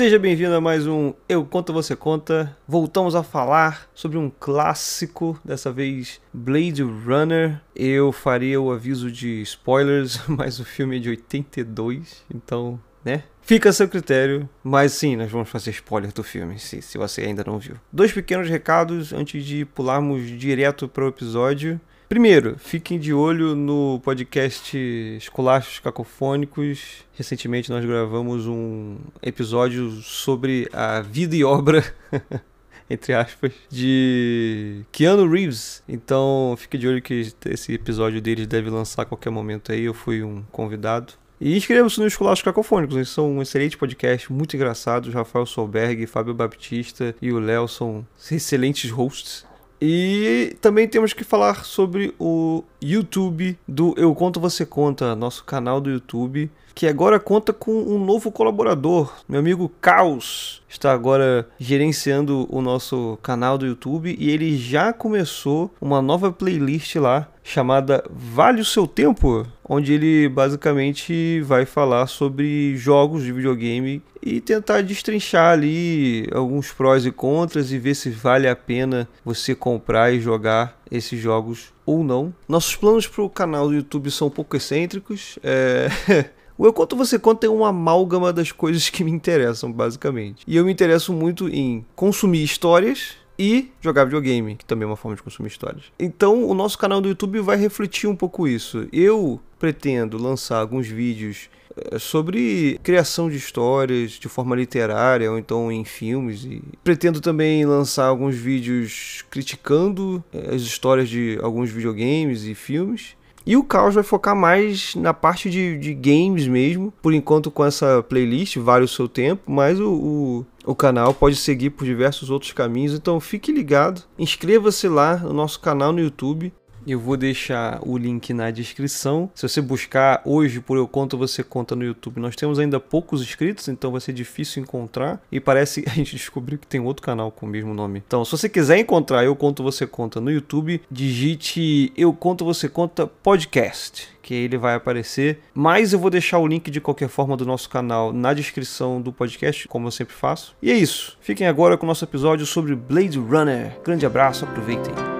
[0.00, 2.56] Seja bem-vindo a mais um Eu Conto Você Conta.
[2.66, 7.60] Voltamos a falar sobre um clássico, dessa vez Blade Runner.
[7.76, 13.24] Eu faria o aviso de spoilers, mas o filme é de 82, então, né?
[13.42, 17.20] Fica a seu critério, mas sim, nós vamos fazer spoiler do filme, se, se você
[17.20, 17.76] ainda não viu.
[17.92, 21.78] Dois pequenos recados antes de pularmos direto para o episódio.
[22.10, 24.76] Primeiro, fiquem de olho no podcast
[25.16, 27.04] Escolachos Cacofônicos.
[27.14, 31.84] Recentemente nós gravamos um episódio sobre a vida e obra,
[32.90, 35.84] entre aspas, de Keanu Reeves.
[35.88, 39.84] Então fique de olho que esse episódio deles deve lançar a qualquer momento aí.
[39.84, 41.12] Eu fui um convidado.
[41.40, 45.14] E inscreva-se no Escolachos Cacofônicos, eles são um excelente podcast, muito engraçados.
[45.14, 49.48] Rafael Solberg, Fábio Baptista e o Léo são excelentes hosts.
[49.80, 55.80] E também temos que falar sobre o YouTube do Eu Conto Você Conta, nosso canal
[55.80, 59.12] do YouTube, que agora conta com um novo colaborador.
[59.28, 65.70] Meu amigo Caos está agora gerenciando o nosso canal do YouTube e ele já começou
[65.78, 72.74] uma nova playlist lá chamada Vale o Seu Tempo, onde ele basicamente vai falar sobre
[72.78, 78.48] jogos de videogame e tentar destrinchar ali alguns prós e contras e ver se vale
[78.48, 82.32] a pena você comprar e jogar esses jogos ou não.
[82.48, 85.38] Nossos planos para o canal do YouTube são um pouco excêntricos.
[85.42, 85.90] É...
[86.60, 90.44] O Eu Conto Você Conta é uma amálgama das coisas que me interessam, basicamente.
[90.46, 94.94] E eu me interesso muito em consumir histórias e jogar videogame, que também é uma
[94.94, 95.84] forma de consumir histórias.
[95.98, 98.86] Então, o nosso canal do YouTube vai refletir um pouco isso.
[98.92, 105.72] Eu pretendo lançar alguns vídeos eh, sobre criação de histórias de forma literária ou então
[105.72, 112.44] em filmes e pretendo também lançar alguns vídeos criticando eh, as histórias de alguns videogames
[112.44, 113.18] e filmes
[113.50, 117.64] e o Caos vai focar mais na parte de, de games mesmo, por enquanto com
[117.64, 122.30] essa playlist, vale o seu tempo, mas o, o, o canal pode seguir por diversos
[122.30, 126.52] outros caminhos, então fique ligado, inscreva-se lá no nosso canal no YouTube,
[126.86, 129.30] eu vou deixar o link na descrição.
[129.34, 133.22] Se você buscar hoje por Eu Conto Você Conta no YouTube, nós temos ainda poucos
[133.22, 135.20] inscritos, então vai ser difícil encontrar.
[135.30, 138.02] E parece a gente descobriu que tem outro canal com o mesmo nome.
[138.06, 142.68] Então, se você quiser encontrar Eu Conto Você Conta no YouTube, digite Eu Conto Você
[142.68, 145.40] Conta Podcast que ele vai aparecer.
[145.52, 149.12] Mas eu vou deixar o link de qualquer forma do nosso canal na descrição do
[149.12, 150.54] podcast, como eu sempre faço.
[150.62, 151.18] E é isso.
[151.20, 153.76] Fiquem agora com o nosso episódio sobre Blade Runner.
[153.82, 155.19] Grande abraço, aproveitem.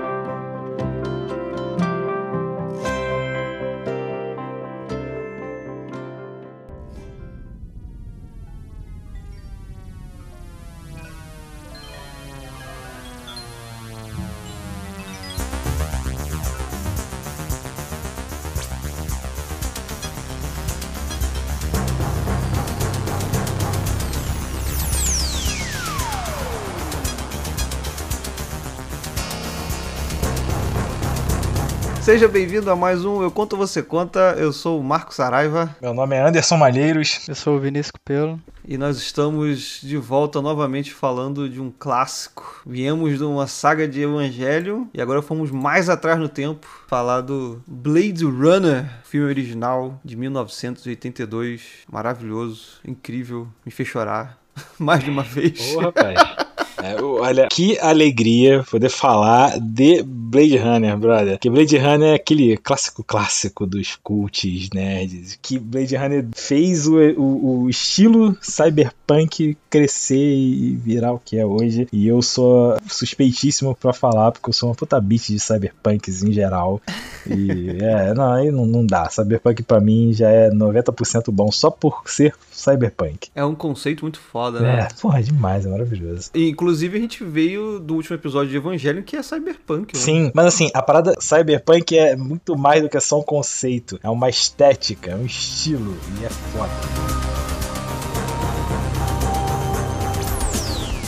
[32.21, 34.37] Seja bem-vindo a mais um Eu Conto Você Conta.
[34.37, 35.75] Eu sou o Marcos Saraiva.
[35.81, 37.27] Meu nome é Anderson Malheiros.
[37.27, 38.39] Eu sou o Vinícius Cupelo.
[38.63, 42.61] E nós estamos de volta novamente falando de um clássico.
[42.67, 47.63] Viemos de uma saga de Evangelho e agora fomos mais atrás no tempo falar do
[47.67, 51.63] Blade Runner, filme original de 1982.
[51.91, 54.39] Maravilhoso, incrível, me fez chorar
[54.79, 55.75] mais de uma vez.
[55.75, 56.50] Ô, rapaz.
[56.83, 61.39] É, olha, que alegria poder falar de Blade Runner, brother.
[61.39, 65.39] Que Blade Runner é aquele clássico clássico dos cults nerds.
[65.41, 71.45] Que Blade Runner fez o, o, o estilo cyberpunk crescer e virar o que é
[71.45, 71.89] hoje.
[71.93, 76.33] E eu sou suspeitíssimo para falar, porque eu sou uma puta bitch de cyberpunks em
[76.33, 76.81] geral.
[77.27, 79.09] E é, não, aí não, não dá.
[79.11, 83.29] Cyberpunk para mim já é 90% bom só por ser cyberpunk.
[83.35, 84.81] É um conceito muito foda, né?
[84.81, 86.31] É, porra, é demais, é maravilhoso.
[86.35, 89.95] E, inclusive a gente veio do último episódio de Evangelho que é cyberpunk.
[89.95, 90.01] Né?
[90.01, 93.99] Sim, mas assim, a parada cyberpunk é muito mais do que só um conceito.
[94.03, 96.71] É uma estética, é um estilo e é foda.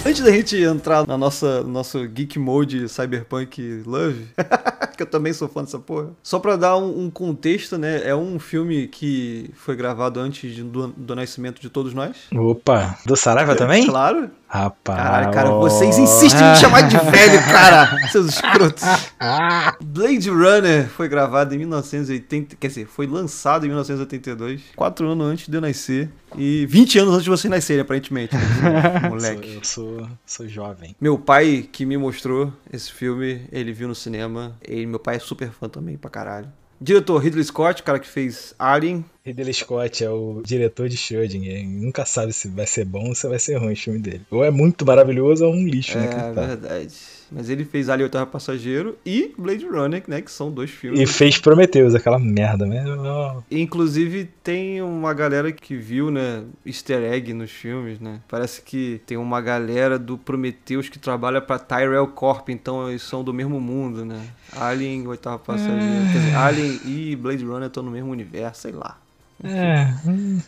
[0.05, 4.27] Antes da gente entrar na nossa nosso geek mode cyberpunk love,
[4.97, 8.03] que eu também sou fã dessa porra, só pra dar um, um, contexto, né?
[8.05, 12.17] É um filme que foi gravado antes de, do, do, nascimento de todos nós.
[12.35, 13.87] Opa, do Saraiva é, também?
[13.87, 14.29] Claro.
[14.53, 14.99] Rapaz.
[14.99, 18.83] Caralho, cara, vocês insistem em me chamar de velho, cara, seus escrotos.
[19.81, 25.49] Blade Runner foi gravado em 1980, quer dizer, foi lançado em 1982, quatro anos antes
[25.49, 26.11] de eu nascer.
[26.37, 28.37] E 20 anos antes de você nascer, aparentemente.
[28.37, 29.55] Né, moleque.
[29.55, 30.95] eu sou, sou jovem.
[31.01, 34.55] Meu pai, que me mostrou esse filme, ele viu no cinema.
[34.61, 36.49] Ele, meu pai é super fã também, pra caralho.
[36.83, 39.05] Diretor Ridley Scott, cara que fez Alien.
[39.25, 41.65] Ridley Scott é o diretor de Schrödinger.
[41.65, 44.23] Nunca sabe se vai ser bom ou se vai ser ruim o filme dele.
[44.31, 46.11] Ou é muito maravilhoso ou é um lixo, né?
[46.11, 46.95] É verdade.
[47.35, 50.21] Mas ele fez Alien Oitavo Passageiro e Blade Runner, né?
[50.21, 51.01] Que são dois filmes.
[51.01, 52.85] E fez Prometheus, aquela merda, né?
[53.51, 56.45] Inclusive, tem uma galera que viu, né?
[56.65, 58.21] Easter egg nos filmes, né?
[58.29, 63.25] Parece que tem uma galera do Prometheus que trabalha pra Tyrell Corp, então eles são
[63.25, 64.21] do mesmo mundo, né?
[64.55, 65.81] Alien Oitavo Passageiro.
[66.13, 68.99] Quer dizer, Alien e Blade Runner estão no mesmo universo, sei lá.
[69.45, 69.93] É,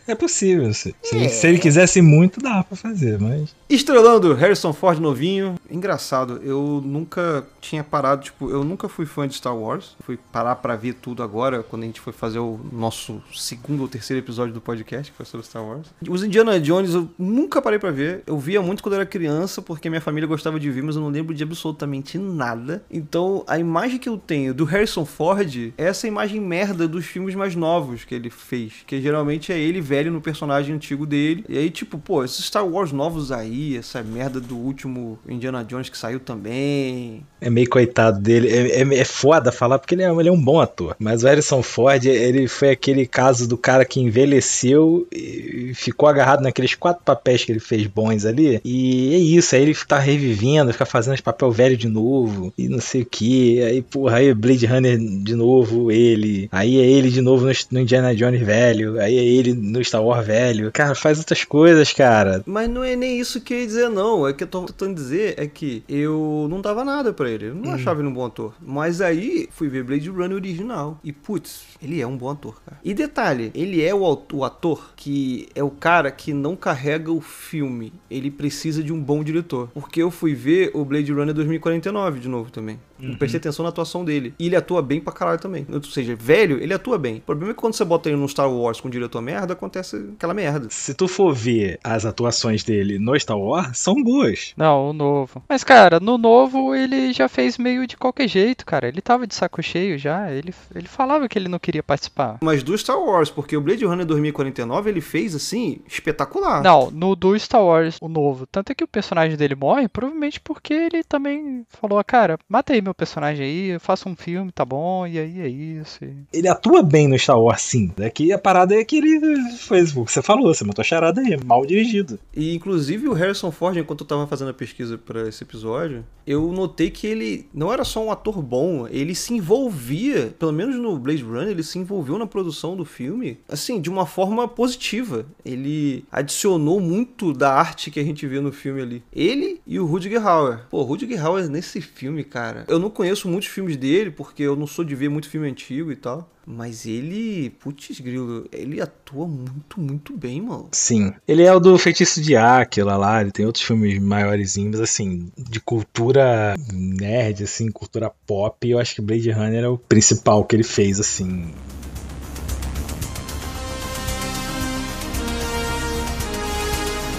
[0.07, 0.73] é possível.
[0.73, 1.27] Se, é.
[1.27, 3.55] se, ele quisesse muito, dá pra fazer, mas.
[3.69, 5.55] Estrelando Harrison Ford novinho.
[5.69, 9.95] Engraçado, eu nunca tinha parado, tipo, eu nunca fui fã de Star Wars.
[10.01, 13.87] Fui parar pra ver tudo agora, quando a gente foi fazer o nosso segundo ou
[13.87, 15.87] terceiro episódio do podcast, que foi sobre Star Wars.
[16.07, 18.23] Os Indiana Jones eu nunca parei pra ver.
[18.25, 21.09] Eu via muito quando era criança, porque minha família gostava de ver, mas eu não
[21.09, 22.83] lembro de absolutamente nada.
[22.89, 27.35] Então, a imagem que eu tenho do Harrison Ford é essa imagem merda dos filmes
[27.35, 31.45] mais novos que ele fez que geralmente é ele velho no personagem antigo dele.
[31.47, 35.89] E aí, tipo, pô, esses Star Wars novos aí, essa merda do último Indiana Jones
[35.89, 37.25] que saiu também.
[37.39, 38.49] É meio coitado dele.
[38.49, 40.95] É, é, é foda falar porque ele é, ele é, um bom ator.
[40.99, 46.41] Mas o Harrison Ford, ele foi aquele caso do cara que envelheceu e ficou agarrado
[46.41, 48.59] naqueles quatro papéis que ele fez bons ali.
[48.63, 52.67] E é isso, aí ele tá revivendo, fica fazendo esse papel velho de novo e
[52.67, 53.61] não sei o que.
[53.63, 56.49] Aí, porra, aí Blade Runner de novo, ele.
[56.51, 59.83] Aí é ele de novo no, no Indiana Jones velho velho, aí é ele no
[59.83, 60.71] Star Wars velho.
[60.71, 62.43] Cara, faz outras coisas, cara.
[62.45, 64.27] Mas não é nem isso que eu ia dizer, não.
[64.27, 67.44] É que eu tô tentando dizer é que eu não dava nada para ele.
[67.47, 67.73] Eu não hum.
[67.73, 68.53] achava ele um bom ator.
[68.61, 70.99] Mas aí fui ver Blade Runner original.
[71.03, 72.79] E putz, ele é um bom ator, cara.
[72.83, 74.01] E detalhe, ele é o,
[74.33, 77.93] o ator que é o cara que não carrega o filme.
[78.09, 79.69] Ele precisa de um bom diretor.
[79.73, 82.79] Porque eu fui ver o Blade Runner 2049 de novo também.
[82.99, 83.15] Uhum.
[83.15, 84.33] Prestei atenção na atuação dele.
[84.39, 85.65] E ele atua bem pra caralho também.
[85.71, 87.17] Ou seja, velho, ele atua bem.
[87.17, 89.53] O problema é que quando você bota ele no Star Wars com um diretor merda,
[89.53, 90.67] acontece aquela merda.
[90.69, 94.53] Se tu for ver as atuações dele no Star Wars, são boas.
[94.55, 95.43] Não, o novo.
[95.47, 98.87] Mas, cara, no novo ele já fez meio de qualquer jeito, cara.
[98.87, 100.31] Ele tava de saco cheio já.
[100.31, 102.37] Ele, ele falava que ele não queria participar.
[102.41, 106.63] Mas do Star Wars, porque o Blade Runner 2049 ele fez assim, espetacular.
[106.63, 108.45] Não, no do Star Wars, o novo.
[108.45, 112.93] Tanto é que o personagem dele morre, provavelmente porque ele também falou, cara, matei meu
[112.93, 115.99] personagem aí, eu faço um filme, tá bom, e aí é isso.
[116.31, 117.91] Ele atua bem no Star Wars, sim.
[117.97, 119.19] Daqui a parada é que ele
[119.57, 122.19] fez o que você falou, você matou a charada aí, mal dirigido.
[122.35, 126.51] E inclusive o Harrison Ford, enquanto eu tava fazendo a pesquisa para esse episódio, eu
[126.51, 130.97] notei que ele não era só um ator bom, ele se envolvia, pelo menos no
[130.97, 135.25] Blade Runner, ele se envolveu na produção do filme, assim, de uma forma positiva.
[135.43, 139.03] Ele adicionou muito da arte que a gente vê no filme ali.
[139.13, 140.65] Ele e o Rutger Hauer.
[140.69, 142.65] Pô, Rutger Hauer nesse filme, cara.
[142.75, 145.91] Eu não conheço muitos filmes dele, porque eu não sou de ver muito filme antigo
[145.91, 146.29] e tal.
[146.45, 150.69] Mas ele, putz grilo, ele atua muito, muito bem, mano.
[150.71, 151.11] Sim.
[151.27, 155.59] Ele é o do Feitiço de Áquila lá, ele tem outros filmes maiorzinhos, assim, de
[155.59, 158.69] cultura nerd, assim, cultura pop.
[158.69, 161.51] Eu acho que Blade Runner é o principal que ele fez, assim,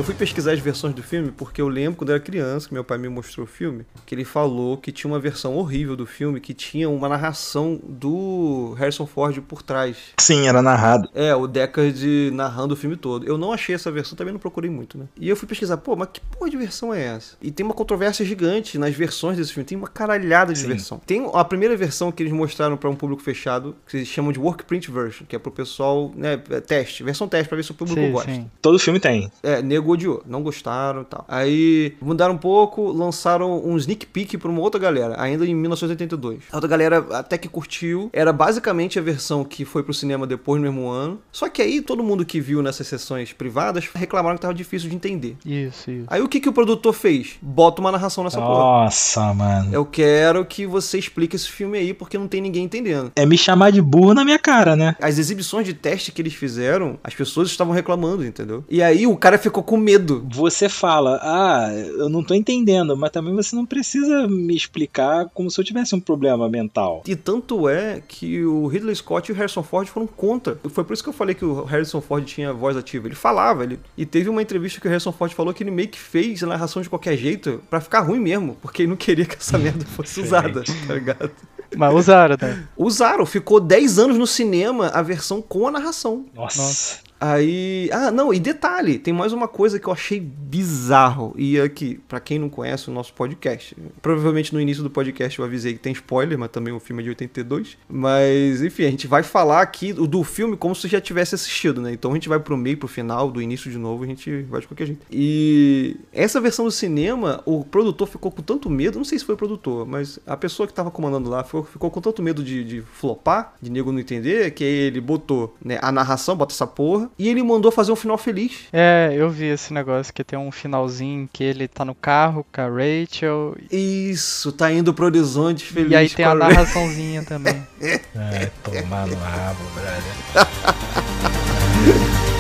[0.02, 2.74] Eu fui pesquisar as versões do filme porque eu lembro quando eu era criança, que
[2.74, 6.08] meu pai me mostrou o filme, que ele falou que tinha uma versão horrível do
[6.08, 9.98] filme que tinha uma narração do Harrison Ford por trás.
[10.20, 11.08] Sim, era narrado.
[11.14, 13.28] É, o Deckard narrando o filme todo.
[13.28, 15.06] Eu não achei essa versão, também não procurei muito, né?
[15.16, 17.38] E eu fui pesquisar, pô, mas que porra de versão é essa?
[17.40, 20.68] E tem uma controvérsia gigante nas versões desse filme, tem uma caralhada de Sim.
[20.70, 21.00] versão.
[21.06, 24.40] Tem a primeira versão que eles mostraram para um público fechado, que eles chamam de
[24.40, 27.76] Work Print Version, que é pro pessoal, né, teste, versão teste pra ver se o
[27.76, 28.32] público sim, gosta.
[28.32, 28.50] Sim.
[28.60, 29.32] Todo filme tem.
[29.44, 31.26] É, nego odiou, não gostaram e tal.
[31.28, 36.44] Aí mudaram um pouco, lançaram um sneak peek pra uma outra galera, ainda em 1982.
[36.52, 40.62] A outra galera até que curtiu, era basicamente a versão que foi pro cinema depois
[40.62, 41.20] no mesmo ano.
[41.32, 44.96] Só que aí todo mundo que viu nessas sessões privadas reclamaram que tava difícil de
[44.96, 45.38] entender.
[45.46, 46.06] Isso, isso.
[46.08, 47.38] Aí o que, que o produtor fez?
[47.42, 48.84] Bota uma narração nessa Nossa, porra.
[48.84, 49.74] Nossa, mano.
[49.74, 53.12] Eu quero que você explique esse filme aí, porque não tem ninguém entendendo.
[53.16, 54.96] É me chamar de burro na minha cara, né?
[55.02, 58.64] As exibições de teste que eles fizeram, as pessoas estavam reclamando, entendeu?
[58.70, 63.12] E aí o cara ficou com medo você fala, ah, eu não tô entendendo, mas
[63.12, 67.04] também você não precisa me explicar como se eu tivesse um problema mental.
[67.08, 70.58] E tanto é que o Ridley Scott e o Harrison Ford foram contra.
[70.70, 73.08] Foi por isso que eu falei que o Harrison Ford tinha voz ativa.
[73.08, 73.80] Ele falava, ele...
[73.98, 76.48] e teve uma entrevista que o Harrison Ford falou que ele meio que fez a
[76.48, 79.86] narração de qualquer jeito para ficar ruim mesmo, porque ele não queria que essa merda
[79.96, 81.32] fosse usada, tá ligado?
[81.76, 82.68] Mas usaram, né?
[82.76, 86.26] Usaram, ficou 10 anos no cinema a versão com a narração.
[86.34, 86.62] Nossa.
[86.62, 87.11] Nossa.
[87.22, 87.88] Aí.
[87.94, 91.36] Ah, não, e detalhe, tem mais uma coisa que eu achei bizarro.
[91.38, 95.46] E aqui, para quem não conhece o nosso podcast, provavelmente no início do podcast eu
[95.46, 97.78] avisei que tem spoiler, mas também o filme é de 82.
[97.88, 101.94] Mas, enfim, a gente vai falar aqui do filme como se já tivesse assistido, né?
[101.94, 104.62] Então a gente vai pro meio, pro final, do início de novo, a gente vai
[104.62, 105.06] de qualquer jeito.
[105.12, 109.36] E essa versão do cinema, o produtor ficou com tanto medo, não sei se foi
[109.36, 112.64] o produtor, mas a pessoa que tava comandando lá ficou, ficou com tanto medo de,
[112.64, 117.11] de flopar, de nego não entender, que ele botou né, a narração, bota essa porra,
[117.18, 118.68] e ele mandou fazer um final feliz.
[118.72, 122.62] É, eu vi esse negócio que tem um finalzinho que ele tá no carro com
[122.62, 123.56] a Rachel.
[123.72, 125.92] Isso, tá indo pro horizonte feliz.
[125.92, 127.62] E aí tem a, a narraçãozinha também.
[128.14, 130.48] É, tomar no rabo, brother.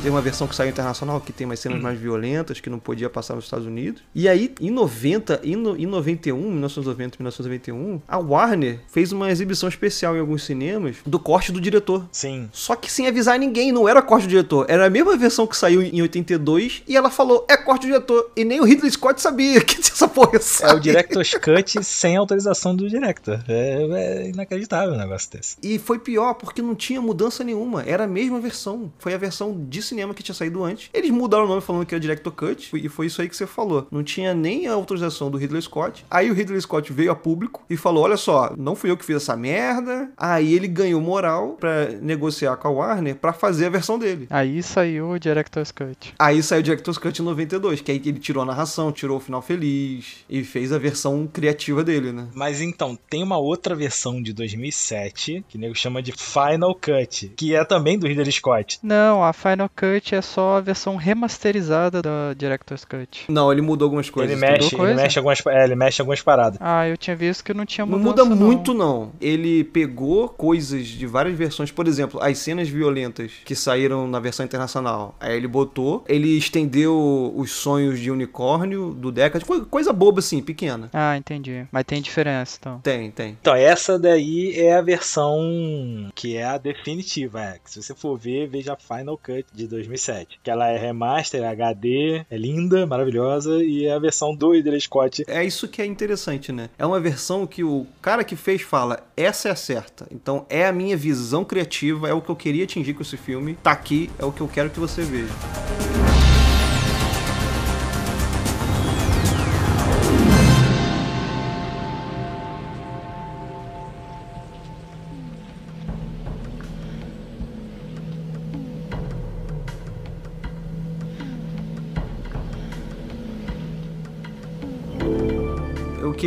[0.00, 3.10] Tem uma versão que saiu internacional que tem umas cenas mais violentas que não podia
[3.10, 4.02] passar nos Estados Unidos.
[4.14, 9.68] E aí, em 90, em, no, em 91, 1990, 1991, a Warner fez uma exibição
[9.68, 12.08] especial em alguns cinemas do corte do diretor.
[12.12, 12.48] Sim.
[12.52, 14.66] Só que sem avisar ninguém, não era corte do diretor.
[14.68, 18.30] Era a mesma versão que saiu em 82 e ela falou, é corte do diretor.
[18.36, 22.74] E nem o Ridley Scott sabia que essa porra É o Director's Cut sem autorização
[22.74, 23.40] do director.
[23.48, 25.56] É, é inacreditável um negócio desse.
[25.62, 27.82] E foi pior, porque não tinha mudança nenhuma.
[27.82, 28.92] Era a mesma versão.
[28.98, 30.90] Foi a versão de cinema que tinha saído antes.
[30.92, 33.46] Eles mudaram o nome falando que era Director Cut, e foi isso aí que você
[33.46, 33.86] falou.
[33.90, 36.04] Não tinha nem a autorização do Ridley Scott.
[36.10, 39.04] Aí o Ridley Scott veio a público e falou: Olha só, não fui eu que
[39.04, 40.10] fiz essa merda.
[40.16, 44.26] Aí ele ganhou moral para negociar com a Warner para fazer a versão dele.
[44.30, 46.14] Aí saiu o Director's Cut.
[46.18, 49.20] Aí saiu o Director's Cut em 92, que aí ele tirou a narração, tirou o
[49.20, 52.28] final feliz e fez a versão criativa dele, né?
[52.34, 57.32] Mas então, tem uma outra versão de 2007 que o nego chama de Final Cut,
[57.36, 58.78] que é também do Ridley Scott.
[58.82, 63.26] Não, a Final Cut é só a versão remasterizada da Director's Cut.
[63.28, 64.32] Não, ele mudou algumas coisas.
[64.32, 64.92] Ele mexe, coisa?
[64.92, 66.58] ele mexe algumas, é, ele mexe algumas paradas.
[66.60, 68.24] Ah, eu tinha visto que não tinha Não mudança.
[68.28, 69.12] muda muito, não.
[69.20, 71.70] Ele pegou coisas de várias versões.
[71.70, 75.14] Por exemplo, as cenas violentas que saíram na versão internacional.
[75.20, 76.04] Aí ele botou.
[76.08, 79.44] Ele estendeu os sonhos de unicórnio do Deckard.
[79.46, 80.90] co- Coisa boba assim, pequena.
[80.92, 81.66] Ah, entendi.
[81.70, 82.80] Mas tem diferença, então.
[82.80, 83.36] Tem, tem.
[83.40, 87.40] Então, essa daí é a versão que é a definitiva.
[87.42, 87.58] É.
[87.62, 90.40] que Se você for ver, veja a Final Cut de 2007.
[90.42, 95.24] Que ela é remaster, HD, é linda, maravilhosa, e é a versão do Ridley Scott.
[95.26, 96.70] É isso que é interessante, né?
[96.78, 100.06] É uma versão que o cara que fez fala: essa é a certa.
[100.10, 103.56] Então é a minha visão criativa, é o que eu queria atingir com esse filme.
[103.62, 105.97] Tá aqui, é o que eu quero que você veja.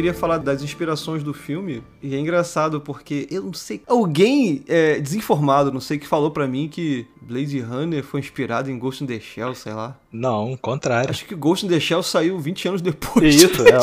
[0.02, 3.84] Queria falar das inspirações do filme, e é engraçado porque eu não sei.
[3.88, 8.80] Alguém é, desinformado, não sei, que falou pra mim que Blade Runner foi inspirado em
[8.80, 9.96] Ghost in the Shell, sei lá.
[10.12, 11.12] Não, contrário.
[11.12, 13.36] Acho que Ghost in the Shell saiu 20 anos depois.
[13.36, 13.74] Isso, é,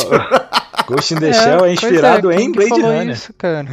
[0.89, 3.15] Ghost in the Shell é pois inspirado quem em que Blade falou Runner.
[3.15, 3.69] Isso, cara.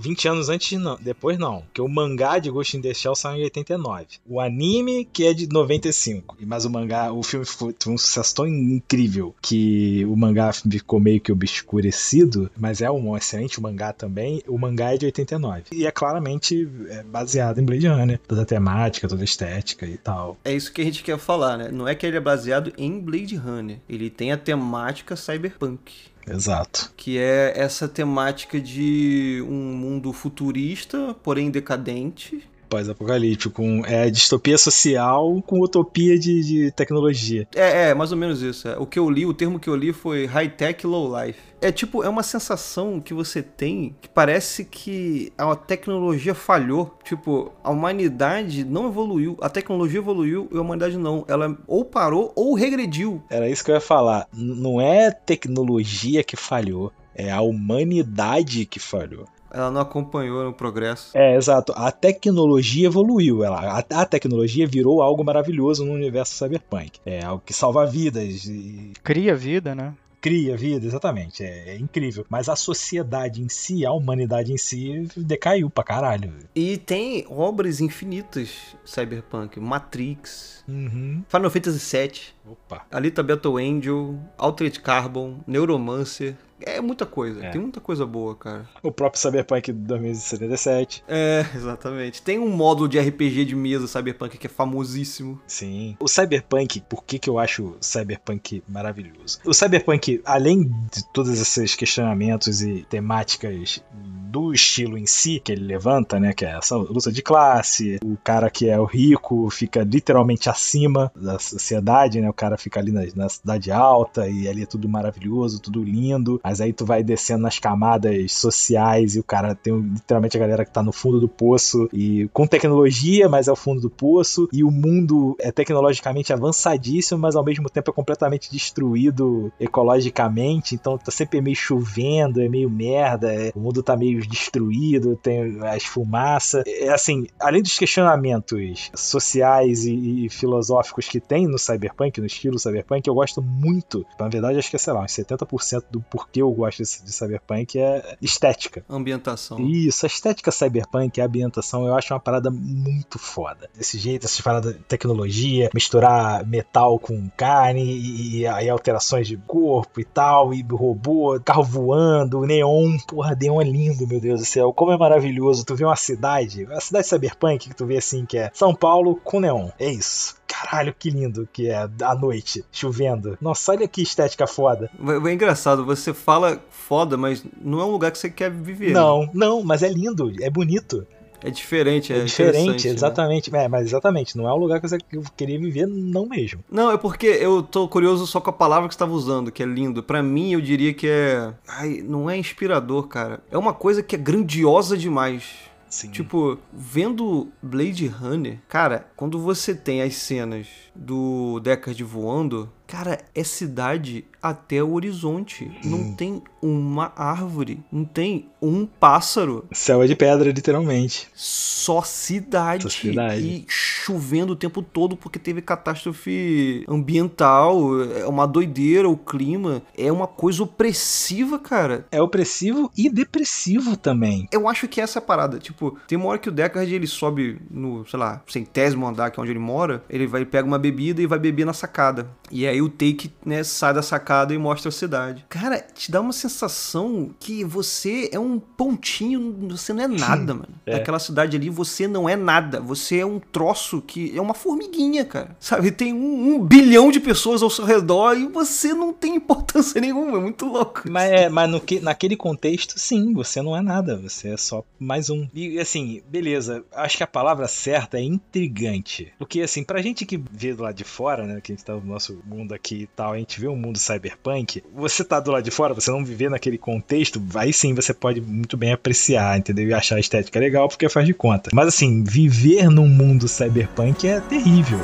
[0.00, 0.96] 20 anos antes, não.
[1.00, 1.60] Depois não.
[1.62, 4.06] Porque o mangá de Ghost in the Shell saiu em 89.
[4.26, 6.36] O anime, que é de 95.
[6.40, 10.52] E- Mas o mangá, o filme foi foi um sucesso tão incrível que o mangá
[10.52, 12.50] ficou meio que obscurecido.
[12.56, 14.42] Mas é um excelente mangá também.
[14.48, 15.64] O mangá é de 89.
[15.72, 18.18] E é claramente é, baseado em Blade Runner.
[18.26, 20.36] Toda a temática, toda a estética e tal.
[20.44, 21.70] É isso que a gente quer falar, né?
[21.70, 23.78] Não é que ele é baseado em Blade Runner.
[23.88, 25.92] Ele tem a temática cyberpunk.
[26.28, 26.92] Exato.
[26.96, 32.48] Que é essa temática de um mundo futurista, porém decadente.
[32.70, 33.54] Pós-apocalíptico.
[33.54, 37.46] com- É distopia social com utopia de, de tecnologia.
[37.54, 38.68] É, é, mais ou menos isso.
[38.68, 38.78] é.
[38.78, 41.38] O que eu li, o termo que eu li foi high-tech, low-life.
[41.60, 46.96] É tipo, é uma sensação que você tem que parece que a tecnologia falhou.
[47.04, 49.36] Tipo, a humanidade não evoluiu.
[49.42, 51.24] A tecnologia evoluiu e a humanidade não.
[51.28, 53.22] Ela ou parou ou regrediu.
[53.28, 54.26] Era isso que eu ia falar.
[54.32, 59.26] Não é tecnologia que falhou, é a humanidade que falhou.
[59.52, 61.16] Ela não acompanhou no progresso.
[61.16, 61.72] É, exato.
[61.76, 63.42] A tecnologia evoluiu.
[63.44, 67.00] Ela, a, a tecnologia virou algo maravilhoso no universo cyberpunk.
[67.04, 69.94] É algo que salva vidas e Cria vida, né?
[70.22, 71.42] cria vida, exatamente.
[71.42, 72.26] É, é incrível.
[72.28, 76.34] Mas a sociedade em si, a humanidade em si, decaiu pra caralho.
[76.54, 79.58] E tem obras infinitas cyberpunk.
[79.58, 81.24] Matrix, Uhum.
[81.26, 82.20] Final Fantasy VII,
[82.52, 82.84] Opa.
[82.92, 86.36] Alita Battle Angel, Altered Carbon, Neuromancer.
[86.62, 87.44] É muita coisa.
[87.44, 87.50] É.
[87.50, 88.68] Tem muita coisa boa, cara.
[88.82, 91.04] O próprio Cyberpunk 2077.
[91.08, 92.22] É, exatamente.
[92.22, 95.40] Tem um módulo de RPG de mesa Cyberpunk que é famosíssimo.
[95.46, 95.96] Sim.
[95.98, 99.40] O Cyberpunk, por que, que eu acho o Cyberpunk maravilhoso?
[99.44, 103.82] O Cyberpunk, além de todos esses questionamentos e temáticas
[104.30, 106.32] do estilo em si que ele levanta, né?
[106.32, 111.10] Que é essa luta de classe, o cara que é o rico fica literalmente acima
[111.14, 112.30] da sociedade, né?
[112.30, 116.40] O cara fica ali na, na cidade alta e ali é tudo maravilhoso, tudo lindo.
[116.42, 120.64] Mas aí tu vai descendo nas camadas sociais e o cara tem literalmente a galera
[120.64, 124.48] que tá no fundo do poço e com tecnologia, mas é o fundo do poço.
[124.52, 130.74] E o mundo é tecnologicamente avançadíssimo, mas ao mesmo tempo é completamente destruído ecologicamente.
[130.74, 135.58] Então tá sempre meio chovendo, é meio merda, é, o mundo tá meio destruído, tem
[135.64, 136.62] as fumaças.
[136.66, 142.58] É assim, além dos questionamentos sociais e, e, filosóficos que tem no cyberpunk, no estilo
[142.58, 144.04] cyberpunk, eu gosto muito.
[144.18, 147.78] Na verdade, acho que é, sei lá, uns 70% do porquê eu gosto de, cyberpunk
[147.78, 148.84] é estética.
[148.88, 149.60] Ambientação.
[149.60, 153.68] Isso, a estética cyberpunk, a ambientação, eu acho uma parada muito foda.
[153.76, 160.00] Desse jeito, essas paradas de tecnologia, misturar metal com carne e, e alterações de corpo
[160.00, 162.96] e tal, e robô, carro voando, neon.
[163.06, 164.72] Porra, neon é lindo, meu Deus do céu.
[164.72, 165.64] Como é maravilhoso.
[165.64, 169.16] Tu vê uma cidade, a cidade cyberpunk que tu vê assim, que é São Paulo
[169.22, 169.70] com neon.
[169.78, 170.34] É isso.
[170.46, 173.38] Caralho, que lindo que é à noite, chovendo.
[173.40, 174.90] Nossa, olha que estética foda.
[175.26, 178.92] É engraçado, você fala foda, mas não é um lugar que você quer viver.
[178.92, 179.30] Não, né?
[179.32, 181.06] não, mas é lindo, é bonito.
[181.42, 182.94] É diferente, é, é diferente, né?
[182.94, 183.50] exatamente.
[183.50, 183.64] Né?
[183.64, 184.98] É, mas exatamente, não é um lugar que você
[185.36, 186.62] queria viver, não mesmo.
[186.70, 189.62] Não, é porque eu tô curioso só com a palavra que você estava usando, que
[189.62, 190.02] é lindo.
[190.02, 191.52] Para mim, eu diria que é.
[191.66, 193.40] Ai, não é inspirador, cara.
[193.50, 195.70] É uma coisa que é grandiosa demais.
[195.88, 196.08] Sim.
[196.08, 200.68] Tipo, vendo Blade Runner, cara, quando você tem as cenas
[201.00, 205.70] do Deckard voando, Cara, é cidade até o horizonte.
[205.84, 205.90] Hum.
[205.90, 207.78] Não tem uma árvore.
[207.92, 209.64] Não tem um pássaro.
[209.70, 211.28] Céu é de pedra, literalmente.
[211.32, 212.82] Só cidade.
[212.82, 213.46] Só cidade.
[213.46, 218.02] E chovendo o tempo todo porque teve catástrofe ambiental.
[218.02, 219.82] É uma doideira o clima.
[219.96, 222.06] É uma coisa opressiva, cara.
[222.10, 224.48] É opressivo e depressivo também.
[224.50, 225.60] Eu acho que essa é a parada.
[225.60, 229.38] Tipo, tem uma hora que o Deckard ele sobe no, sei lá, centésimo andar, que
[229.38, 230.02] é onde ele mora.
[230.10, 232.28] Ele vai pega uma bebida e vai beber na sacada.
[232.50, 235.44] E aí o take, né, sai da sacada e mostra a cidade.
[235.48, 240.68] Cara, te dá uma sensação que você é um pontinho, você não é nada, mano.
[240.84, 240.96] É.
[240.96, 242.80] Aquela cidade ali, você não é nada.
[242.80, 245.56] Você é um troço que é uma formiguinha, cara.
[245.60, 245.90] Sabe?
[245.90, 250.38] Tem um, um bilhão de pessoas ao seu redor e você não tem importância nenhuma.
[250.38, 251.02] É muito louco.
[251.08, 254.16] Mas, é, mas no que, naquele contexto, sim, você não é nada.
[254.16, 255.48] Você é só mais um.
[255.54, 256.84] E assim, beleza.
[256.92, 259.32] Acho que a palavra certa é intrigante.
[259.38, 261.94] Porque, assim, pra gente que vê do lado de fora, né, que a gente tá
[261.94, 265.50] no nosso mundo aqui e tal, a gente vê um mundo cyberpunk, você tá do
[265.50, 269.58] lado de fora, você não viver naquele contexto, aí sim você pode muito bem apreciar,
[269.58, 269.88] entendeu?
[269.88, 271.70] E achar a estética legal porque faz de conta.
[271.72, 275.00] Mas assim, viver num mundo cyberpunk é terrível.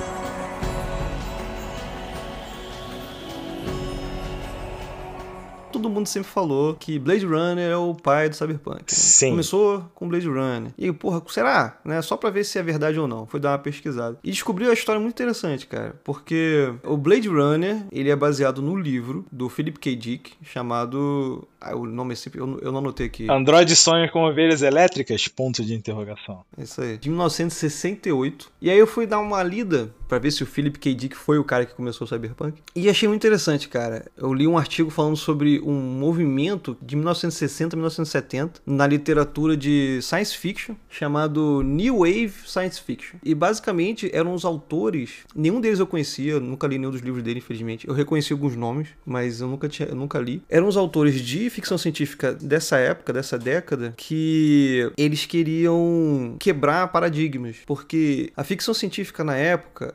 [5.87, 8.81] Todo mundo sempre falou que Blade Runner é o pai do Cyberpunk.
[8.81, 8.85] Né?
[8.89, 9.31] Sim.
[9.31, 10.73] Começou com Blade Runner.
[10.77, 11.79] E, porra, será?
[11.85, 12.03] Né?
[12.03, 13.27] Só pra ver se é verdade ou não.
[13.27, 14.19] Foi dar uma pesquisada.
[14.23, 15.95] E descobriu a história muito interessante, cara.
[16.03, 19.95] Porque o Blade Runner, ele é baseado no livro do Philip K.
[19.95, 22.41] Dick, chamado ah, o nome é sempre.
[22.41, 23.31] Eu, eu não anotei aqui.
[23.31, 25.27] Android sonha com ovelhas elétricas?
[25.29, 26.45] Ponto de interrogação.
[26.57, 26.97] Isso aí.
[26.99, 28.53] De 1968.
[28.61, 30.95] E aí eu fui dar uma lida para ver se o Philip K.
[30.95, 32.63] Dick foi o cara que começou o Cyberpunk.
[32.75, 34.07] E achei muito interessante, cara.
[34.17, 40.01] Eu li um artigo falando sobre um movimento de 1960 a 1970 na literatura de
[40.03, 43.19] science fiction chamado New Wave Science Fiction.
[43.25, 47.39] E basicamente eram os autores, nenhum deles eu conhecia, nunca li nenhum dos livros dele,
[47.39, 47.87] infelizmente.
[47.87, 50.43] Eu reconheci alguns nomes, mas eu nunca tinha, eu nunca li.
[50.49, 57.57] Eram os autores de ficção científica dessa época, dessa década, que eles queriam quebrar paradigmas,
[57.67, 59.95] porque a ficção científica na época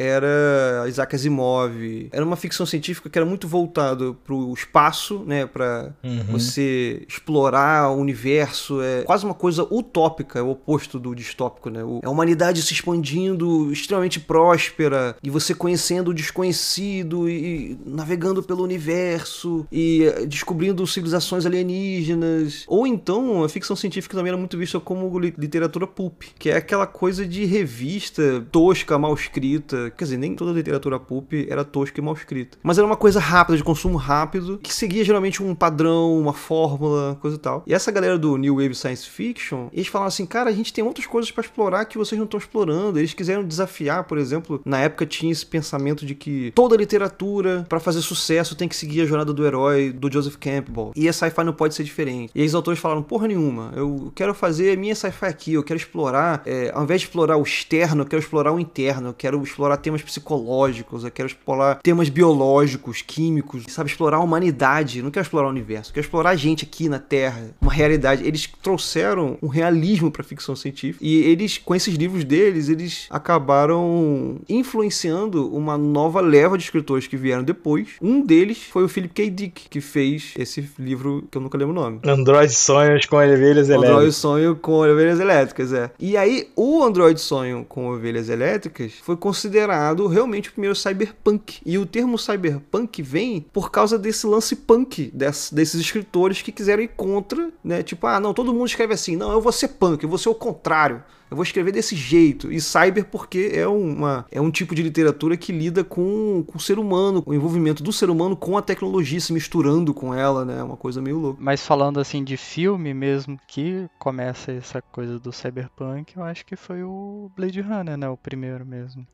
[0.00, 2.08] era Isaac Asimov.
[2.10, 6.24] Era uma ficção científica que era muito voltado para o espaço, né, para uhum.
[6.30, 8.80] você explorar o universo.
[8.80, 11.80] É quase uma coisa utópica, é o oposto do distópico, né?
[12.02, 18.62] É a humanidade se expandindo, extremamente próspera, e você conhecendo o desconhecido e navegando pelo
[18.62, 22.64] universo e descobrindo civilizações alienígenas.
[22.66, 26.86] Ou então, a ficção científica também era muito vista como literatura pulp, que é aquela
[26.86, 32.02] coisa de revista tosca, mal escrita, Quer dizer, nem toda literatura pulp era tosca e
[32.02, 32.58] mal escrita.
[32.62, 37.16] Mas era uma coisa rápida, de consumo rápido, que seguia geralmente um padrão, uma fórmula,
[37.20, 37.62] coisa e tal.
[37.66, 40.84] E essa galera do New Wave Science Fiction, eles falavam assim, cara, a gente tem
[40.84, 42.98] outras coisas para explorar que vocês não estão explorando.
[42.98, 47.80] Eles quiseram desafiar, por exemplo, na época tinha esse pensamento de que toda literatura, para
[47.80, 50.92] fazer sucesso, tem que seguir a jornada do herói do Joseph Campbell.
[50.94, 52.30] E a sci-fi não pode ser diferente.
[52.34, 55.62] E aí os autores falaram, porra nenhuma, eu quero fazer a minha sci-fi aqui, eu
[55.62, 59.14] quero explorar, é, ao invés de explorar o externo, eu quero explorar o interno, eu
[59.14, 63.90] quero explorar temas psicológicos, eu quero explorar temas biológicos, químicos, sabe?
[63.90, 67.54] Explorar a humanidade, não quero explorar o universo, quero explorar a gente aqui na Terra,
[67.60, 68.26] uma realidade.
[68.26, 74.38] Eles trouxeram um realismo pra ficção científica e eles, com esses livros deles, eles acabaram
[74.48, 77.88] influenciando uma nova leva de escritores que vieram depois.
[78.00, 79.30] Um deles foi o Philip K.
[79.30, 82.00] Dick, que fez esse livro que eu nunca lembro o nome.
[82.04, 83.90] Android Sonhos com Ovelhas Elétricas.
[83.90, 85.90] Android Sonho com Ovelhas Elétricas, é.
[85.98, 89.59] E aí, o Android Sonho com Ovelhas Elétricas foi considerado
[90.08, 91.60] realmente o primeiro cyberpunk.
[91.64, 96.82] E o termo cyberpunk vem por causa desse lance punk, desse, desses escritores que quiseram
[96.82, 97.82] ir contra, né?
[97.82, 99.16] Tipo, ah, não, todo mundo escreve assim.
[99.16, 101.02] Não, eu vou ser punk, eu vou ser o contrário.
[101.30, 102.50] Eu vou escrever desse jeito.
[102.50, 106.60] E cyber porque é, uma, é um tipo de literatura que lida com, com o
[106.60, 110.58] ser humano, o envolvimento do ser humano com a tecnologia, se misturando com ela, né?
[110.58, 111.38] É uma coisa meio louca.
[111.40, 116.56] Mas falando assim de filme mesmo, que começa essa coisa do cyberpunk, eu acho que
[116.56, 118.08] foi o Blade Runner, né?
[118.08, 119.06] O primeiro mesmo.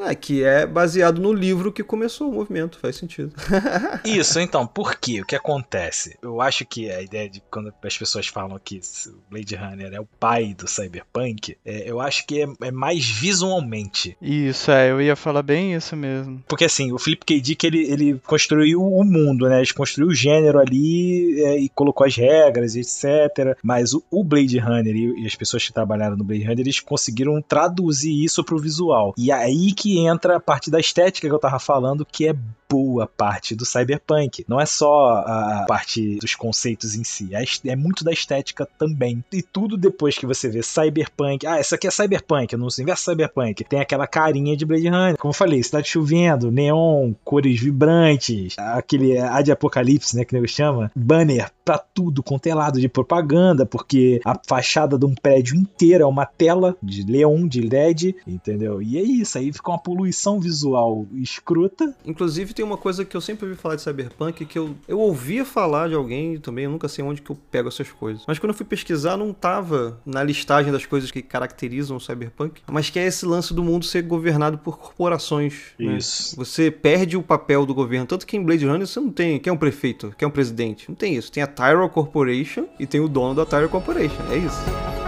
[0.00, 3.32] É, que é baseado no livro que começou o movimento, faz sentido.
[4.04, 5.20] Isso, então, por quê?
[5.20, 6.16] O que acontece?
[6.22, 10.00] Eu acho que a ideia de quando as pessoas falam que o Blade Runner é
[10.00, 14.16] o pai do cyberpunk, é, eu acho que é, é, mais visualmente.
[14.22, 16.42] Isso, é, eu ia falar bem isso mesmo.
[16.48, 17.40] Porque assim, o Philip K.
[17.40, 19.58] Dick, ele, ele construiu o mundo, né?
[19.58, 23.56] Ele construiu o gênero ali é, e colocou as regras, etc.
[23.62, 26.80] Mas o, o Blade Runner e, e, as pessoas que trabalharam no Blade Runner, eles
[26.80, 29.14] conseguiram traduzir isso pro visual.
[29.16, 32.34] E aí que entra a parte da estética que eu tava falando, que é
[32.68, 34.44] boa parte do cyberpunk.
[34.48, 39.24] Não é só a parte dos conceitos em si, é, é muito da estética também.
[39.32, 43.64] E tudo depois que você vê cyberpunk, ah, isso aqui é cyberpunk, no universo cyberpunk,
[43.64, 45.16] tem aquela carinha de Blade Runner.
[45.16, 50.46] Como eu falei, cidade chovendo, neon, cores vibrantes, aquele ad de apocalipse, né, que nego
[50.46, 56.02] chama, banner pra tudo, contelado é de propaganda, porque a fachada de um prédio inteiro
[56.02, 58.82] é uma tela de leão, de LED, entendeu?
[58.82, 61.94] E é isso, aí fica uma poluição visual escrota.
[62.04, 65.44] Inclusive tem uma coisa que eu sempre ouvi falar de Cyberpunk, que eu, eu ouvia
[65.44, 68.24] falar de alguém também, eu nunca sei onde que eu pego essas coisas.
[68.26, 72.62] Mas quando eu fui pesquisar, não tava na listagem das coisas que caracterizam o Cyberpunk,
[72.68, 75.66] mas que é esse lance do mundo ser governado por corporações.
[75.78, 75.98] Né?
[75.98, 76.36] Isso.
[76.36, 76.44] Né?
[76.44, 78.06] Você perde o papel do governo.
[78.06, 79.38] Tanto que em Blade Runner você não tem.
[79.38, 80.12] Quem é um prefeito?
[80.18, 80.88] Quem é um presidente?
[80.88, 81.30] Não tem isso.
[81.30, 84.22] Tem a Tyrell Corporation e tem o dono da Tyrell Corporation.
[84.30, 84.99] É isso.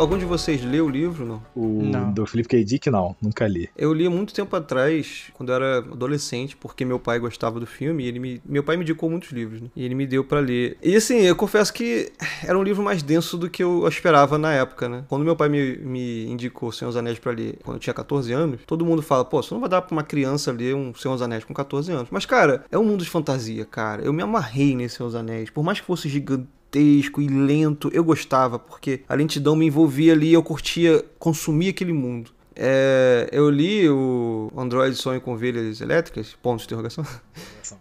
[0.00, 1.42] Algum de vocês leu o livro, não?
[1.54, 2.10] O não.
[2.10, 2.64] do Philip K.
[2.64, 3.68] Dick, não, nunca li.
[3.76, 8.04] Eu li muito tempo atrás, quando eu era adolescente, porque meu pai gostava do filme
[8.04, 9.68] e ele me, meu pai me indicou muitos livros, né?
[9.76, 10.78] E ele me deu para ler.
[10.82, 12.10] E assim, eu confesso que
[12.42, 15.04] era um livro mais denso do que eu esperava na época, né?
[15.06, 18.32] Quando meu pai me, me indicou Senhor dos Anéis para ler, quando eu tinha 14
[18.32, 21.12] anos, todo mundo fala, pô, você não vai dar pra uma criança ler um Senhor
[21.12, 22.08] dos Anéis com 14 anos.
[22.10, 24.00] Mas, cara, é um mundo de fantasia, cara.
[24.02, 25.50] Eu me amarrei nesse Senhor dos Anéis.
[25.50, 30.12] Por mais que fosse gigante gigantesco e lento, eu gostava, porque a lentidão me envolvia
[30.12, 32.30] ali, eu curtia consumir aquele mundo.
[32.62, 37.06] É, eu li o Android Sonho com Ovelhas Elétricas, ponto de interrogação.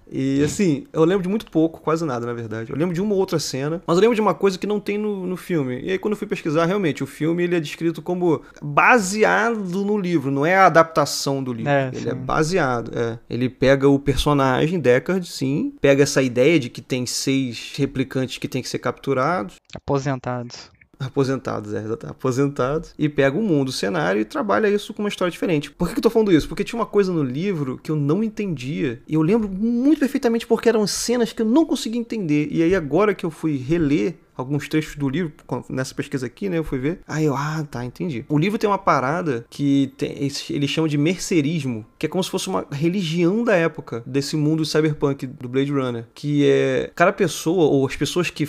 [0.10, 2.72] E assim, eu lembro de muito pouco, quase nada na verdade.
[2.72, 4.80] Eu lembro de uma ou outra cena, mas eu lembro de uma coisa que não
[4.80, 5.82] tem no, no filme.
[5.82, 9.98] E aí quando eu fui pesquisar, realmente, o filme ele é descrito como baseado no
[9.98, 11.72] livro, não é a adaptação do livro.
[11.72, 12.10] É, ele sim.
[12.10, 12.92] é baseado.
[12.98, 13.20] É.
[13.30, 18.48] Ele pega o personagem, Deckard, sim, pega essa ideia de que tem seis replicantes que
[18.48, 19.56] tem que ser capturados.
[19.76, 25.10] Aposentados aposentados, é, aposentados, e pega o mundo, o cenário e trabalha isso com uma
[25.10, 25.72] história diferente.
[25.72, 26.48] Por que, eu tô falando isso?
[26.48, 30.46] Porque tinha uma coisa no livro que eu não entendia, e eu lembro muito perfeitamente
[30.46, 34.16] porque eram cenas que eu não conseguia entender, e aí agora que eu fui reler
[34.40, 35.34] alguns trechos do livro,
[35.70, 36.58] nessa pesquisa aqui, né?
[36.58, 37.00] Eu fui ver.
[37.06, 38.26] Aí eu, ah, tá, entendi.
[38.30, 40.16] O livro tem uma parada que tem,
[40.50, 44.66] ele chama de mercerismo, que é como se fosse uma religião da época desse mundo
[44.66, 46.08] cyberpunk do Blade Runner.
[46.14, 46.92] Que é.
[46.96, 48.46] Cada pessoa, ou as pessoas que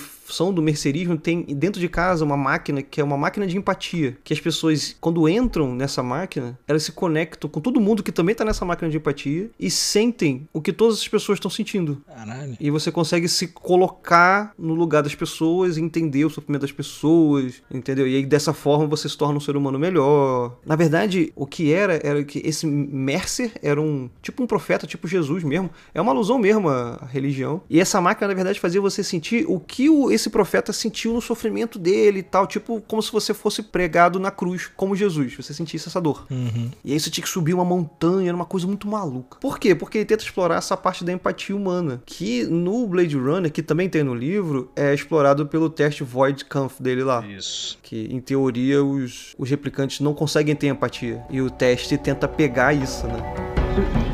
[0.53, 4.17] do mercerismo, tem dentro de casa uma máquina que é uma máquina de empatia.
[4.25, 8.35] Que as pessoas, quando entram nessa máquina, elas se conectam com todo mundo que também
[8.35, 12.03] tá nessa máquina de empatia e sentem o que todas as pessoas estão sentindo.
[12.07, 12.57] Caralho.
[12.61, 18.07] E você consegue se colocar no lugar das pessoas entender o sofrimento das pessoas, entendeu?
[18.07, 20.59] E aí dessa forma você se torna um ser humano melhor.
[20.65, 25.09] Na verdade, o que era era que esse Mercer era um tipo um profeta, tipo
[25.09, 25.71] Jesus mesmo.
[25.95, 27.63] É uma alusão mesmo à religião.
[27.69, 31.21] E essa máquina, na verdade, fazia você sentir o que o, esse profeta sentiu no
[31.21, 35.35] sofrimento dele e tal, tipo como se você fosse pregado na cruz, como Jesus.
[35.35, 36.27] Você sentisse essa dor.
[36.31, 36.71] Uhum.
[36.85, 39.39] E aí você tinha que subir uma montanha, era uma coisa muito maluca.
[39.41, 39.75] Por quê?
[39.75, 43.89] Porque ele tenta explorar essa parte da empatia humana, que no Blade Runner, que também
[43.89, 47.27] tem no livro, é explorado pelo teste Void Kampf dele lá.
[47.27, 47.79] Isso.
[47.83, 51.23] Que, em teoria, os, os replicantes não conseguem ter empatia.
[51.31, 54.10] E o teste tenta pegar isso, né?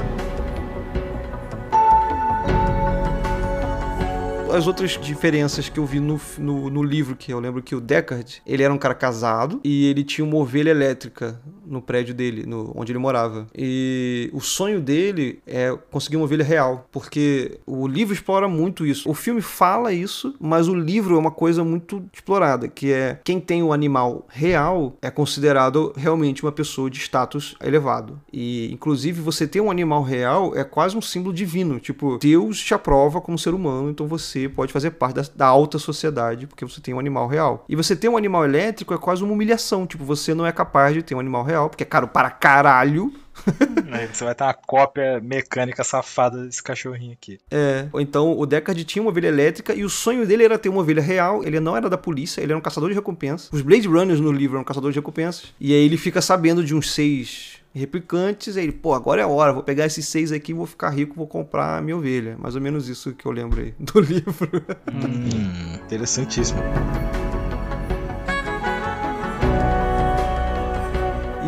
[4.56, 7.80] As outras diferenças que eu vi no, no, no livro, que eu lembro que o
[7.80, 12.46] Deckard, ele era um cara casado e ele tinha uma ovelha elétrica no prédio dele,
[12.46, 13.46] no, onde ele morava.
[13.54, 19.10] E o sonho dele é conseguir uma ovelha real, porque o livro explora muito isso.
[19.10, 23.38] O filme fala isso, mas o livro é uma coisa muito explorada, que é quem
[23.38, 28.18] tem o animal real é considerado realmente uma pessoa de status elevado.
[28.32, 32.72] E inclusive você ter um animal real é quase um símbolo divino, tipo, Deus te
[32.72, 36.80] aprova como ser humano, então você pode fazer parte da, da alta sociedade porque você
[36.80, 37.64] tem um animal real.
[37.68, 40.94] E você ter um animal elétrico é quase uma humilhação, tipo, você não é capaz
[40.94, 43.12] de ter um animal real, porque é caro para caralho.
[44.12, 47.38] Você vai ter uma cópia mecânica safada desse cachorrinho aqui.
[47.50, 50.80] É, então o Deckard tinha uma ovelha elétrica e o sonho dele era ter uma
[50.80, 51.44] ovelha real.
[51.44, 53.50] Ele não era da polícia, ele era um caçador de recompensas.
[53.52, 55.52] Os Blade Runners no livro eram caçadores de recompensas.
[55.60, 58.56] E aí ele fica sabendo de uns seis replicantes.
[58.56, 61.14] Aí ele, pô, agora é a hora, vou pegar esses seis aqui, vou ficar rico,
[61.14, 62.36] vou comprar a minha ovelha.
[62.38, 64.64] Mais ou menos isso que eu lembro aí do livro.
[64.92, 66.60] Hum, interessantíssimo.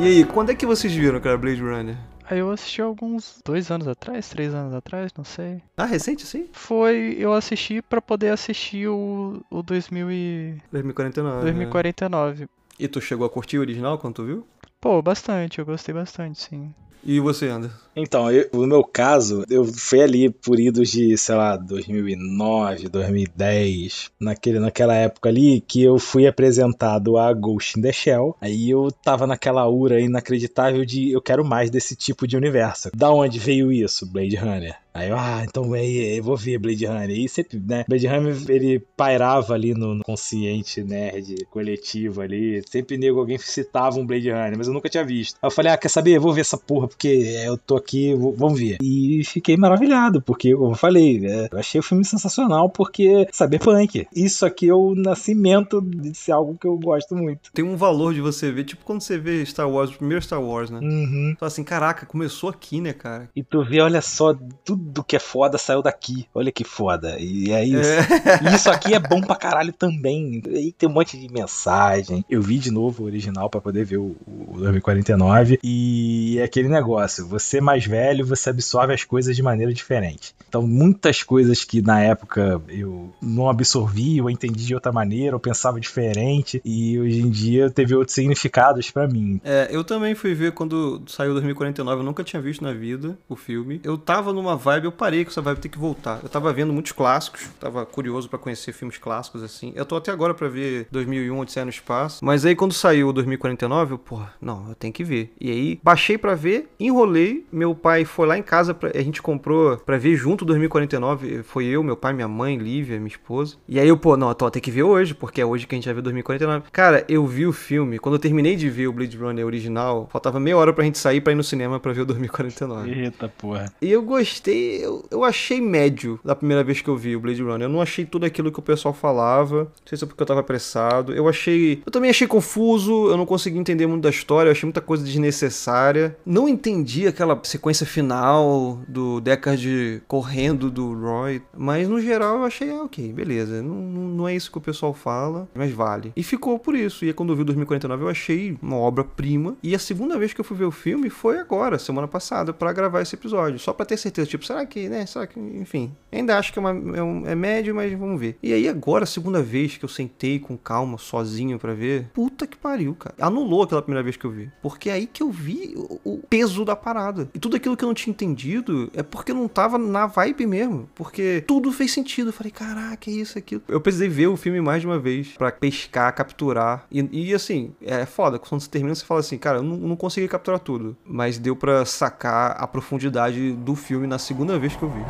[0.01, 1.97] E aí, quando é que vocês viram, cara, Blade Runner?
[2.31, 5.63] Aí eu assisti alguns dois anos atrás, três anos atrás, não sei.
[5.77, 6.47] Ah, recente sim?
[6.53, 10.55] Foi, eu assisti pra poder assistir o, o 2000 e...
[10.71, 11.41] 2049.
[11.41, 12.43] 2049.
[12.43, 12.49] Né?
[12.79, 14.47] E tu chegou a curtir o original quando tu viu?
[14.81, 16.73] Pô, bastante, eu gostei bastante, sim.
[17.05, 17.77] E você, Anderson?
[17.97, 24.11] Então, eu, no meu caso, eu fui ali por idos de, sei lá, 2009, 2010,
[24.21, 28.37] naquele, naquela época ali que eu fui apresentado a Ghost in the Shell.
[28.41, 32.91] Aí eu tava naquela ura inacreditável de eu quero mais desse tipo de universo.
[32.95, 34.77] Da onde veio isso, Blade Runner?
[34.93, 37.11] Aí eu, ah, então aí, eu vou ver Blade Runner.
[37.11, 42.63] E sempre, né, Blade Runner, ele pairava ali no consciente nerd coletivo ali.
[42.69, 45.37] Sempre nego, alguém citava um Blade Runner, mas eu nunca tinha visto.
[45.43, 46.17] Aí eu falei, ah, quer saber?
[46.17, 47.09] Eu vou ver essa porra, porque
[47.45, 48.79] eu tô aqui, vamos ver.
[48.83, 54.07] E fiquei maravilhado, porque, como eu falei, é, eu achei o filme sensacional, porque Cyberpunk.
[54.15, 57.53] Isso aqui é o nascimento de ser algo que eu gosto muito.
[57.53, 60.43] Tem um valor de você ver, tipo quando você vê Star Wars, o primeiro Star
[60.43, 60.81] Wars, né?
[60.81, 61.33] Uhum.
[61.35, 63.29] Então assim, caraca, começou aqui, né, cara?
[63.35, 66.27] E tu vê, olha só, tudo tudo que é foda saiu daqui.
[66.35, 67.17] Olha que foda.
[67.19, 67.91] E é isso.
[67.91, 68.51] É.
[68.51, 70.43] E isso aqui é bom pra caralho também.
[70.47, 72.25] E tem um monte de mensagem.
[72.29, 75.59] Eu vi de novo o original para poder ver o, o 2049.
[75.63, 80.35] E é aquele negócio: você mais velho, você absorve as coisas de maneira diferente.
[80.49, 85.41] Então, muitas coisas que na época eu não absorvi, eu entendi de outra maneira, eu
[85.41, 86.61] pensava diferente.
[86.65, 89.41] E hoje em dia teve outros significados para mim.
[89.45, 92.01] É, eu também fui ver quando saiu 2049.
[92.01, 93.81] Eu nunca tinha visto na vida o filme.
[93.85, 96.21] Eu tava numa vibe eu parei com essa vibe, ter que voltar.
[96.23, 99.73] Eu tava vendo muitos clássicos, tava curioso para conhecer filmes clássicos assim.
[99.75, 102.25] Eu tô até agora para ver 2001, Odisseia no Espaço.
[102.25, 105.33] Mas aí quando saiu o 2049, eu, porra, não, eu tenho que ver.
[105.41, 107.47] E aí baixei para ver, enrolei.
[107.51, 111.43] Meu pai foi lá em casa, pra, a gente comprou para ver junto 2049.
[111.43, 113.57] Foi eu, meu pai, minha mãe, Lívia, minha esposa.
[113.67, 115.77] E aí eu, pô, não, tô, tem que ver hoje, porque é hoje que a
[115.77, 116.67] gente vai ver 2049.
[116.71, 120.39] Cara, eu vi o filme, quando eu terminei de ver o Blade Runner original, faltava
[120.39, 122.91] meia hora pra gente sair pra ir no cinema pra ver o 2049.
[122.91, 123.73] Eita porra.
[123.81, 127.43] E eu gostei eu, eu achei médio da primeira vez que eu vi o Blade
[127.43, 127.67] Runner.
[127.67, 129.65] Eu não achei tudo aquilo que o pessoal falava.
[129.65, 131.13] Não sei se é porque eu tava apressado.
[131.13, 131.83] Eu achei.
[131.85, 133.09] Eu também achei confuso.
[133.09, 134.49] Eu não consegui entender muito da história.
[134.49, 136.17] Eu achei muita coisa desnecessária.
[136.25, 141.43] Não entendi aquela sequência final do Deckard correndo do Roy.
[141.57, 143.63] Mas no geral eu achei, ah, ok, beleza.
[143.63, 146.13] Não, não é isso que o pessoal fala, mas vale.
[146.17, 147.05] E ficou por isso.
[147.05, 149.57] E quando eu vi o 2049 eu achei uma obra-prima.
[149.63, 152.73] E a segunda vez que eu fui ver o filme foi agora, semana passada, para
[152.73, 153.59] gravar esse episódio.
[153.59, 154.29] Só para ter certeza.
[154.29, 155.05] Tipo, será que, né?
[155.07, 155.95] Será que, enfim.
[156.11, 158.39] Ainda acho que é, uma, é, um, é médio, mas vamos ver.
[158.43, 162.57] E aí, agora, segunda vez que eu sentei com calma, sozinho para ver, puta que
[162.57, 163.15] pariu, cara.
[163.21, 164.51] Anulou aquela primeira vez que eu vi.
[164.63, 167.29] Porque é aí que eu vi o, o peso da parada.
[167.35, 170.47] E tudo aquilo que eu não tinha entendido é porque eu não tava na vibe
[170.47, 170.89] mesmo.
[170.95, 172.31] Porque tudo fez sentido.
[172.31, 173.63] Eu falei, caraca, é isso, aquilo.
[173.69, 176.87] Eu precisei ver o filme mais de uma vez para pescar, capturar.
[176.91, 178.39] E, e, assim, é foda.
[178.39, 180.97] Quando você termina, você fala assim, cara, eu não, não consegui capturar tudo.
[181.05, 185.05] Mas deu para sacar a profundidade do filme na segunda segunda vez que eu vi.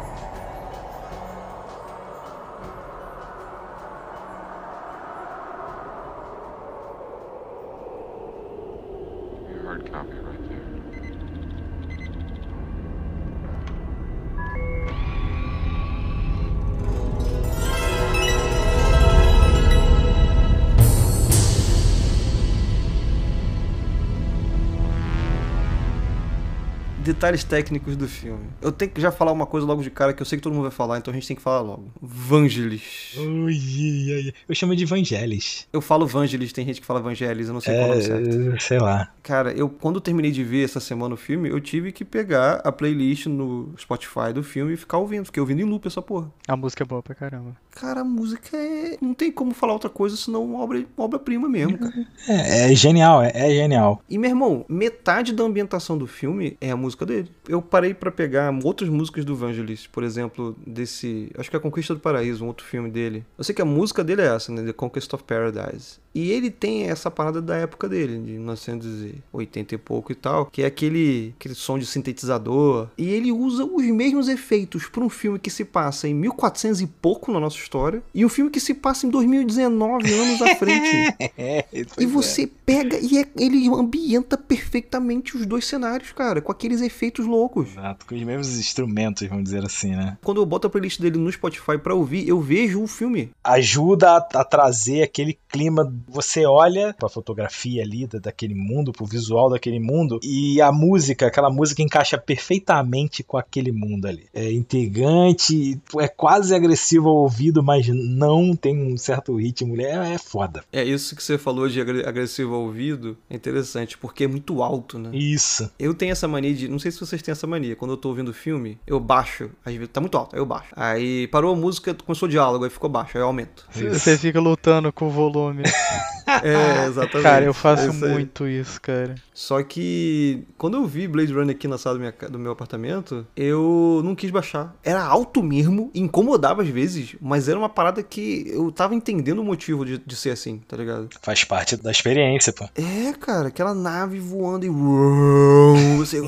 [27.18, 28.44] Detalhes técnicos do filme.
[28.62, 30.52] Eu tenho que já falar uma coisa logo de cara que eu sei que todo
[30.52, 31.88] mundo vai falar, então a gente tem que falar logo.
[32.00, 33.16] Vangelis.
[33.16, 34.34] Ui, ui, ui.
[34.48, 35.66] Eu chamo de Vangelis.
[35.72, 38.54] Eu falo Vangelis, tem gente que fala Vangelis, eu não sei qual é o certo.
[38.54, 39.10] É, sei lá.
[39.20, 42.70] Cara, eu quando terminei de ver essa semana o filme, eu tive que pegar a
[42.70, 45.24] playlist no Spotify do filme e ficar ouvindo.
[45.24, 46.30] Fiquei ouvindo em loop essa porra.
[46.46, 47.56] A música é boa pra caramba.
[47.72, 48.96] Cara, a música é.
[49.02, 52.06] Não tem como falar outra coisa senão uma obra- obra-prima mesmo, cara.
[52.28, 54.02] É, é genial, é, é genial.
[54.08, 57.28] E, meu irmão, metade da ambientação do filme é a música dele.
[57.48, 61.30] Eu parei pra pegar outras músicas do Vangelis, por exemplo, desse.
[61.36, 63.24] Acho que é A Conquista do Paraíso, um outro filme dele.
[63.36, 64.62] Eu sei que a música dele é essa, né?
[64.62, 65.98] The Conquest of Paradise.
[66.14, 70.62] E ele tem essa parada da época dele, de 1980 e pouco e tal, que
[70.62, 72.88] é aquele, aquele som de sintetizador.
[72.98, 76.86] E ele usa os mesmos efeitos pra um filme que se passa em 1400 e
[76.86, 80.88] pouco na nossa história, e um filme que se passa em 2019, anos à frente.
[81.40, 81.64] É,
[81.98, 86.97] E você pega e é- ele ambienta perfeitamente os dois cenários, cara, com aqueles efeitos
[87.26, 87.68] loucos.
[87.70, 90.16] Exato, com os mesmos instrumentos, vamos dizer assim, né?
[90.22, 93.30] Quando eu boto a playlist dele no Spotify pra ouvir, eu vejo o filme.
[93.42, 95.92] Ajuda a, a trazer aquele clima.
[96.08, 101.26] Você olha pra fotografia ali da- daquele mundo, pro visual daquele mundo, e a música,
[101.26, 104.26] aquela música encaixa perfeitamente com aquele mundo ali.
[104.34, 109.80] É intrigante, é quase agressivo ao ouvido, mas não tem um certo ritmo.
[109.80, 110.64] É, é foda.
[110.72, 114.62] É isso que você falou de agre- agressivo ao ouvido, é interessante, porque é muito
[114.62, 115.10] alto, né?
[115.12, 115.70] Isso.
[115.78, 116.68] Eu tenho essa mania de.
[116.68, 117.76] Não sei se vocês têm essa mania.
[117.76, 119.50] Quando eu tô ouvindo filme, eu baixo.
[119.64, 120.68] Às vezes tá muito alto, aí eu baixo.
[120.76, 123.66] Aí parou a música, começou o diálogo, aí ficou baixo, aí eu aumento.
[123.72, 125.62] Você fica lutando com o volume.
[126.42, 127.22] É, exatamente.
[127.22, 128.12] Cara, eu É faço isso aí.
[128.12, 129.14] muito isso, cara.
[129.32, 133.26] Só que quando eu vi Blade Runner aqui na sala do, minha do meu apartamento,
[133.34, 134.76] eu não quis baixar.
[134.84, 139.44] Era alto mesmo, incomodava às vezes, mas era uma parada que eu tava entendendo o
[139.44, 141.08] motivo de, de ser assim, tá ligado?
[141.22, 142.68] Faz parte da experiência, pô.
[142.74, 144.68] É, cara, aquela nave voando e.
[145.96, 146.20] Você.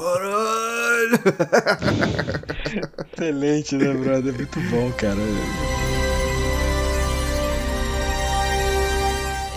[3.12, 4.34] Excelente, né, brother?
[4.34, 5.16] Muito bom, cara.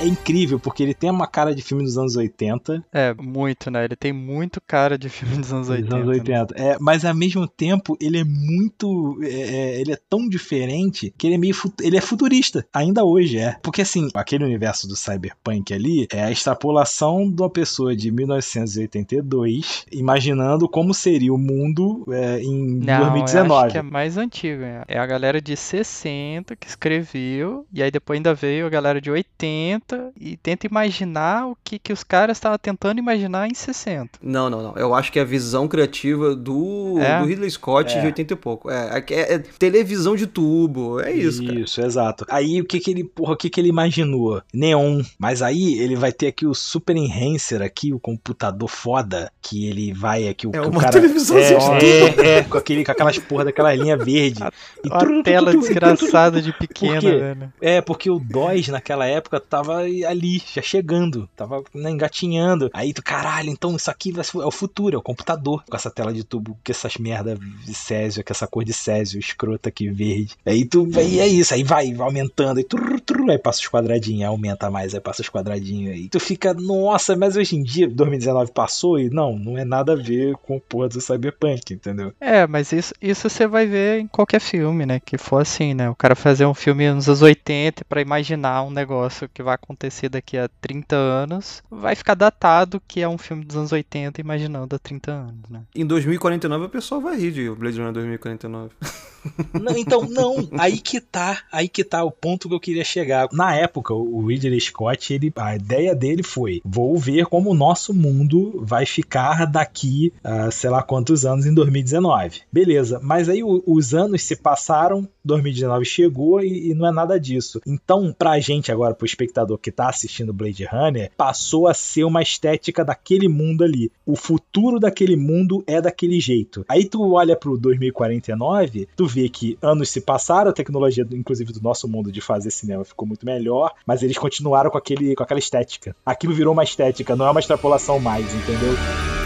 [0.04, 2.84] É incrível, porque ele tem uma cara de filme dos anos 80.
[2.91, 3.86] É, muito, né?
[3.86, 5.88] Ele tem muito cara de filme dos anos 80.
[5.88, 6.14] Dos anos né?
[6.16, 6.56] 80.
[6.58, 9.18] É, mas ao mesmo tempo, ele é muito.
[9.24, 11.56] é, é, ele é tão diferente que ele é meio.
[11.82, 12.68] Ele é futurista.
[12.74, 13.56] Ainda hoje é.
[13.64, 19.86] Porque assim, aquele universo do cyberpunk ali é a extrapolação de uma pessoa de 1982
[19.89, 23.54] imaginando como seria o mundo é, em Não, eu 2019.
[23.54, 24.64] acho que é mais antigo.
[24.64, 24.84] É.
[24.86, 29.10] é a galera de 60 que escreveu, e aí depois ainda veio a galera de
[29.10, 34.20] 80 e tenta imaginar o que, que os caras estavam tentando imaginar em 60.
[34.22, 34.76] Não, não, não.
[34.76, 37.20] Eu acho que é a visão criativa do, É?
[37.20, 38.00] do Ridley Scott É.
[38.00, 38.70] de 80 e pouco.
[38.70, 41.00] É, é, é televisão de tubo.
[41.00, 41.60] É isso, cara.
[41.60, 42.26] Isso, exato.
[42.30, 44.41] Aí o que que ele, porra, o que que ele imaginou?
[44.54, 45.02] Neon.
[45.18, 49.94] Mas aí ele vai ter aqui o Super Enhancer aqui, o computador foda, que ele
[49.94, 52.84] vai aqui o, É que o uma cara televisão é, de é, é, com aquele
[52.84, 54.41] com aquelas porra daquela linha verde.
[54.84, 57.54] E Uma tru, tru, tela tru, tru, tru, tru, desgraçada de pequena, velho.
[57.62, 62.69] É, porque o DOS naquela época tava ali, já chegando, tava né, engatinhando.
[62.74, 65.63] Aí tu, caralho, então isso aqui vai é o futuro, é o computador.
[65.69, 69.19] Com essa tela de tubo, com essas merda de Césio, com essa cor de Césio
[69.19, 70.36] escrota aqui verde.
[70.45, 74.24] Aí tu, aí é isso, aí vai, vai aumentando, aí, trrr, aí passa os quadradinhos,
[74.24, 75.93] aumenta mais, aí passa os quadradinhos.
[75.93, 79.93] Aí tu fica, nossa, mas hoje em dia, 2019 passou e não, não é nada
[79.93, 82.13] a ver com o porra do Cyberpunk, entendeu?
[82.19, 84.99] É, mas isso, isso você vai ver em qualquer filme, né?
[84.99, 85.89] Que for assim, né?
[85.89, 90.09] O cara fazer um filme nos anos 80 pra imaginar um negócio que vai acontecer
[90.09, 94.76] daqui a 30 anos, vai ficar datado que é um filme dos anos 80 imaginando
[94.76, 95.61] há 30 anos, né?
[95.76, 98.70] Em 2049 o pessoal vai rir de Blade Runner 2049.
[99.53, 100.49] Não, então, não.
[100.59, 103.30] Aí que tá, aí que tá o ponto que eu queria chegar.
[103.32, 107.93] Na época, o Ridley Scott, ele, a ideia dele foi: vou ver como o nosso
[107.93, 112.41] mundo vai ficar daqui, a sei lá quantos anos, em 2019.
[112.51, 117.18] Beleza, mas aí o- os anos se passaram, 2019 chegou e, e não é nada
[117.18, 117.61] disso.
[117.66, 122.22] Então, pra gente agora, pro espectador que tá assistindo Blade Runner, passou a ser uma
[122.22, 123.91] estética daquele mundo ali.
[124.06, 126.66] O futuro daquele mundo é daquele jeito.
[126.68, 131.62] Aí tu olha pro 2049, tu vê que anos se passaram, a tecnologia, inclusive do
[131.62, 135.39] nosso mundo de fazer cinema ficou muito melhor, mas eles continuaram com, aquele, com aquela
[135.39, 135.95] estética.
[136.06, 139.22] Aquilo virou uma estética, não é uma extrapolação mais, entendeu?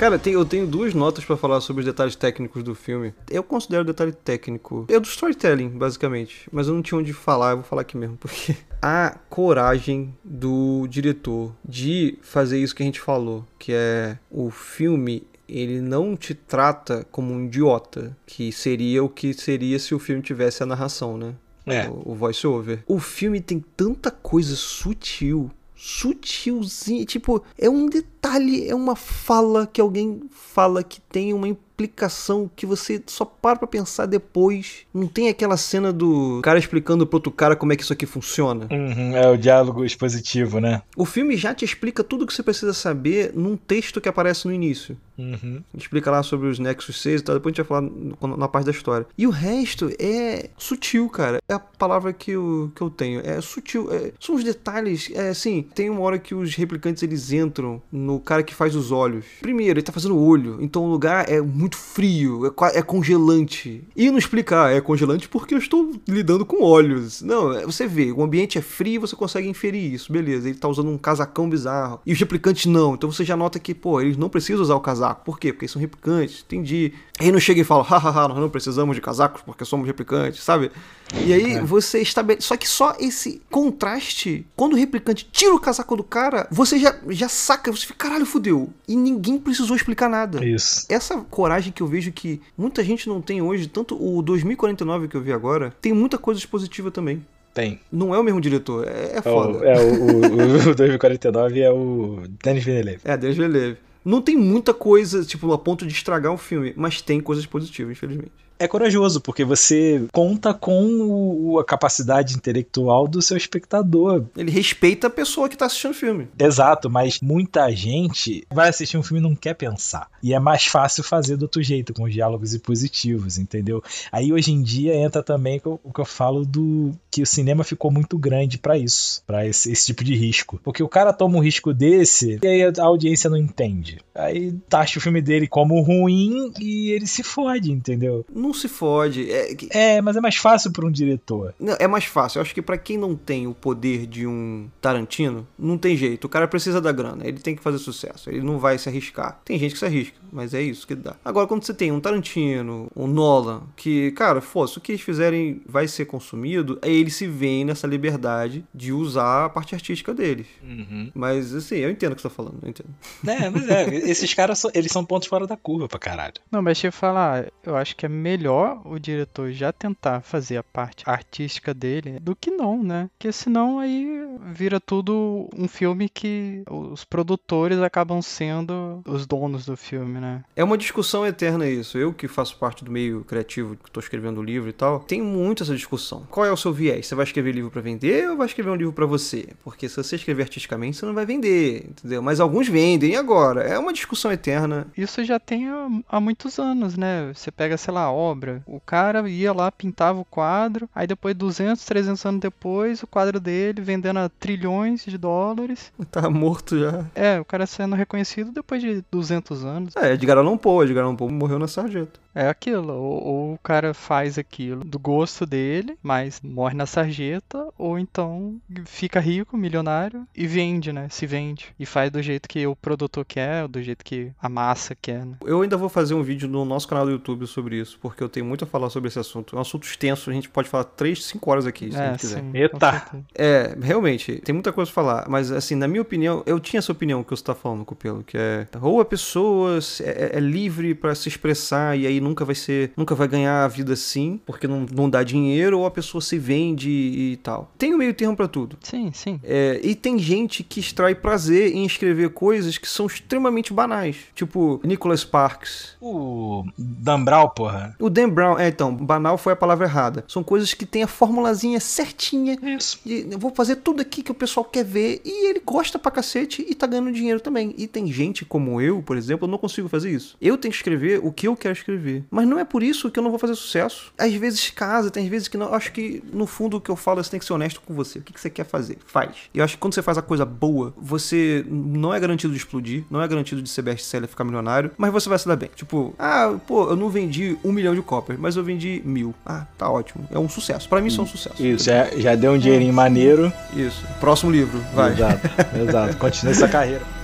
[0.00, 3.12] Cara, tem- eu tenho duas notas pra falar sobre os detalhes técnicos do filme.
[3.30, 4.86] Eu considero detalhe técnico.
[4.88, 6.48] É do storytelling, basicamente.
[6.50, 10.86] Mas eu não tinha onde falar, eu vou falar aqui mesmo, porque a coragem do
[10.88, 15.22] diretor de fazer isso que a gente falou, que é o filme.
[15.46, 20.22] Ele não te trata como um idiota, que seria o que seria se o filme
[20.22, 21.34] tivesse a narração, né?
[21.66, 21.86] É.
[21.90, 22.82] o, o voice-over.
[22.86, 29.66] O filme tem tanta coisa sutil, sutilzinha, tipo, é um detalhe detalhe, é uma fala
[29.66, 34.80] que alguém fala que tem uma explicação que você só para pra pensar depois.
[34.92, 38.04] Não tem aquela cena do cara explicando pro outro cara como é que isso aqui
[38.04, 38.68] funciona.
[38.70, 40.82] Uhum, é o diálogo expositivo, né?
[40.94, 44.46] O filme já te explica tudo o que você precisa saber num texto que aparece
[44.46, 44.96] no início.
[45.16, 45.62] Uhum.
[45.76, 47.82] Explica lá sobre os Nexus 6 e tal, depois a gente vai
[48.18, 49.06] falar na parte da história.
[49.16, 51.38] E o resto é sutil, cara.
[51.48, 53.20] É a palavra que eu, que eu tenho.
[53.24, 53.92] É sutil.
[53.92, 55.10] É, são os detalhes.
[55.14, 58.90] É assim, tem uma hora que os replicantes eles entram no cara que faz os
[58.90, 59.24] olhos.
[59.40, 63.84] Primeiro, ele tá fazendo o olho, então o lugar é muito frio, é, é congelante.
[63.94, 67.22] E não explicar, ah, é congelante porque eu estou lidando com olhos.
[67.22, 70.48] Não, é, você vê, o ambiente é frio você consegue inferir isso, beleza.
[70.48, 72.00] Ele tá usando um casacão bizarro.
[72.04, 74.80] E os replicantes não, então você já nota que, pô, eles não precisam usar o
[74.80, 75.24] casaco.
[75.24, 75.52] Por quê?
[75.52, 76.92] Porque eles são replicantes, entendi.
[77.18, 80.70] Aí não chega e fala, hahaha, nós não precisamos de casacos porque somos replicantes, sabe?
[81.14, 81.62] E aí é.
[81.62, 82.46] você estabelece.
[82.46, 86.96] Só que só esse contraste, quando o replicante tira o casaco do cara, você já,
[87.08, 88.70] já saca, você fica, caralho, fudeu.
[88.86, 90.44] E ninguém precisou explicar nada.
[90.44, 90.86] Isso.
[90.88, 95.16] Essa coragem que eu vejo que muita gente não tem hoje, tanto o 2049 que
[95.16, 97.24] eu vi agora, tem muita coisa positiva também.
[97.52, 97.80] Tem.
[97.90, 99.66] Não é o mesmo diretor, é, é foda.
[99.66, 103.00] É, o, é o, o, o 2049 é o Denis Villeneuve.
[103.04, 103.78] É, Denis Villeneuve.
[104.04, 107.92] Não tem muita coisa, tipo, a ponto de estragar o filme, mas tem coisas positivas,
[107.92, 114.26] infelizmente é corajoso, porque você conta com o, a capacidade intelectual do seu espectador.
[114.36, 116.28] Ele respeita a pessoa que está assistindo o filme.
[116.38, 120.08] Exato, mas muita gente vai assistir um filme e não quer pensar.
[120.22, 123.82] E é mais fácil fazer do outro jeito, com diálogos positivos, entendeu?
[124.12, 127.90] Aí hoje em dia entra também o que eu falo do que o cinema ficou
[127.90, 130.60] muito grande para isso, para esse, esse, tipo de risco.
[130.62, 134.00] Porque o cara toma um risco desse e aí a audiência não entende.
[134.14, 138.24] Aí taxa o filme dele como ruim e ele se fode, entendeu?
[138.32, 139.30] Não não se fode.
[139.30, 141.54] É, é mas é mais fácil para um diretor.
[141.58, 142.38] Não, é mais fácil.
[142.38, 146.24] Eu acho que para quem não tem o poder de um Tarantino, não tem jeito.
[146.24, 149.40] O cara precisa da grana, ele tem que fazer sucesso, ele não vai se arriscar.
[149.44, 151.14] Tem gente que se arrisca, mas é isso que dá.
[151.24, 155.62] Agora, quando você tem um Tarantino, um Nolan, que, cara, fosse o que eles fizerem
[155.66, 160.46] vai ser consumido, aí eles se veem nessa liberdade de usar a parte artística deles.
[160.62, 161.10] Uhum.
[161.14, 162.88] Mas, assim, eu entendo o que você tá falando, eu entendo.
[163.26, 166.34] É, mas é, esses caras, eles são pontos fora da curva pra caralho.
[166.50, 170.22] Não, mas deixa eu falar, eu acho que é melhor melhor o diretor já tentar
[170.22, 173.10] fazer a parte artística dele do que não, né?
[173.12, 174.08] Porque senão aí
[174.46, 180.42] vira tudo um filme que os produtores acabam sendo os donos do filme, né?
[180.56, 181.98] É uma discussão eterna isso.
[181.98, 185.20] Eu que faço parte do meio criativo, que estou escrevendo o livro e tal, tem
[185.20, 186.26] muito essa discussão.
[186.30, 187.06] Qual é o seu viés?
[187.06, 189.48] Você vai escrever livro para vender ou vai escrever um livro para você?
[189.62, 192.22] Porque se você escrever artisticamente, você não vai vender, entendeu?
[192.22, 193.62] Mas alguns vendem agora.
[193.62, 194.86] É uma discussão eterna.
[194.96, 197.32] Isso já tem há, há muitos anos, né?
[197.34, 198.62] Você pega, sei lá, obra.
[198.66, 203.40] O cara ia lá, pintava o quadro, aí depois 200, 300 anos depois, o quadro
[203.40, 205.92] dele vendendo a trilhões de dólares.
[206.10, 207.04] Tá morto já.
[207.14, 209.96] É, o cara sendo reconhecido depois de 200 anos.
[209.96, 212.18] É, Edgar Allan Poe, Edgar Allan Poe morreu na sarjeta.
[212.34, 217.68] É aquilo, ou, ou, o cara faz aquilo do gosto dele, mas morre na sarjeta,
[217.76, 221.08] ou então fica rico, milionário e vende, né?
[221.10, 221.66] Se vende.
[221.78, 225.36] E faz do jeito que o produtor quer, do jeito que a massa quer, né?
[225.44, 228.28] Eu ainda vou fazer um vídeo no nosso canal do YouTube sobre isso, porque eu
[228.28, 229.56] tenho muito a falar sobre esse assunto.
[229.56, 232.10] É um assunto extenso, a gente pode falar 3, 5 horas aqui, se é, a
[232.10, 232.40] gente quiser.
[232.40, 233.24] Sim, Eita!
[233.34, 236.92] É, realmente, tem muita coisa pra falar, mas assim, na minha opinião, eu tinha essa
[236.92, 241.14] opinião que você tá falando, Cupelo, que é ou a pessoa é, é livre para
[241.14, 244.86] se expressar e aí nunca vai ser, nunca vai ganhar a vida assim, porque não,
[244.92, 247.70] não dá dinheiro, ou a pessoa se vende e, tal.
[247.78, 248.76] Tem o um meio termo para tudo.
[248.82, 249.40] Sim, sim.
[249.42, 254.16] É, e tem gente que extrai prazer em escrever coisas que são extremamente banais.
[254.34, 255.96] Tipo, Nicholas Sparks.
[256.00, 257.96] O Dan Brown, porra.
[257.98, 260.24] O Dan Brown, é, então, banal foi a palavra errada.
[260.28, 262.58] São coisas que tem a formulazinha certinha.
[262.62, 263.00] Isso.
[263.04, 265.20] De, eu vou fazer tudo aqui que o pessoal quer ver.
[265.24, 267.74] E ele gosta pra cacete e tá ganhando dinheiro também.
[267.76, 270.36] E tem gente como eu, por exemplo, eu não consigo fazer isso.
[270.40, 272.09] Eu tenho que escrever o que eu quero escrever.
[272.30, 274.12] Mas não é por isso que eu não vou fazer sucesso.
[274.18, 275.66] Às vezes casa, tem às vezes que não.
[275.66, 277.80] Eu acho que no fundo o que eu falo é você tem que ser honesto
[277.80, 278.18] com você.
[278.18, 278.98] O que, que você quer fazer?
[279.06, 279.30] Faz.
[279.52, 282.58] E eu acho que quando você faz a coisa boa, você não é garantido de
[282.58, 285.70] explodir, não é garantido de ser best-seller ficar milionário, mas você vai se dar bem.
[285.74, 289.34] Tipo, ah, pô, eu não vendi um milhão de cópias, mas eu vendi mil.
[289.44, 290.26] Ah, tá ótimo.
[290.30, 290.88] É um sucesso.
[290.88, 291.64] Para mim, isso é um sucesso.
[291.64, 292.94] Isso, já, já deu um dinheirinho é.
[292.94, 293.52] maneiro.
[293.74, 294.04] Isso.
[294.18, 295.12] Próximo livro, vai.
[295.12, 295.48] Exato,
[295.88, 296.16] exato.
[296.16, 297.19] Continue essa carreira.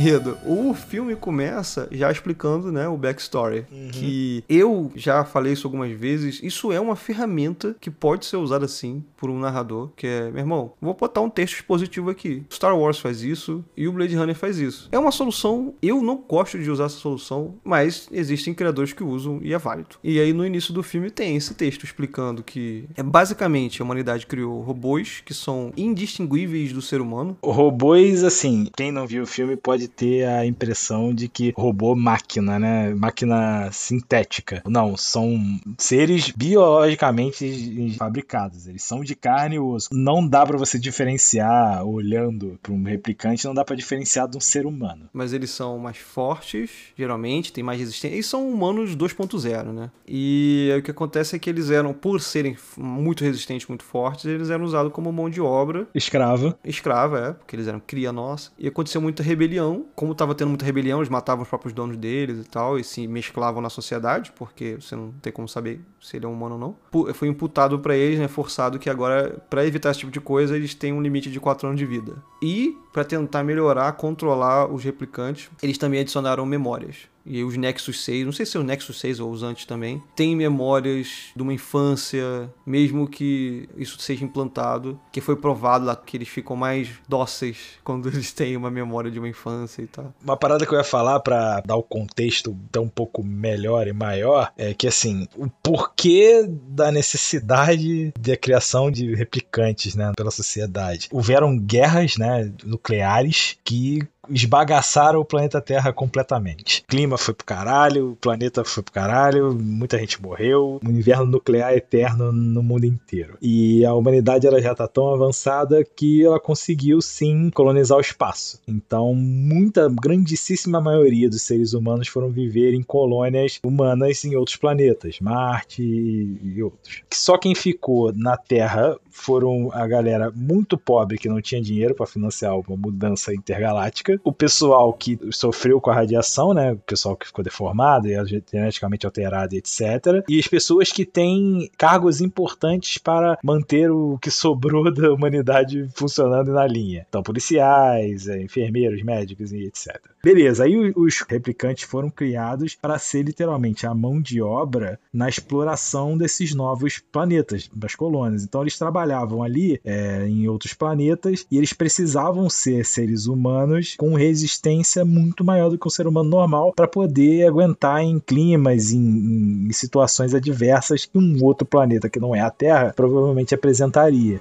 [0.00, 0.38] Enredo.
[0.46, 3.66] O filme começa já explicando, né, o backstory.
[3.92, 6.40] Que eu já falei isso algumas vezes.
[6.42, 9.90] Isso é uma ferramenta que pode ser usada assim por um narrador.
[9.94, 12.42] Que é, meu irmão, vou botar um texto expositivo aqui.
[12.50, 14.88] Star Wars faz isso e o Blade Runner faz isso.
[14.90, 15.74] É uma solução.
[15.82, 19.96] Eu não gosto de usar essa solução, mas existem criadores que usam e é válido.
[20.02, 24.26] E aí no início do filme tem esse texto explicando que é basicamente a humanidade
[24.26, 27.36] criou robôs que são indistinguíveis do ser humano.
[27.42, 32.58] Robôs, assim, quem não viu o filme pode ter a impressão de que robô máquina,
[32.58, 32.94] né?
[32.94, 34.62] Máquina sintética.
[34.66, 35.38] Não, são
[35.78, 38.66] seres biologicamente fabricados.
[38.66, 39.88] Eles são de carne e osso.
[39.92, 44.40] Não dá pra você diferenciar olhando pra um replicante, não dá pra diferenciar de um
[44.40, 45.08] ser humano.
[45.12, 48.14] Mas eles são mais fortes, geralmente, tem mais resistência.
[48.14, 49.90] Eles são humanos 2.0, né?
[50.06, 54.50] E o que acontece é que eles eram, por serem muito resistentes, muito fortes, eles
[54.50, 56.58] eram usados como mão de obra Escrava.
[56.64, 58.50] escrava, é, porque eles eram cria nossa.
[58.58, 59.79] E aconteceu muita rebelião.
[59.94, 63.06] Como tava tendo muita rebelião, eles matavam os próprios donos deles e tal, e se
[63.06, 67.14] mesclavam na sociedade, porque você não tem como saber se ele é humano ou não.
[67.14, 70.74] Foi imputado pra eles, né, forçado que agora, pra evitar esse tipo de coisa, eles
[70.74, 72.16] têm um limite de 4 anos de vida.
[72.42, 77.08] E pra tentar melhorar, controlar os replicantes, eles também adicionaram memórias.
[77.24, 80.02] E os Nexus 6, não sei se é o Nexus 6 ou os antes também,
[80.16, 86.16] tem memórias de uma infância, mesmo que isso seja implantado, que foi provado lá que
[86.16, 90.14] eles ficam mais dóceis quando eles têm uma memória de uma infância e tal.
[90.22, 93.92] Uma parada que eu ia falar pra dar o contexto até um pouco melhor e
[93.92, 101.08] maior é que assim, o porquê da necessidade da criação de replicantes, né, pela sociedade.
[101.12, 104.00] Houveram guerras, né, nucleares que
[104.30, 106.82] esbagaçaram o planeta Terra completamente.
[106.82, 111.26] O clima foi pro caralho, o planeta foi pro caralho, muita gente morreu, um inverno
[111.26, 113.36] nuclear eterno no mundo inteiro.
[113.40, 118.60] E a humanidade ela já tá tão avançada que ela conseguiu sim colonizar o espaço.
[118.66, 125.18] Então, muita, grandíssima maioria dos seres humanos foram viver em colônias humanas em outros planetas,
[125.20, 127.02] Marte e outros.
[127.12, 132.06] Só quem ficou na Terra foram a galera muito pobre que não tinha dinheiro para
[132.06, 137.26] financiar uma mudança intergaláctica, o pessoal que sofreu com a radiação, né, o pessoal que
[137.26, 138.14] ficou deformado e
[138.50, 144.92] geneticamente alterado, etc, e as pessoas que têm cargos importantes para manter o que sobrou
[144.92, 147.06] da humanidade funcionando na linha.
[147.08, 150.00] Então, policiais, eh, enfermeiros, médicos e etc.
[150.22, 156.16] Beleza, aí os replicantes foram criados para ser literalmente a mão de obra na exploração
[156.16, 158.44] desses novos planetas, das colônias.
[158.44, 164.09] Então eles trabalhavam ali é, em outros planetas e eles precisavam ser seres humanos com
[164.14, 169.66] resistência muito maior do que um ser humano normal para poder aguentar em climas, em,
[169.68, 174.40] em situações adversas que um outro planeta que não é a Terra provavelmente apresentaria.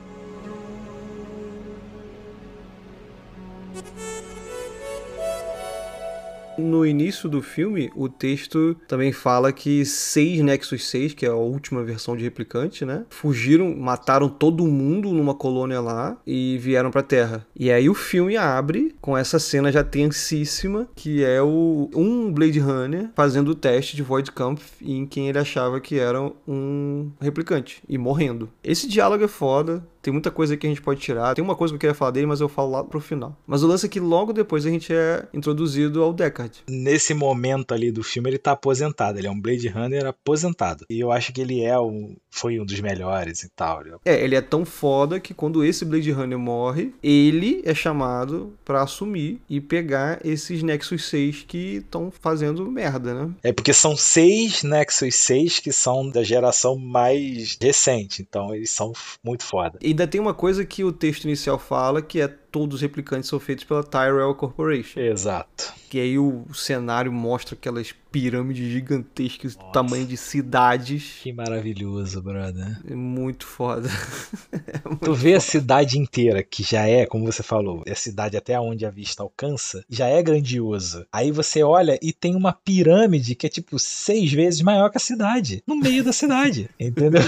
[6.59, 11.35] No início do filme, o texto também fala que seis Nexus 6, que é a
[11.35, 13.05] última versão de replicante, né?
[13.09, 17.45] Fugiram, mataram todo mundo numa colônia lá e vieram pra Terra.
[17.55, 22.59] E aí o filme abre com essa cena já tensíssima, que é o um Blade
[22.59, 27.81] Runner fazendo o teste de Void Kampf em quem ele achava que era um replicante
[27.87, 28.49] e morrendo.
[28.63, 29.83] Esse diálogo é foda.
[30.01, 31.35] Tem muita coisa que a gente pode tirar.
[31.35, 33.37] Tem uma coisa que eu queria falar dele, mas eu falo lá pro final.
[33.45, 36.63] Mas o lance é que logo depois a gente é introduzido ao Deckard.
[36.67, 39.17] Nesse momento ali do filme, ele tá aposentado.
[39.17, 40.85] Ele é um Blade Runner aposentado.
[40.89, 43.83] E eu acho que ele é um, foi um dos melhores e tal.
[44.05, 48.81] É, ele é tão foda que quando esse Blade Runner morre, ele é chamado pra
[48.81, 53.31] assumir e pegar esses Nexus 6 que estão fazendo merda, né?
[53.43, 58.21] É porque são seis Nexus 6 que são da geração mais recente.
[58.21, 58.93] Então eles são
[59.23, 59.79] muito foda.
[59.81, 63.29] E ainda tem uma coisa que o texto inicial fala, que é todos os replicantes
[63.29, 64.99] são feitos pela Tyrell Corporation.
[64.99, 65.73] Exato.
[65.89, 71.19] Que aí o cenário mostra aquelas pirâmides gigantescas, do tamanho de cidades.
[71.23, 72.79] Que maravilhoso, brother.
[72.89, 73.89] É muito foda.
[75.03, 78.59] Tu vê a cidade inteira, que já é, como você falou, é a cidade até
[78.59, 81.07] onde a vista alcança, já é grandiosa.
[81.11, 85.01] Aí você olha e tem uma pirâmide que é tipo seis vezes maior que a
[85.01, 87.21] cidade, no meio da cidade, entendeu?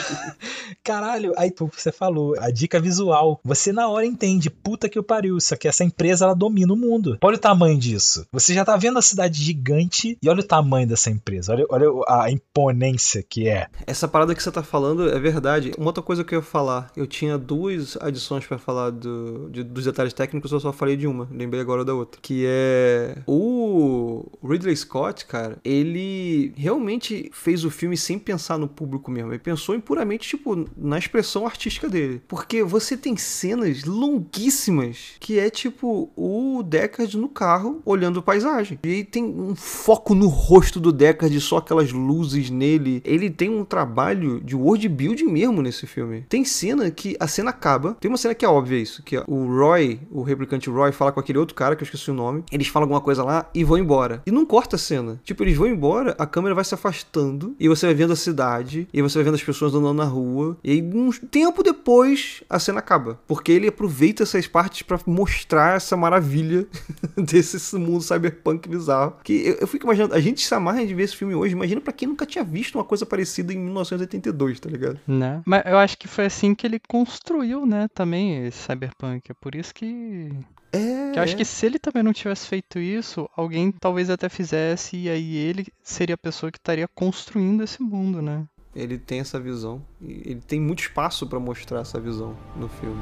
[0.83, 3.39] Caralho, aí tu- você falou, a dica visual.
[3.43, 6.77] Você na hora entende, puta que o pariu, isso aqui, essa empresa ela domina o
[6.77, 7.17] mundo.
[7.21, 8.25] Olha o tamanho disso.
[8.31, 11.51] Você já tá vendo a cidade gigante e olha o tamanho dessa empresa.
[11.51, 13.67] Olha, olha a imponência que é.
[13.85, 15.73] Essa parada que você tá falando é verdade.
[15.77, 19.63] Uma outra coisa que eu ia falar, eu tinha duas adições pra falar do, de-
[19.63, 22.19] dos detalhes técnicos, eu só falei de uma, lembrei agora da outra.
[22.21, 23.17] Que é.
[23.27, 29.31] O Ridley Scott, cara, ele realmente fez o filme sem pensar no público mesmo.
[29.31, 32.21] Ele pensou em puramente, tipo, na expressão artística dele.
[32.29, 38.79] Porque você tem cenas longuíssimas que é tipo o Deckard no carro olhando a paisagem.
[38.83, 43.01] E tem um foco no rosto do Deckard, só aquelas luzes nele.
[43.05, 46.25] Ele tem um trabalho de world building mesmo nesse filme.
[46.29, 47.95] Tem cena que a cena acaba.
[47.99, 51.19] Tem uma cena que é óbvia isso, que o Roy, o replicante Roy, fala com
[51.19, 52.43] aquele outro cara que eu esqueci o nome.
[52.51, 54.21] Eles falam alguma coisa lá e vão embora.
[54.25, 55.19] E não corta a cena.
[55.23, 58.87] Tipo, eles vão embora, a câmera vai se afastando e você vai vendo a cidade,
[58.93, 60.57] e você vai vendo as pessoas andando na rua.
[60.63, 63.19] E aí, um tempo depois, a cena acaba.
[63.27, 66.67] Porque ele aproveita essas partes para mostrar essa maravilha
[67.15, 69.15] desse mundo cyberpunk bizarro.
[69.23, 71.53] Que eu, eu, fico imaginando, a gente se amarra de ver esse filme hoje.
[71.53, 74.99] Imagina para quem nunca tinha visto uma coisa parecida em 1982, tá ligado?
[75.07, 75.41] Né?
[75.45, 79.31] Mas eu acho que foi assim que ele construiu, né, também esse cyberpunk.
[79.31, 80.29] É por isso que
[80.73, 81.37] é, que eu acho é.
[81.37, 85.67] que se ele também não tivesse feito isso, alguém talvez até fizesse e aí ele
[85.83, 88.45] seria a pessoa que estaria construindo esse mundo, né?
[88.73, 89.81] Ele tem essa visão.
[90.01, 93.01] E ele tem muito espaço para mostrar essa visão no filme.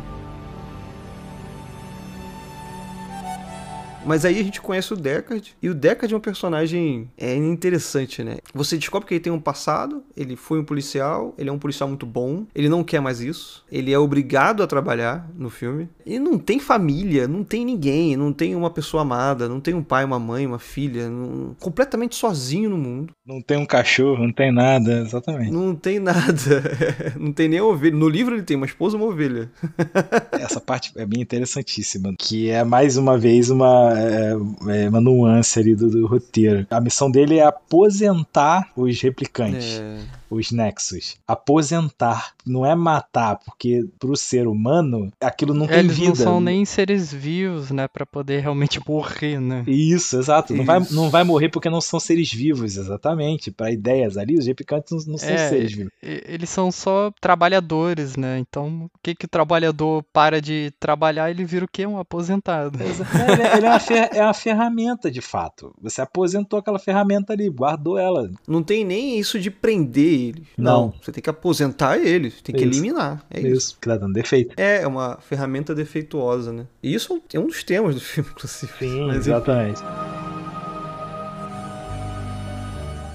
[4.05, 8.23] Mas aí a gente conhece o Deckard, e o Deckard é um personagem é, interessante,
[8.23, 8.37] né?
[8.53, 11.87] Você descobre que ele tem um passado, ele foi um policial, ele é um policial
[11.87, 16.17] muito bom, ele não quer mais isso, ele é obrigado a trabalhar no filme, e
[16.17, 20.03] não tem família, não tem ninguém, não tem uma pessoa amada, não tem um pai,
[20.03, 21.55] uma mãe, uma filha, não...
[21.59, 23.13] completamente sozinho no mundo.
[23.25, 25.51] Não tem um cachorro, não tem nada, exatamente.
[25.51, 26.63] Não tem nada,
[27.19, 27.95] não tem nem ovelha.
[27.95, 29.51] No livro ele tem uma esposa e uma ovelha.
[30.33, 35.59] Essa parte é bem interessantíssima, que é mais uma vez uma é, é, uma nuance
[35.59, 36.65] ali do, do, roteiro.
[36.69, 39.79] A missão dele é aposentar os replicantes.
[39.79, 41.17] É os Nexus.
[41.27, 42.33] Aposentar.
[42.45, 46.07] Não é matar, porque pro ser humano aquilo não tem Eles vida.
[46.07, 47.87] Eles não são nem seres vivos, né?
[47.87, 49.63] para poder realmente morrer, né?
[49.67, 50.53] Isso, exato.
[50.53, 50.57] Isso.
[50.57, 53.51] Não, vai, não vai morrer porque não são seres vivos, exatamente.
[53.51, 55.91] para ideias ali, os replicantes não, não são é, seres vivos.
[56.01, 58.39] Eles são só trabalhadores, né?
[58.39, 61.85] Então, o que que o trabalhador para de trabalhar, ele vira o quê?
[61.85, 62.79] Um aposentado.
[62.81, 65.73] ele, ele é, uma fer é uma ferramenta, de fato.
[65.81, 68.29] Você aposentou aquela ferramenta ali, guardou ela.
[68.47, 70.47] Não tem nem isso de prender eles.
[70.57, 70.87] Não.
[70.87, 70.93] não.
[71.01, 72.79] Você tem que aposentar eles, tem que isso.
[72.79, 73.25] eliminar.
[73.29, 73.49] É isso.
[73.49, 73.77] isso.
[73.79, 74.53] Que tá dando defeito.
[74.57, 76.65] É, é uma ferramenta defeituosa, né?
[76.83, 78.71] E isso é um dos temas do filme, inclusive.
[78.79, 79.81] Sim, Mas, exatamente.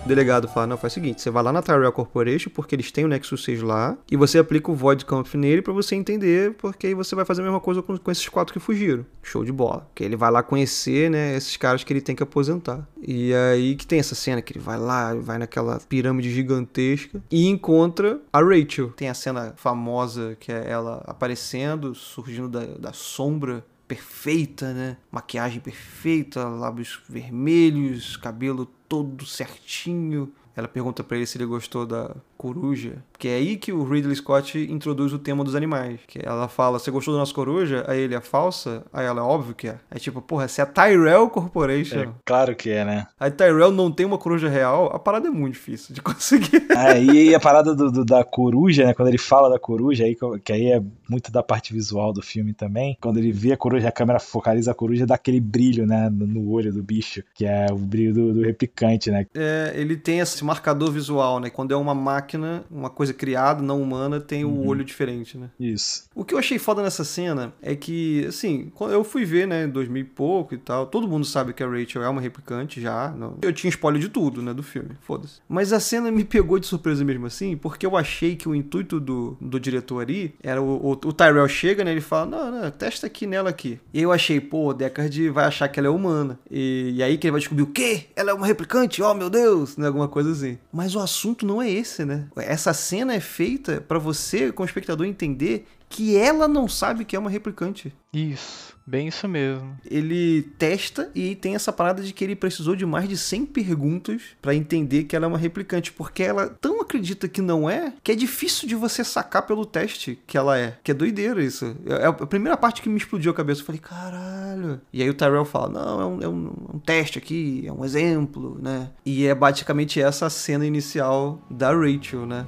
[0.05, 2.93] O delegado fala: não, faz o seguinte: você vai lá na Tyrell Corporation, porque eles
[2.93, 6.53] têm o Nexus 6 lá, e você aplica o Void Camp nele para você entender,
[6.55, 9.07] porque aí você vai fazer a mesma coisa com, com, esses quatro que fugiram.
[9.23, 9.89] Show de bola.
[9.95, 12.87] Que ele vai lá conhecer, né, esses caras que ele tem que aposentar.
[13.01, 17.47] E aí que tem essa cena que ele vai lá, vai naquela pirâmide gigantesca e
[17.47, 18.91] encontra a Rachel.
[18.91, 24.97] Tem a cena famosa que é ela aparecendo, surgindo da, da sombra perfeita, né?
[25.11, 30.33] Maquiagem perfeita, lábios vermelhos, cabelo todo certinho.
[30.57, 32.15] Ela pergunta para ele se ele gostou da
[32.45, 32.97] coruja.
[33.19, 35.99] Que é aí que o Ridley Scott introduz o tema dos animais.
[36.07, 37.83] Que ela fala, você gostou da nossa coruja?
[37.89, 38.85] Aí ele é falsa?
[38.93, 39.77] Aí ela, é óbvio que é.
[39.91, 42.01] É tipo, porra, se é a Tyrell Corporation...
[42.01, 43.07] É, claro que é, né?
[43.19, 46.67] A Tyrell não tem uma coruja real, a parada é muito difícil de conseguir.
[46.71, 48.93] É, e a parada do, do, da coruja, né?
[48.93, 50.15] Quando ele fala da coruja, aí,
[50.45, 52.99] que aí é muito da parte visual do filme também.
[53.01, 56.11] Quando ele vê a coruja, a câmera focaliza a coruja, dá aquele brilho, né?
[56.11, 59.27] No, olho do bicho, que é o brilho do, do replicante, né?
[59.35, 61.49] É, ele tem esse marcador visual, né?
[61.49, 62.34] Quando é uma máquina,
[62.71, 64.67] uma coisa criada, não humana, tem o uhum.
[64.67, 65.51] olho diferente, né?
[65.59, 66.05] Isso.
[66.15, 69.65] O que eu achei foda nessa cena é que, assim, quando eu fui ver, né,
[69.65, 72.81] em 2000 e pouco e tal, todo mundo sabe que a Rachel é uma replicante
[72.81, 73.11] já.
[73.11, 73.39] Não...
[73.43, 75.41] Eu tinha spoiler de tudo, né, do filme, foda-se.
[75.49, 79.01] Mas a cena me pegou de surpresa mesmo assim, porque eu achei que o intuito
[79.01, 82.71] do, do diretor ali era o, o, o Tyrell chega, né, ele fala, não, não,
[82.71, 83.81] testa aqui nela aqui.
[83.93, 86.39] E eu achei, pô, o Deckard vai achar que ela é humana.
[86.51, 88.05] E, e aí que ele vai descobrir o quê?
[88.17, 89.03] Ela é uma replicante?
[89.03, 89.77] Oh, meu Deus!
[89.77, 90.59] Né, alguma coisa assim.
[90.73, 92.14] Mas o assunto não é esse, né?
[92.37, 97.19] Essa cena é feita para você, como espectador, entender que ela não sabe que é
[97.19, 97.95] uma replicante.
[98.13, 99.77] Isso, bem isso mesmo.
[99.85, 104.23] Ele testa e tem essa parada de que ele precisou de mais de 100 perguntas
[104.41, 108.13] para entender que ela é uma replicante, porque ela tão acredita que não é, que
[108.13, 110.79] é difícil de você sacar pelo teste que ela é.
[110.83, 111.77] Que é doideira isso.
[111.87, 113.61] É a primeira parte que me explodiu a cabeça.
[113.61, 114.81] Eu falei, caralho.
[114.93, 117.85] E aí o Tyrell fala, não, é um, é um, um teste aqui, é um
[117.85, 118.91] exemplo, né?
[119.05, 122.47] E é basicamente essa cena inicial da Rachel, né?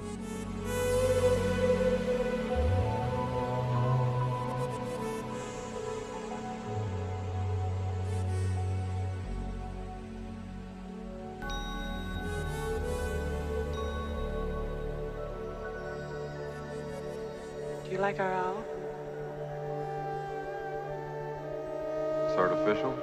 [18.06, 18.64] Like our owl?
[22.28, 22.96] It's artificial?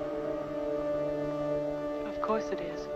[2.07, 2.87] Of course it is.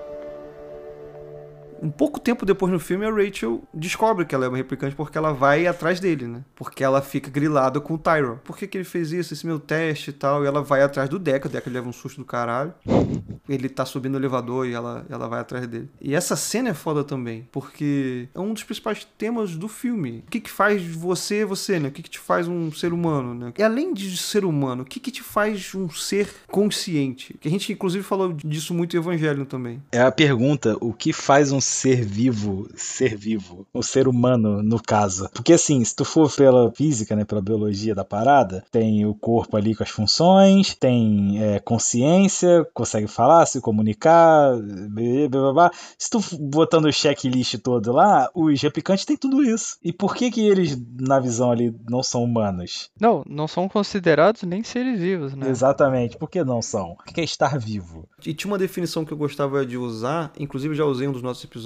[1.81, 5.17] Um pouco tempo depois no filme, a Rachel descobre que ela é uma replicante porque
[5.17, 6.43] ela vai atrás dele, né?
[6.55, 8.37] Porque ela fica grilada com o Tyron.
[8.43, 9.33] Por que, que ele fez isso?
[9.33, 10.43] Esse meu teste e tal.
[10.43, 11.47] E ela vai atrás do Deca.
[11.47, 12.73] O Deca leva um susto do caralho.
[13.47, 15.89] Ele tá subindo o elevador e ela, ela vai atrás dele.
[16.01, 20.23] E essa cena é foda também, porque é um dos principais temas do filme.
[20.27, 21.87] O que, que faz você você, né?
[21.87, 23.53] O que, que te faz um ser humano, né?
[23.57, 27.35] E além de ser humano, o que, que te faz um ser consciente?
[27.39, 29.81] Que a gente, inclusive, falou disso muito em Evangelho também.
[29.91, 33.67] É a pergunta: o que faz um ser vivo ser vivo?
[33.73, 35.29] Um ser humano, no caso.
[35.33, 37.25] Porque assim, se tu for pela física, né?
[37.25, 43.07] Pela biologia da parada, tem o corpo ali com as funções, tem é, consciência, consegue
[43.07, 45.71] falar, se comunicar, blá, blá, blá.
[45.97, 49.77] Se tu botando o checklist todo lá, os replicantes têm tudo isso.
[49.83, 52.89] E por que que eles, na visão ali, não são humanos?
[52.99, 55.49] Não, não são considerados nem seres vivos, né?
[55.49, 56.17] Exatamente.
[56.17, 56.91] Por que não são?
[56.91, 58.07] O que é estar vivo?
[58.25, 61.21] E tinha uma definição que eu gostava de usar, inclusive já usei em um dos
[61.21, 61.56] nossos episódios,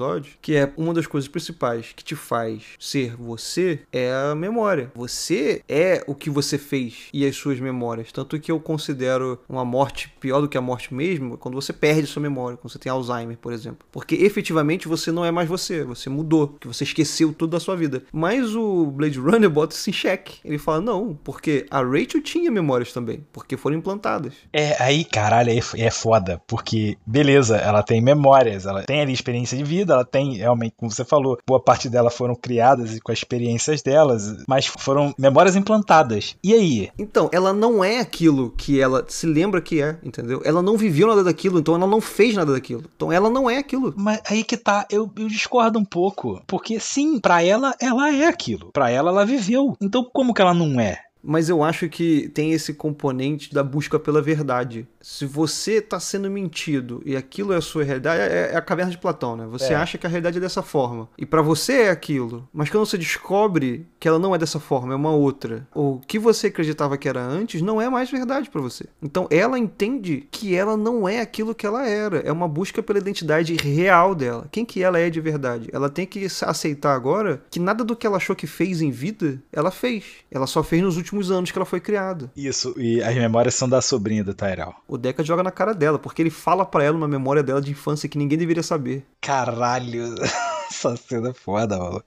[0.42, 4.92] que é uma das coisas principais que te faz ser você é a memória.
[4.96, 8.12] Você é o que você fez e as suas memórias.
[8.12, 12.08] Tanto que eu considero uma morte pior do que a morte mesmo quando você perde
[12.08, 13.86] sua memória, quando você tem Alzheimer, por exemplo.
[13.92, 17.76] Porque efetivamente você não é mais você, você mudou, que você esqueceu tudo da sua
[17.76, 18.04] vida.
[18.12, 20.40] Mas o Blade Runner bota isso em xeque.
[20.44, 24.34] Ele fala: não, porque a Rachel tinha memórias também, porque foram implantadas.
[24.54, 29.58] É, aí, caralho, é, é foda, porque, beleza, ela tem memórias, ela tem ali experiência
[29.58, 33.18] de vida, ela tem, realmente, como você falou, boa parte delas foram criadas com as
[33.18, 36.36] experiências delas, mas foram memórias implantadas.
[36.44, 36.90] E aí?
[36.98, 40.42] Então, ela não é aquilo que ela se lembra que é, entendeu?
[40.44, 42.84] Ela não viveu nada daquilo, então ela não fez nada daquilo.
[42.96, 43.94] Então ela não é aquilo.
[43.96, 48.26] Mas aí que tá, eu, eu discordo um pouco, porque sim, pra ela, ela é
[48.26, 48.72] aquilo.
[48.72, 49.76] Pra ela, ela viveu.
[49.82, 51.00] Então como que ela não é?
[51.24, 54.88] Mas eu acho que tem esse componente da busca pela verdade.
[55.02, 58.92] Se você está sendo mentido e aquilo é a sua realidade, é, é a caverna
[58.92, 59.46] de Platão, né?
[59.50, 59.76] Você É.
[59.76, 61.10] acha que a realidade é dessa forma.
[61.18, 62.48] E para você é aquilo.
[62.54, 66.00] Mas quando você descobre que ela não é dessa forma, é uma outra, ou o
[66.00, 68.86] que você acreditava que era antes, não é mais verdade para você.
[69.02, 72.20] Então ela entende que ela não é aquilo que ela era.
[72.20, 74.48] É uma busca pela identidade real dela.
[74.52, 75.70] Quem que ela é de verdade?
[75.72, 79.42] Ela tem que aceitar agora que nada do que ela achou que fez em vida,
[79.52, 80.04] ela fez.
[80.30, 82.32] Ela só fez nos últimos anos que ela foi criada.
[82.36, 84.74] Isso, e as memórias são da sobrinha do Tyrell.
[84.92, 87.72] O Deca joga na cara dela, porque ele fala pra ela uma memória dela de
[87.72, 89.06] infância que ninguém deveria saber.
[89.22, 90.16] Caralho,
[90.72, 92.04] essa cena é foda, mano.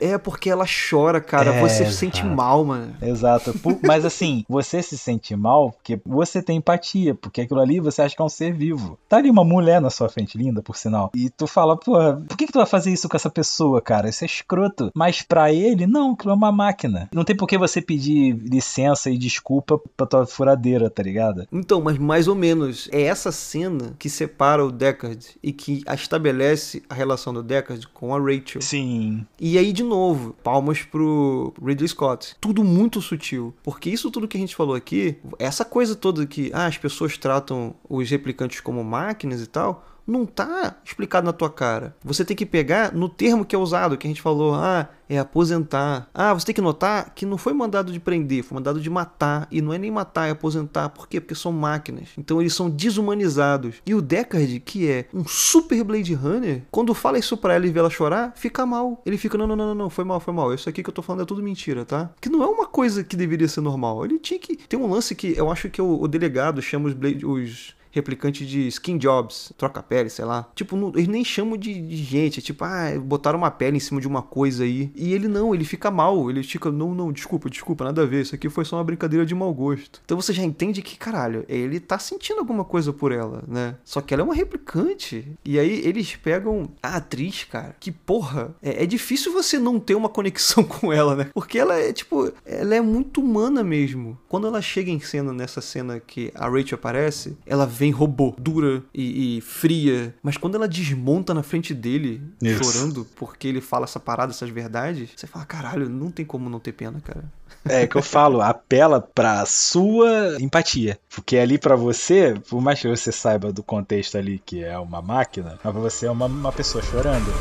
[0.00, 1.54] É porque ela chora, cara.
[1.54, 2.36] É, você se sente exato.
[2.36, 2.94] mal, mano.
[3.00, 3.54] Exato.
[3.82, 8.14] Mas assim, você se sente mal porque você tem empatia, porque aquilo ali você acha
[8.14, 8.98] que é um ser vivo.
[9.08, 11.10] Tá ali uma mulher na sua frente, linda, por sinal.
[11.14, 11.94] E tu fala, pô,
[12.28, 14.08] por que, que tu vai fazer isso com essa pessoa, cara?
[14.08, 14.90] Isso é escroto.
[14.94, 17.08] Mas pra ele, não, aquilo é uma máquina.
[17.12, 21.46] Não tem por que você pedir licença e desculpa pra tua furadeira, tá ligado?
[21.50, 22.88] Então, mas mais ou menos.
[22.92, 28.01] É essa cena que separa o Deckard e que estabelece a relação do Deckard com
[28.10, 28.62] a Rachel.
[28.62, 29.26] Sim.
[29.38, 32.34] E aí, de novo, palmas pro Ridley Scott.
[32.40, 33.54] Tudo muito sutil.
[33.62, 37.18] Porque isso tudo que a gente falou aqui, essa coisa toda que ah, as pessoas
[37.18, 41.94] tratam os replicantes como máquinas e tal, não tá explicado na tua cara.
[42.04, 45.18] Você tem que pegar no termo que é usado, que a gente falou, ah, é
[45.18, 46.08] aposentar.
[46.14, 49.46] Ah, você tem que notar que não foi mandado de prender, foi mandado de matar.
[49.50, 50.88] E não é nem matar, é aposentar.
[50.88, 51.20] Por quê?
[51.20, 52.08] Porque são máquinas.
[52.16, 53.76] Então eles são desumanizados.
[53.84, 57.70] E o Deckard, que é um super Blade Runner, quando fala isso pra ela e
[57.70, 59.02] vê ela chorar, fica mal.
[59.04, 60.52] Ele fica, não, não, não, não, foi mal, foi mal.
[60.54, 62.10] Isso aqui que eu tô falando é tudo mentira, tá?
[62.20, 64.04] Que não é uma coisa que deveria ser normal.
[64.04, 64.56] Ele tinha que.
[64.56, 67.24] Tem um lance que eu acho que o, o delegado chama os Blade.
[67.26, 70.48] Os replicante de skin jobs, troca pele, sei lá.
[70.54, 73.80] Tipo, não- eles nem chamam de, de gente, é tipo, ah, botaram uma pele em
[73.80, 74.90] cima de uma coisa aí.
[74.96, 78.22] E ele não, ele fica mal, ele fica, não, não, desculpa, desculpa, nada a ver,
[78.22, 80.00] isso aqui foi só uma brincadeira de mau gosto.
[80.04, 83.76] Então você já entende que, caralho, ele tá sentindo alguma coisa por ela, né?
[83.84, 85.32] Só que ela é uma replicante.
[85.44, 89.94] E aí eles pegam a atriz, cara, que porra, é, é difícil você não ter
[89.94, 91.30] uma conexão com ela, né?
[91.34, 94.18] Porque ela é, tipo, ela é muito humana mesmo.
[94.28, 98.80] Quando ela chega em cena, nessa cena que a Rachel aparece, ela vem robô, dura
[98.94, 100.14] e, e fria.
[100.22, 102.62] Mas quando ela desmonta na frente dele, Isso.
[102.62, 106.60] chorando, porque ele fala essa parada, essas verdades, você fala, caralho, não tem como não
[106.60, 107.24] ter pena, cara.
[107.64, 110.96] É que eu falo, apela pra sua empatia.
[111.12, 115.02] Porque ali pra você, por mais que você saiba do contexto ali que é uma
[115.02, 117.32] máquina, mas pra você é uma, uma pessoa chorando.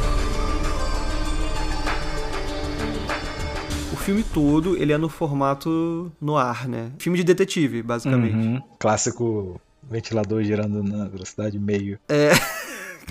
[3.94, 6.92] O filme todo, ele é no formato no ar, né?
[6.98, 8.36] Filme de detetive, basicamente.
[8.36, 8.62] Uhum.
[8.80, 9.62] Clássico
[9.92, 12.00] ventilador girando na velocidade meio.
[12.10, 12.32] É.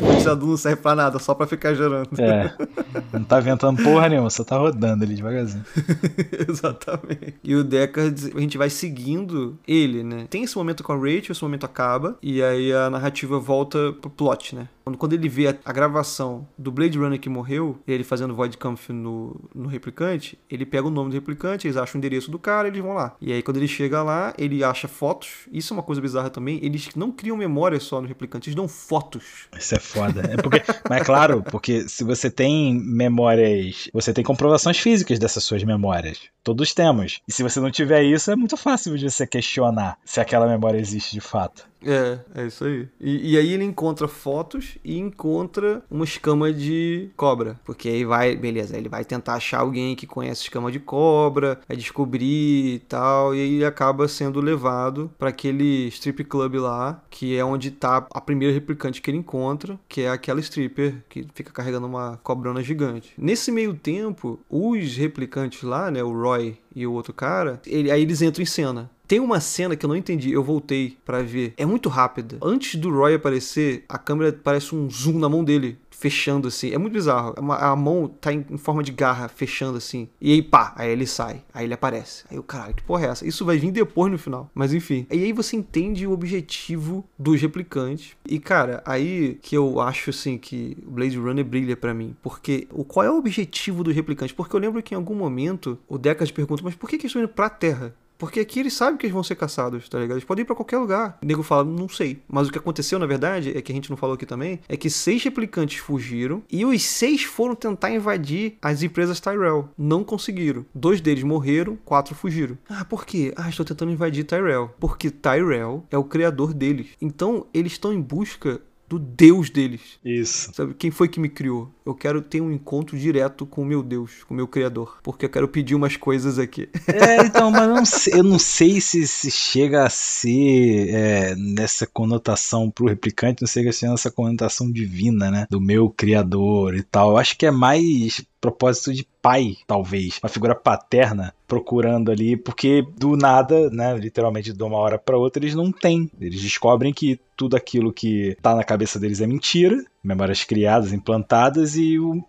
[0.00, 2.08] climatizador não serve pra nada, só pra ficar gerando.
[2.18, 2.52] É.
[3.12, 5.64] Não tá ventando porra nenhuma, só tá rodando ali devagarzinho.
[6.48, 7.34] Exatamente.
[7.42, 10.26] E o Deckard, a gente vai seguindo ele, né?
[10.30, 14.10] Tem esse momento com a Rachel, esse momento acaba, e aí a narrativa volta pro
[14.10, 14.68] plot, né?
[14.98, 18.92] Quando, ele vê a, a gravação do Blade Runner que morreu, ele fazendo Void Kampf
[18.92, 22.68] no, no replicante, ele pega o nome do replicante, eles acham o endereço do cara
[22.68, 23.16] eles vão lá.
[23.20, 25.48] E aí quando ele chega lá, ele acha fotos.
[25.52, 26.58] Isso é uma coisa bizarra também.
[26.62, 29.48] Eles não criam memória só no replicante, eles dão fotos.
[29.56, 30.22] Isso é foda.
[30.32, 35.44] É porque, mas é claro, porque se você tem memórias, você tem comprovações físicas dessas
[35.44, 36.20] suas memórias.
[36.42, 37.20] Todos temos.
[37.28, 40.78] E se você não tiver isso, é muito fácil de você questionar se aquela memória
[40.78, 41.70] existe de fato.
[41.84, 42.88] É, é isso aí.
[43.00, 47.58] E, e, aí ele encontra fotos e encontra uma escama de cobra.
[47.64, 51.76] Porque aí vai, beleza, ele vai tentar achar alguém que conhece escama de cobra, vai
[51.76, 57.44] descobrir e tal, e aí acaba sendo levado para aquele strip club lá, que é
[57.44, 61.86] onde tá a primeira replicante que ele encontra, que é aquela stripper que fica carregando
[61.86, 63.12] uma cobrona gigante.
[63.16, 68.02] Nesse meio tempo, os replicantes lá, né, o Roy e o outro cara, ele, aí
[68.02, 68.90] eles entram em cena.
[69.06, 71.52] Tem uma cena que eu não entendi, eu voltei para ver.
[71.56, 72.38] É muito rápida.
[72.40, 76.72] Antes do Roy aparecer, a câmera parece um zoom na mão dele fechando assim.
[76.72, 77.34] É muito bizarro.
[77.50, 80.08] A mão tá em, forma de garra, fechando assim.
[80.20, 81.42] E aí, pá, aí ele sai.
[81.52, 82.24] Aí ele aparece.
[82.30, 83.28] Aí o caralho, que porra é essa?
[83.28, 84.50] Isso vai vir depois no final.
[84.54, 85.06] Mas enfim.
[85.10, 88.16] E aí você entende o objetivo dos replicantes.
[88.26, 92.16] E cara, aí que eu acho assim que o Blade Runner brilha para mim.
[92.22, 94.34] Porque o qual é o objetivo dos replicantes?
[94.34, 97.10] Porque eu lembro que em algum momento o Deckard pergunta, mas por que, que eles
[97.10, 97.94] estão indo pra Terra?
[98.20, 100.18] Porque aqui eles sabem que eles vão ser caçados, tá ligado?
[100.18, 101.18] Eles podem ir pra qualquer lugar.
[101.22, 102.22] O nego fala, não sei.
[102.28, 104.76] Mas o que aconteceu, na verdade, é que a gente não falou aqui também, é
[104.76, 109.70] que seis replicantes fugiram e os seis foram tentar invadir as empresas Tyrell.
[109.76, 110.66] Não conseguiram.
[110.74, 112.58] Dois deles morreram, quatro fugiram.
[112.68, 113.32] Ah, por quê?
[113.36, 114.70] Ah, estou tentando invadir Tyrell.
[114.78, 116.88] Porque Tyrell é o criador deles.
[117.00, 118.60] Então, eles estão em busca
[118.90, 119.80] do Deus deles.
[120.04, 120.50] Isso.
[120.52, 121.72] Sabe, quem foi que me criou?
[121.86, 124.98] Eu quero ter um encontro direto com o meu Deus, com o meu Criador.
[125.00, 126.68] Porque eu quero pedir umas coisas aqui.
[126.88, 131.86] É, então, mas não sei, eu não sei se, se chega a ser é, nessa
[131.86, 135.46] conotação pro replicante, não sei se chega a ser nessa conotação divina, né?
[135.48, 137.10] Do meu Criador e tal.
[137.10, 142.82] Eu acho que é mais propósito de pai, talvez, uma figura paterna procurando ali, porque
[142.96, 146.10] do nada, né, literalmente de uma hora para outra, eles não têm.
[146.20, 151.76] Eles descobrem que tudo aquilo que tá na cabeça deles é mentira, memórias criadas, implantadas
[151.76, 152.24] e o,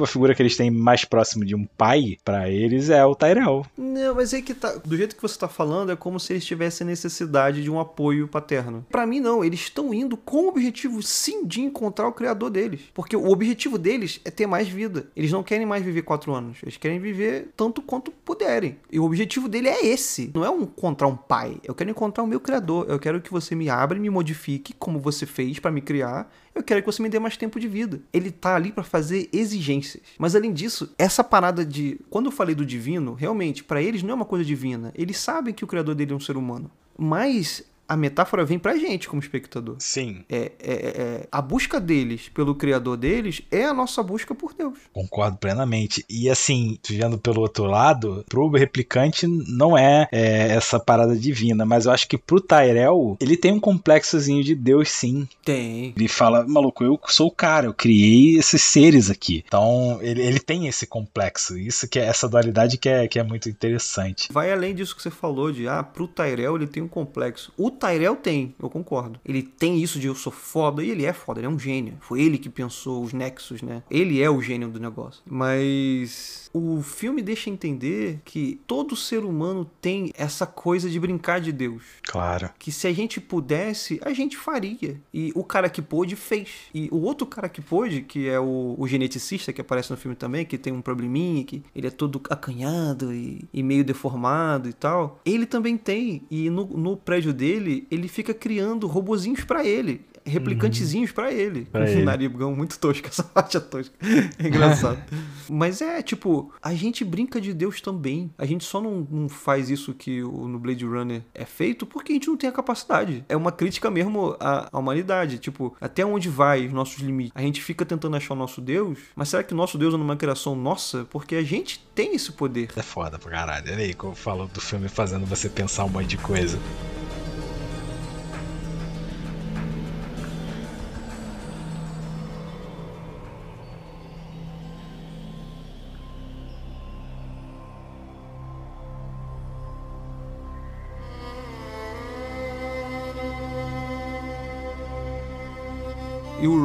[0.00, 3.66] a figura que eles têm mais próximo de um pai para eles é o Tyrell.
[3.76, 6.44] Não, mas é que tá, do jeito que você tá falando é como se eles
[6.44, 8.86] tivessem necessidade de um apoio paterno.
[8.88, 12.82] Para mim não, eles estão indo com o objetivo sim de encontrar o criador deles,
[12.94, 15.08] porque o objetivo deles é ter mais vida.
[15.16, 18.76] Eles não querem mais viver quatro anos, eles querem viver tanto quanto puderem.
[18.90, 21.56] E o objetivo dele é esse, não é um, encontrar um pai.
[21.64, 22.86] Eu quero encontrar o meu criador.
[22.88, 26.30] Eu quero que você me abra e me modifique como você fez para me criar
[26.54, 28.00] eu quero que você me dê mais tempo de vida.
[28.12, 30.02] Ele tá ali para fazer exigências.
[30.18, 32.00] Mas além disso, essa parada de.
[32.10, 34.92] Quando eu falei do divino, realmente, para eles não é uma coisa divina.
[34.94, 36.70] Eles sabem que o criador dele é um ser humano.
[36.96, 39.76] Mas a metáfora vem pra gente como espectador.
[39.78, 40.24] Sim.
[40.28, 44.78] É, é, é, a busca deles pelo criador deles é a nossa busca por Deus.
[44.92, 46.04] Concordo plenamente.
[46.08, 51.86] E assim, vendo pelo outro lado, pro replicante não é, é, essa parada divina, mas
[51.86, 55.26] eu acho que pro Tyrell, ele tem um complexozinho de Deus sim.
[55.44, 55.94] Tem.
[55.96, 59.44] Ele fala, maluco, eu sou o cara, eu criei esses seres aqui.
[59.46, 61.56] Então, ele, ele tem esse complexo.
[61.56, 64.28] Isso que é essa dualidade que é, que é muito interessante.
[64.30, 67.52] Vai além disso que você falou de, ah, pro Tyrell ele tem um complexo.
[67.56, 69.20] O Tyrell tem, eu concordo.
[69.24, 71.94] Ele tem isso de eu sou foda, e ele é foda, ele é um gênio.
[72.00, 73.82] Foi ele que pensou os nexos, né?
[73.90, 75.22] Ele é o gênio do negócio.
[75.26, 81.52] Mas o filme deixa entender que todo ser humano tem essa coisa de brincar de
[81.52, 81.82] Deus.
[82.02, 82.50] Claro.
[82.58, 85.00] Que se a gente pudesse, a gente faria.
[85.12, 86.48] E o cara que pôde, fez.
[86.74, 90.16] E o outro cara que pôde, que é o, o geneticista que aparece no filme
[90.16, 94.72] também, que tem um probleminha, que ele é todo acanhado e, e meio deformado e
[94.72, 96.22] tal, ele também tem.
[96.30, 101.14] E no, no prédio dele, dele, ele fica criando robozinhos para ele replicantezinhos uhum.
[101.14, 101.64] para ele.
[101.64, 102.04] Pra um ele.
[102.04, 103.94] narigão muito tosco, essa parte é tosca.
[104.38, 105.02] É engraçado.
[105.48, 108.30] Mas é, tipo, a gente brinca de Deus também.
[108.36, 112.12] A gente só não, não faz isso que o, no Blade Runner é feito porque
[112.12, 113.24] a gente não tem a capacidade.
[113.28, 115.38] É uma crítica mesmo à, à humanidade.
[115.38, 117.32] Tipo, até onde vai os nossos limites?
[117.34, 119.96] A gente fica tentando achar o nosso Deus, mas será que o nosso Deus é
[119.96, 121.06] uma criação nossa?
[121.10, 122.68] Porque a gente tem esse poder.
[122.76, 123.72] É foda pra caralho.
[123.72, 126.58] Olha aí como falou do filme fazendo você pensar um monte de coisa.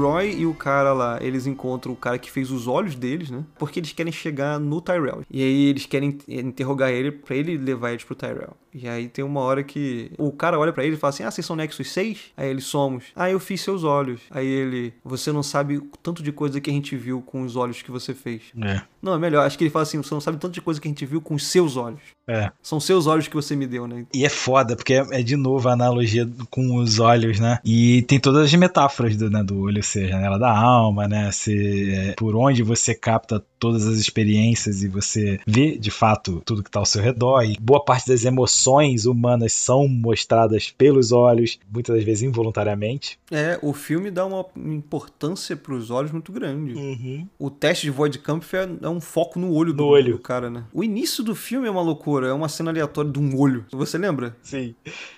[0.03, 3.43] Roy e o cara lá, eles encontram o cara que fez os olhos deles, né?
[3.57, 5.23] Porque eles querem chegar no Tyrell.
[5.29, 8.55] E aí eles querem interrogar ele pra ele levar eles pro Tyrell.
[8.73, 11.29] E aí tem uma hora que o cara olha pra ele e fala assim: Ah,
[11.29, 12.31] vocês são Nexus 6?
[12.35, 13.05] Aí eles somos.
[13.15, 14.21] Ah, eu fiz seus olhos.
[14.31, 17.55] Aí ele, você não sabe o tanto de coisa que a gente viu com os
[17.55, 18.41] olhos que você fez.
[18.59, 18.81] É.
[19.01, 19.45] Não, é melhor.
[19.45, 21.21] Acho que ele fala assim: você não sabe tanto de coisa que a gente viu
[21.21, 22.01] com os seus olhos.
[22.27, 22.51] É.
[22.61, 24.05] São seus olhos que você me deu, né?
[24.13, 27.59] E é foda, porque é, é de novo a analogia com os olhos, né?
[27.63, 31.31] E tem todas as metáforas do, né, do olho ser janela da alma, né?
[31.31, 36.61] Ser, é, por onde você capta todas as experiências e você vê de fato tudo
[36.61, 37.43] que está ao seu redor.
[37.43, 43.17] E boa parte das emoções humanas são mostradas pelos olhos, muitas das vezes involuntariamente.
[43.31, 46.73] É, o filme dá uma importância pros olhos muito grande.
[46.73, 47.25] Uhum.
[47.39, 50.17] O teste de Voidkampf é, é um foco no olho, do, No olho.
[50.17, 50.65] do cara, né?
[50.73, 53.65] O início do filme é uma loucura, é uma cena aleatória de um olho.
[53.71, 54.35] Você lembra?
[54.43, 54.75] Sim.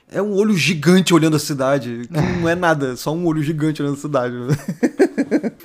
[0.07, 2.01] É um olho gigante olhando a cidade.
[2.07, 4.35] Que não é nada, só um olho gigante olhando a cidade.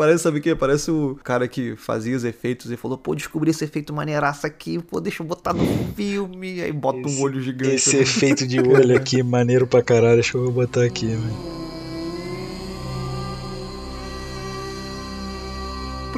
[0.01, 0.55] Parece, sabe o quê?
[0.55, 4.79] Parece o cara que fazia os efeitos e falou: pô, descobri esse efeito maneiraço aqui,
[4.79, 5.63] pô, deixa eu botar no
[5.95, 6.63] filme.
[6.63, 7.75] Aí bota um olho gigante.
[7.75, 11.70] Esse efeito de olho aqui, maneiro pra caralho, que eu botar aqui, mano.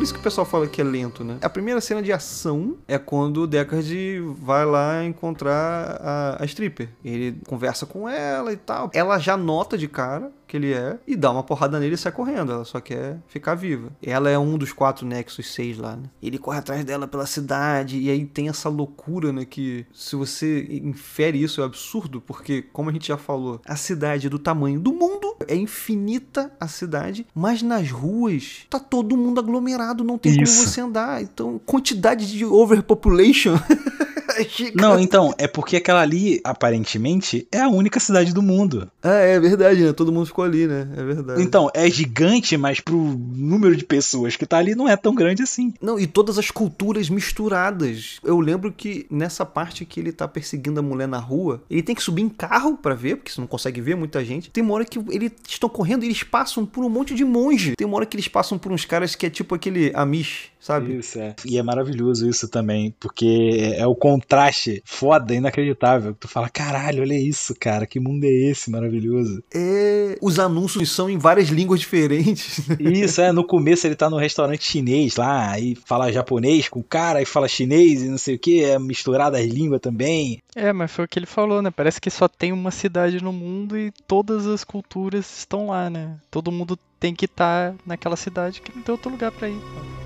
[0.02, 1.38] Por isso que o pessoal fala que é lento, né?
[1.40, 6.88] A primeira cena de ação é quando o Deckard vai lá encontrar a, a stripper.
[7.04, 8.90] Ele conversa com ela e tal.
[8.92, 12.12] Ela já nota de cara que ele é e dá uma porrada nele e sai
[12.12, 12.52] correndo.
[12.52, 13.90] Ela só quer ficar viva.
[14.02, 16.10] Ela é um dos quatro Nexus 6 lá, né?
[16.22, 19.46] Ele corre atrás dela pela cidade e aí tem essa loucura, né?
[19.46, 24.26] Que se você infere isso é absurdo, porque, como a gente já falou, a cidade
[24.26, 29.40] é do tamanho do mundo, é infinita a cidade, mas nas ruas tá todo mundo
[29.40, 30.56] aglomerado, não tem Isso.
[30.56, 31.22] como você andar.
[31.22, 33.54] Então, quantidade de overpopulation.
[34.42, 34.76] gigante.
[34.76, 38.90] Não, então, é porque aquela ali, aparentemente, é a única cidade do mundo.
[39.02, 39.92] Ah, é verdade, né?
[39.92, 40.88] Todo mundo ficou ali, né?
[40.96, 41.42] É verdade.
[41.42, 45.42] Então, é gigante, mas pro número de pessoas que tá ali não é tão grande
[45.42, 45.74] assim.
[45.80, 48.18] Não, e todas as culturas misturadas.
[48.24, 51.94] Eu lembro que nessa parte que ele tá perseguindo a mulher na rua, ele tem
[51.94, 54.50] que subir em carro pra ver, porque você não consegue ver muita gente.
[54.50, 57.74] Tem uma hora que eles estão correndo e eles passam por um monte de monge.
[57.76, 60.96] Tem uma hora que eles passam por uns caras que é tipo aquele Amish, sabe?
[60.96, 61.34] Isso, é.
[61.44, 66.14] E é maravilhoso isso também, porque é o contraste foda, inacreditável.
[66.18, 69.42] Tu fala, caralho, olha isso, cara, que mundo é esse maravilhoso.
[69.52, 70.16] É.
[70.22, 72.66] Os anúncios são em várias línguas diferentes.
[72.68, 72.76] né?
[72.78, 76.84] Isso, é, no começo ele tá no restaurante chinês lá, aí fala japonês com o
[76.84, 80.38] cara, aí fala chinês e não sei o que, é misturado as línguas também.
[80.54, 81.70] É, mas foi o que ele falou, né?
[81.70, 86.16] Parece que só tem uma cidade no mundo e todas as culturas estão lá, né?
[86.30, 90.01] Todo mundo tem que estar naquela cidade que não tem outro lugar pra ir.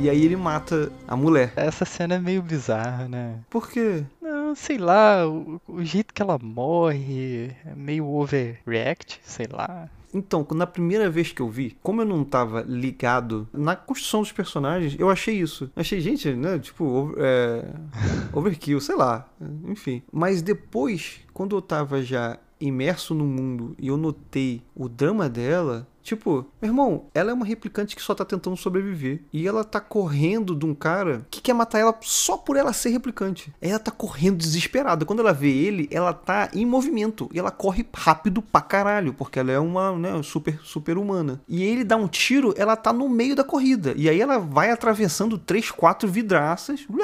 [0.00, 1.52] E aí ele mata a mulher.
[1.56, 3.40] Essa cena é meio bizarra, né?
[3.50, 4.04] Por quê?
[4.22, 9.88] Não, sei lá, o, o jeito que ela morre é meio overreact, sei lá.
[10.14, 14.32] Então, na primeira vez que eu vi, como eu não tava ligado na construção dos
[14.32, 15.70] personagens, eu achei isso.
[15.76, 16.58] Achei, gente, né?
[16.58, 17.64] Tipo, over- é,
[18.32, 19.28] overkill, sei lá.
[19.66, 20.02] Enfim.
[20.12, 25.86] Mas depois, quando eu tava já imerso no mundo e eu notei o drama dela.
[26.08, 29.20] Tipo, meu irmão, ela é uma replicante que só tá tentando sobreviver.
[29.30, 32.88] E ela tá correndo de um cara que quer matar ela só por ela ser
[32.88, 33.52] replicante.
[33.60, 35.04] Ela tá correndo desesperada.
[35.04, 37.28] Quando ela vê ele, ela tá em movimento.
[37.32, 39.12] E ela corre rápido pra caralho.
[39.12, 41.42] Porque ela é uma né, super, super humana.
[41.46, 43.92] E ele dá um tiro, ela tá no meio da corrida.
[43.94, 46.86] E aí ela vai atravessando três, quatro vidraças.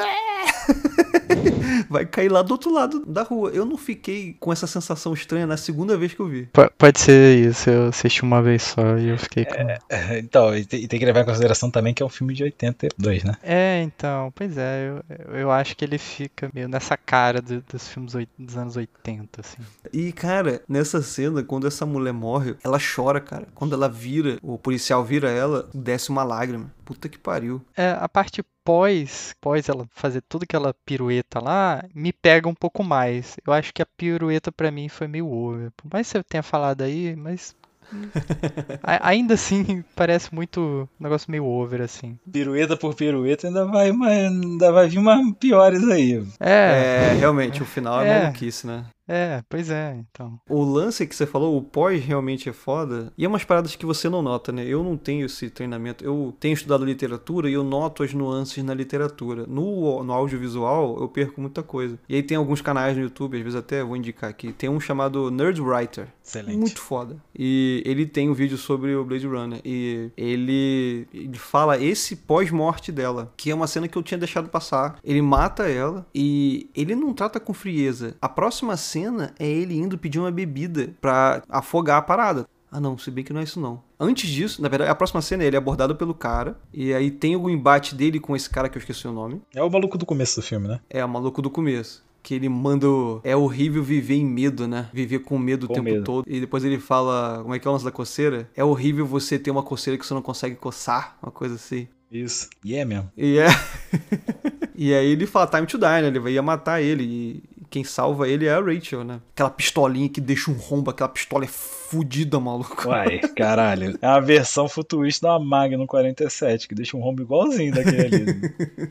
[1.89, 3.51] vai cair lá do outro lado da rua.
[3.51, 6.47] Eu não fiquei com essa sensação estranha na segunda vez que eu vi.
[6.47, 9.55] P- pode ser isso, eu assisti uma vez só e eu fiquei com.
[10.19, 12.45] Então, e tem, e tem que levar em consideração também que é um filme de
[12.45, 13.37] 82, né?
[13.43, 17.89] É, então, pois é, eu, eu acho que ele fica meio nessa cara do- dos
[17.89, 19.59] filmes dos anos 80, assim.
[19.93, 23.47] E, cara, nessa cena, quando essa mulher morre, ela chora, cara.
[23.55, 26.71] Quando ela vira, o policial vira ela, desce uma lágrima.
[26.85, 27.63] Puta que pariu.
[27.77, 32.83] É, a parte pós, pós ela fazer tudo aquela pirueta lá, me pega um pouco
[32.83, 33.37] mais.
[33.47, 35.71] Eu acho que a pirueta pra mim foi meio over.
[35.77, 37.55] Por mais que você tenha falado aí, mas
[38.83, 42.19] ainda assim parece muito um negócio meio over assim.
[42.31, 46.25] Pirueta por pirueta ainda vai, mas ainda vai vir umas piores aí.
[46.41, 48.21] É, É, realmente, o final é, É.
[48.23, 48.85] maluquice, né?
[49.07, 50.41] É, pois é, então.
[50.49, 53.13] O lance que você falou, o pós realmente é foda.
[53.19, 54.65] E é umas paradas que você não nota, né?
[54.67, 56.05] Eu não tenho esse treinamento.
[56.05, 59.47] Eu tenho estudado literatura e eu noto as nuances na literatura.
[59.47, 61.99] No, no audiovisual, eu perco muita coisa.
[62.09, 64.53] E aí tem alguns canais no YouTube, às vezes até vou indicar aqui.
[64.53, 66.09] Tem um chamado Nerd Writer.
[66.25, 66.57] Excelente.
[66.57, 67.17] Muito foda.
[67.39, 69.61] E ele tem um vídeo sobre o Blade Runner.
[69.65, 74.49] E ele, ele fala esse pós-morte dela, que é uma cena que eu tinha deixado
[74.49, 74.99] passar.
[75.05, 78.17] Ele mata ela e ele não trata com frieza.
[78.21, 82.47] A próxima cena cena é ele indo pedir uma bebida pra afogar a parada.
[82.71, 83.81] Ah, não, se bem que não é isso não.
[84.01, 86.57] Antes disso, na verdade, a próxima cena é ele abordado pelo cara.
[86.73, 89.41] E aí tem o embate dele com esse cara que eu esqueci o nome.
[89.55, 90.81] É o maluco do começo do filme, né?
[90.91, 92.03] É, o maluco do começo.
[92.21, 92.89] Que ele manda.
[92.89, 94.89] o- É horrível viver em medo, né?
[94.93, 96.05] Viver com medo o Com tempo medo.
[96.05, 96.25] todo.
[96.27, 97.41] E depois ele fala.
[97.43, 98.49] Como é que é o lance da coceira?
[98.57, 101.17] É horrível você ter uma coceira que você não consegue coçar.
[101.23, 101.87] Uma coisa assim.
[102.11, 102.49] Isso.
[102.65, 103.11] E é mesmo.
[103.17, 103.47] E é.
[104.75, 106.07] e aí ele fala time to die, né?
[106.09, 107.05] Ele ia matar ele.
[107.05, 107.43] E
[107.75, 109.21] quem salva ele é a Rachel, né?
[109.33, 112.89] Aquela pistolinha que deixa um rombo, aquela pistola é fudida, maluco.
[112.89, 113.99] Uai, caralho.
[114.01, 118.27] É uma versão futurista da Magnum 47, que deixa um rombo igualzinho daquele ali.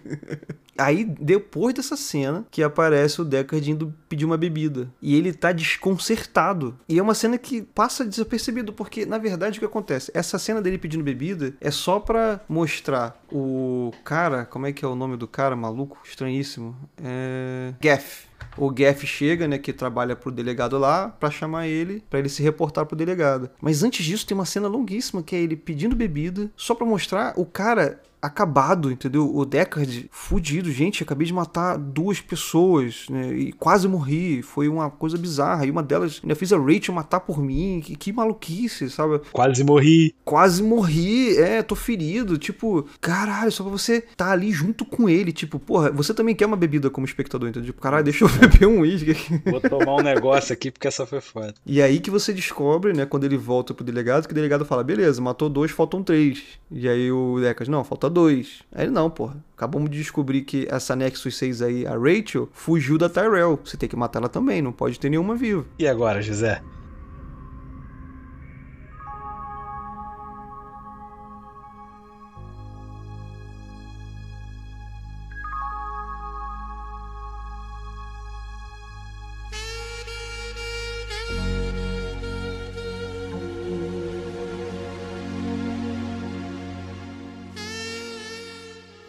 [0.77, 4.89] Aí, depois dessa cena, que aparece o Deckard indo pedir uma bebida.
[5.01, 6.77] E ele tá desconcertado.
[6.89, 10.11] E é uma cena que passa desapercebido, porque, na verdade, o que acontece?
[10.13, 14.45] Essa cena dele pedindo bebida é só pra mostrar o cara.
[14.45, 15.99] Como é que é o nome do cara, maluco?
[16.03, 16.75] Estranhíssimo.
[17.01, 17.73] É.
[17.79, 18.32] Gaff.
[18.57, 22.43] O Gaff chega, né, que trabalha pro delegado lá, pra chamar ele, pra ele se
[22.43, 23.49] reportar pro delegado.
[23.61, 27.33] Mas antes disso tem uma cena longuíssima que é ele pedindo bebida, só pra mostrar
[27.35, 29.29] o cara acabado, entendeu?
[29.35, 33.33] O Deckard fudido, gente, acabei de matar duas pessoas, né?
[33.33, 35.65] E quase morri, foi uma coisa bizarra.
[35.65, 39.19] E uma delas ainda fiz a Rachel matar por mim, que, que maluquice, sabe?
[39.33, 40.15] Quase morri.
[40.23, 45.33] Quase morri, é, tô ferido, tipo, caralho, só pra você tá ali junto com ele,
[45.33, 47.67] tipo, porra, você também quer uma bebida como espectador, entendeu?
[47.67, 49.41] Tipo, caralho, deixa eu beber um uísque aqui.
[49.45, 51.53] Vou tomar um negócio aqui porque essa foi foda.
[51.65, 54.81] E aí que você descobre, né, quando ele volta pro delegado, que o delegado fala,
[54.81, 56.41] beleza, matou dois, faltam três.
[56.71, 58.61] E aí o Deckard, não, falta dois.
[58.71, 62.97] Aí ele, não, porra, acabamos de descobrir que essa Nexus 6 aí, a Rachel, fugiu
[62.97, 63.59] da Tyrell.
[63.63, 65.65] Você tem que matar ela também, não pode ter nenhuma viva.
[65.77, 66.61] E agora, José?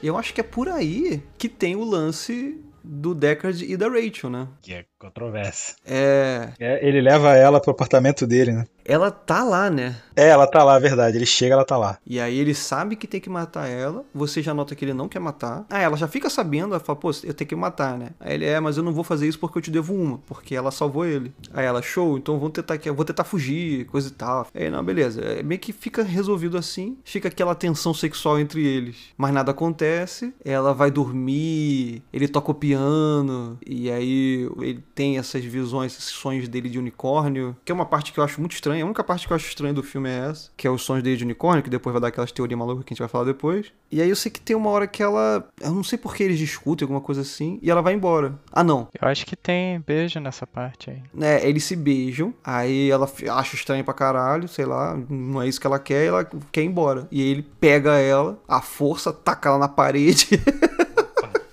[0.04, 4.28] Eu acho que é por aí que tem o lance do Deckard e da Rachel,
[4.28, 4.48] né?
[4.60, 5.76] Que é controvérsia.
[5.82, 6.50] É.
[6.60, 8.66] É, ele leva ela pro apartamento dele, né?
[8.84, 9.96] Ela tá lá, né?
[10.14, 11.16] É, ela tá lá, verdade.
[11.16, 11.98] Ele chega, ela tá lá.
[12.06, 14.04] E aí ele sabe que tem que matar ela.
[14.14, 15.64] Você já nota que ele não quer matar.
[15.68, 16.74] Ah, ela já fica sabendo.
[16.74, 18.10] Ela fala, pô, eu tenho que matar, né?
[18.20, 20.18] Aí ele é, mas eu não vou fazer isso porque eu te devo uma.
[20.18, 21.32] Porque ela salvou ele.
[21.52, 24.46] Aí ela, show, então vamos tentar vou tentar fugir, coisa e tal.
[24.54, 25.20] Aí, não, beleza.
[25.20, 26.98] É meio que fica resolvido assim.
[27.04, 28.96] Fica aquela tensão sexual entre eles.
[29.16, 30.34] Mas nada acontece.
[30.44, 32.02] Ela vai dormir.
[32.12, 33.58] Ele toca o piano.
[33.66, 37.56] E aí ele tem essas visões, esses sonhos dele de unicórnio.
[37.64, 38.73] Que é uma parte que eu acho muito estranha.
[38.82, 40.50] A única parte que eu acho estranha do filme é essa.
[40.56, 42.92] Que é os sonhos dele de unicórnio, que depois vai dar aquelas teorias malucas que
[42.92, 43.72] a gente vai falar depois.
[43.90, 45.46] E aí eu sei que tem uma hora que ela.
[45.60, 47.58] Eu não sei por que eles discutem, alguma coisa assim.
[47.62, 48.34] E ela vai embora.
[48.52, 48.88] Ah, não.
[49.00, 51.02] Eu acho que tem beijo nessa parte aí.
[51.12, 55.60] né, eles se beijam, aí ela acha estranho pra caralho, sei lá, não é isso
[55.60, 57.06] que ela quer, ela quer ir embora.
[57.10, 60.28] E aí ele pega ela, a força, taca ela na parede.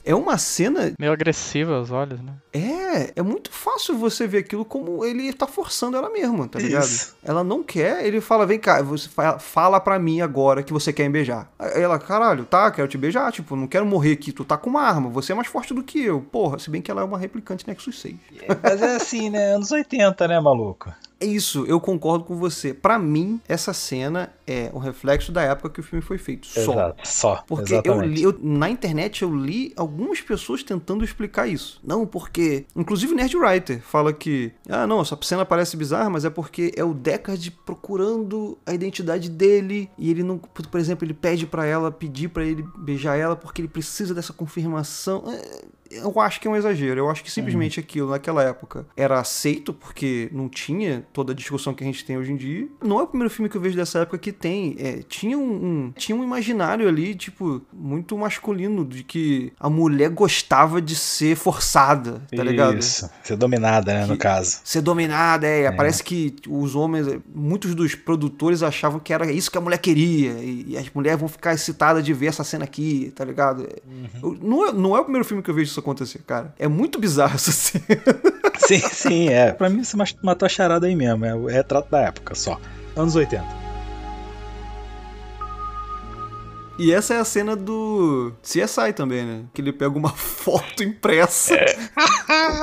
[0.03, 0.91] É uma cena.
[0.99, 2.33] Meio agressiva aos olhos, né?
[2.51, 2.80] É,
[3.15, 6.83] é muito fácil você ver aquilo como ele tá forçando ela mesmo, tá ligado?
[6.83, 7.15] Isso.
[7.23, 10.91] Ela não quer, ele fala: vem cá, você fa- fala pra mim agora que você
[10.93, 11.51] quer me beijar.
[11.57, 14.69] Aí ela, caralho, tá, quero te beijar, tipo, não quero morrer aqui, tu tá com
[14.69, 16.21] uma arma, você é mais forte do que eu.
[16.21, 18.15] Porra, se bem que ela é uma replicante Nexus 6.
[18.63, 19.53] Mas é assim, né?
[19.55, 20.93] Anos 80, né, maluco?
[21.21, 22.73] É isso, eu concordo com você.
[22.73, 26.47] Pra mim, essa cena é um reflexo da época que o filme foi feito.
[26.47, 26.61] Só.
[26.73, 27.07] Exato.
[27.07, 27.43] Só.
[27.47, 31.79] Porque eu li, eu- na internet eu li algumas pessoas tentando explicar isso.
[31.83, 32.65] Não, porque.
[32.75, 34.51] Inclusive Nerd Writer fala que.
[34.67, 39.29] Ah, não, essa cena parece bizarra, mas é porque é o Deckard procurando a identidade
[39.29, 39.89] dele.
[39.97, 40.37] E ele não.
[40.39, 44.13] Por por exemplo, ele pede pra ela, pedir pra ele beijar ela porque ele precisa
[44.15, 45.23] dessa confirmação.
[45.27, 45.61] É,
[45.91, 46.99] Eu acho que é um exagero.
[46.99, 51.73] Eu acho que simplesmente aquilo naquela época era aceito, porque não tinha toda a discussão
[51.73, 52.67] que a gente tem hoje em dia.
[52.81, 54.75] Não é o primeiro filme que eu vejo dessa época que tem.
[54.79, 55.51] É, tinha, um,
[55.87, 61.35] um- tinha um imaginário ali, tipo, muito masculino, de que a mulher gostava de ser
[61.35, 62.77] forçada, tá ligado?
[62.77, 63.09] Isso.
[63.23, 64.59] Ser dominada, né, no Que- caso.
[64.63, 65.71] Ser dominada, é.
[65.71, 70.31] Parece que os homens, muitos dos produtores achavam que era isso que a mulher queria.
[70.33, 73.67] E, e as mulheres vão ficar excitadas de ver essa cena aqui, tá ligado?
[74.21, 76.53] Eu- não, é, não é o primeiro filme que eu vejo isso acontecer, cara.
[76.57, 77.85] É muito bizarro essa cena.
[78.57, 79.51] Sim, sim, é.
[79.51, 81.25] Pra mim você matou a charada aí mesmo.
[81.25, 82.59] É o retrato da época só.
[82.95, 83.61] Anos 80.
[86.81, 89.43] E essa é a cena do CSI também, né?
[89.53, 91.55] Que ele pega uma foto impressa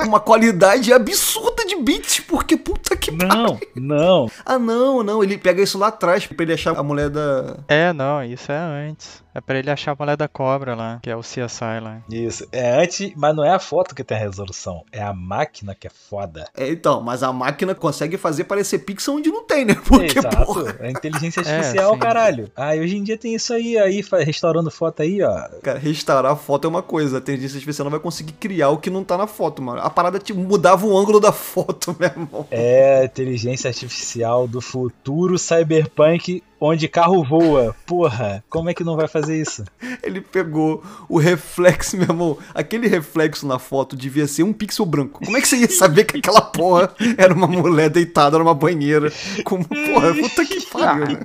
[0.01, 4.29] com uma qualidade absurda de bits, porque puta que Não, não.
[4.45, 5.23] Ah, não, não.
[5.23, 7.59] Ele pega isso lá atrás pra ele achar a mulher da.
[7.67, 9.23] É, não, isso é antes.
[9.39, 12.01] É É pra ele achar a mulher da cobra lá, que é o CSI lá.
[12.09, 12.45] Isso.
[12.51, 14.83] É antes, mas não é a foto que tem a resolução.
[14.91, 16.45] É a máquina que é foda.
[16.55, 19.75] É, então, mas a máquina consegue fazer parecer pixel onde não tem, né?
[19.87, 20.45] Porque, Exato.
[20.45, 21.99] porra, É inteligência artificial, sim.
[21.99, 22.51] caralho.
[22.55, 25.47] Ah, e hoje em dia tem isso aí, aí restaurando foto aí, ó.
[25.63, 28.77] cara, restaurar a foto é uma coisa, a inteligência artificial não vai conseguir criar o
[28.77, 29.79] que não tá na foto, mano.
[29.81, 32.45] A parada tipo, mudava o ângulo da foto, meu irmão.
[32.51, 37.75] É inteligência artificial do futuro cyberpunk onde carro voa.
[37.85, 39.63] Porra, como é que não vai fazer isso?
[40.03, 42.37] Ele pegou o reflexo, meu irmão.
[42.53, 45.23] Aquele reflexo na foto devia ser um pixel branco.
[45.23, 49.11] Como é que você ia saber que aquela porra era uma mulher deitada numa banheira?
[49.43, 51.19] Como, porra, puta que pariu, né?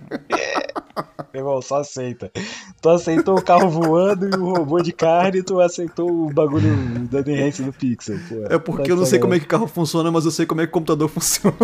[1.33, 2.31] Meu irmão, só aceita.
[2.81, 6.77] Tu aceitou o carro voando e o robô de carne, tu aceitou o bagulho
[7.11, 8.19] da aderência do Pixel.
[8.29, 8.55] Porra.
[8.55, 10.65] É porque eu não sei como é que carro funciona, mas eu sei como é
[10.65, 11.57] que o computador funciona.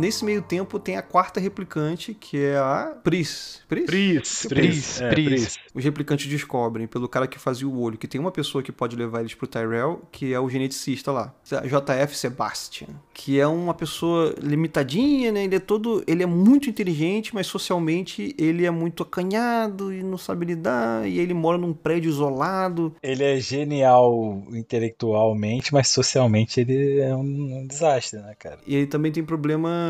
[0.00, 3.60] Nesse meio tempo tem a quarta replicante, que é a Pris.
[3.68, 3.84] Pris?
[3.84, 5.58] Pris, Pris, é, Pris.
[5.74, 8.96] Os replicantes descobrem, pelo cara que fazia o olho, que tem uma pessoa que pode
[8.96, 14.34] levar eles pro Tyrell, que é o geneticista lá, JF Sebastian, que é uma pessoa
[14.40, 15.44] limitadinha, né?
[15.44, 20.16] Ele é todo, ele é muito inteligente, mas socialmente ele é muito acanhado e não
[20.16, 22.94] sabe lidar, e aí ele mora num prédio isolado.
[23.02, 28.60] Ele é genial intelectualmente, mas socialmente ele é um, um desastre, né, cara?
[28.66, 29.89] E ele também tem problema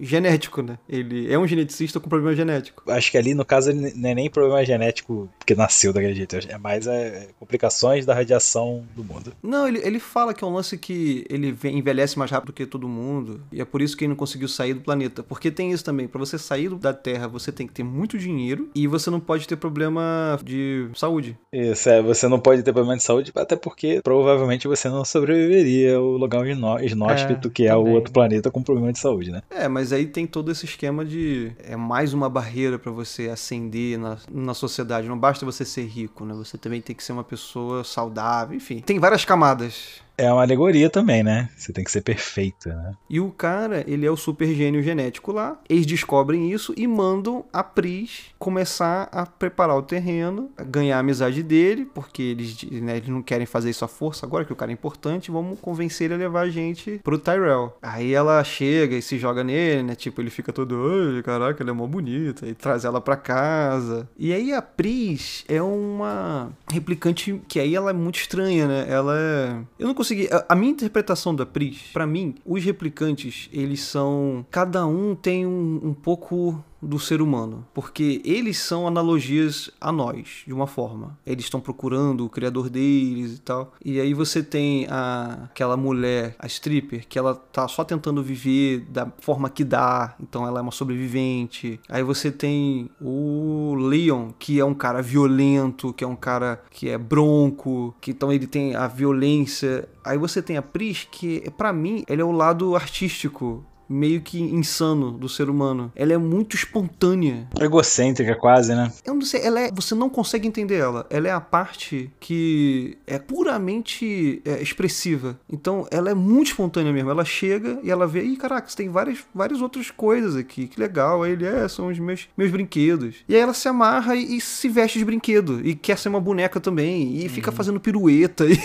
[0.00, 0.78] genético, né?
[0.88, 2.82] Ele é um geneticista com problema genético.
[2.90, 6.36] Acho que ali, no caso, ele não é nem problema genético porque nasceu daquele jeito.
[6.48, 9.32] É mais é, complicações da radiação do mundo.
[9.42, 12.66] Não, ele, ele fala que é um lance que ele ve- envelhece mais rápido que
[12.66, 13.40] todo mundo.
[13.52, 15.22] E é por isso que ele não conseguiu sair do planeta.
[15.22, 16.06] Porque tem isso também.
[16.08, 18.68] Pra você sair da Terra, você tem que ter muito dinheiro.
[18.74, 21.36] E você não pode ter problema de saúde.
[21.52, 25.96] Isso, é, você não pode ter problema de saúde, até porque provavelmente você não sobreviveria
[25.96, 27.94] ao lugar inó- inóspito É, que é o também.
[27.94, 29.42] outro planeta com problema de saúde, né?
[29.50, 31.52] É, mas aí tem todo esse esquema de.
[31.58, 35.08] É mais uma barreira pra você ascender na, na sociedade.
[35.08, 36.34] Não basta você ser rico, né?
[36.34, 38.56] Você também tem que ser uma pessoa saudável.
[38.56, 40.05] Enfim, tem várias camadas.
[40.18, 41.50] É uma alegoria também, né?
[41.56, 42.92] Você tem que ser perfeito, né?
[43.08, 45.60] E o cara, ele é o super gênio genético lá.
[45.68, 51.42] Eles descobrem isso e mandam a Pris começar a preparar o terreno, ganhar a amizade
[51.42, 54.24] dele, porque eles, né, eles não querem fazer isso à força.
[54.24, 57.76] Agora que o cara é importante, vamos convencer ele a levar a gente pro Tyrell.
[57.82, 59.94] Aí ela chega e se joga nele, né?
[59.94, 62.46] Tipo, ele fica todo, ai, caraca, ela é mó bonita.
[62.46, 64.08] E traz ela pra casa.
[64.18, 68.86] E aí a Pris é uma replicante que aí ela é muito estranha, né?
[68.88, 69.56] Ela é...
[69.78, 70.28] Eu não consegui...
[70.32, 74.46] a- A minha interpretação da Pris, pra mim, os replicantes, eles são...
[74.50, 80.42] Cada um tem um, um pouco do ser humano, porque eles são analogias a nós,
[80.46, 81.18] de uma forma.
[81.26, 83.72] Eles estão procurando o criador deles e tal.
[83.84, 88.80] E aí você tem a, aquela mulher, a stripper, que ela tá só tentando viver
[88.88, 91.80] da forma que dá, então ela é uma sobrevivente.
[91.88, 96.88] Aí você tem o Leon, que é um cara violento, que é um cara que
[96.88, 99.88] é bronco, que então ele tem a violência.
[100.04, 104.40] Aí você tem a Pris, que pra mim, ele é o lado artístico meio que
[104.40, 105.92] insano do ser humano.
[105.94, 107.48] Ela é muito espontânea.
[107.60, 108.92] Egocêntrica quase, né?
[109.04, 111.06] Eu não sei, ela é, você não consegue entender ela.
[111.10, 115.38] Ela é a parte que é puramente é, expressiva.
[115.50, 117.10] Então, ela é muito espontânea mesmo.
[117.10, 120.66] Ela chega e ela vê, ih, caraca, você tem várias, várias outras coisas aqui.
[120.66, 121.22] Que legal.
[121.22, 123.16] Aí ele, é, são os meus, meus brinquedos.
[123.28, 125.60] E aí ela se amarra e, e se veste de brinquedo.
[125.66, 127.24] E quer ser uma boneca também.
[127.24, 128.44] E fica fazendo pirueta.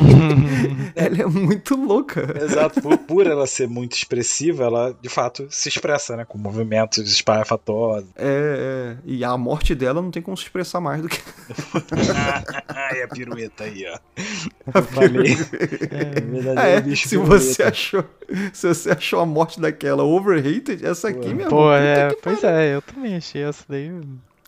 [0.94, 2.34] ela é muito louca.
[2.42, 6.24] Exato, por, por ela ser muito expressiva, ela de fato se expressa, né?
[6.24, 8.08] Com movimentos espalhafatosos.
[8.16, 8.96] É, é.
[9.04, 11.20] E a morte dela não tem como se expressar mais do que
[12.68, 13.98] Ai, a pirueta aí, ó.
[14.74, 15.32] Eu falei.
[15.90, 17.38] É, Verdadeiro É, bicho se pirueta.
[17.38, 18.04] você achou,
[18.52, 21.34] se você achou a morte daquela overrated, essa aqui, Pô.
[21.34, 23.90] meu irmão, Pô, é, que pois é, eu também achei essa daí.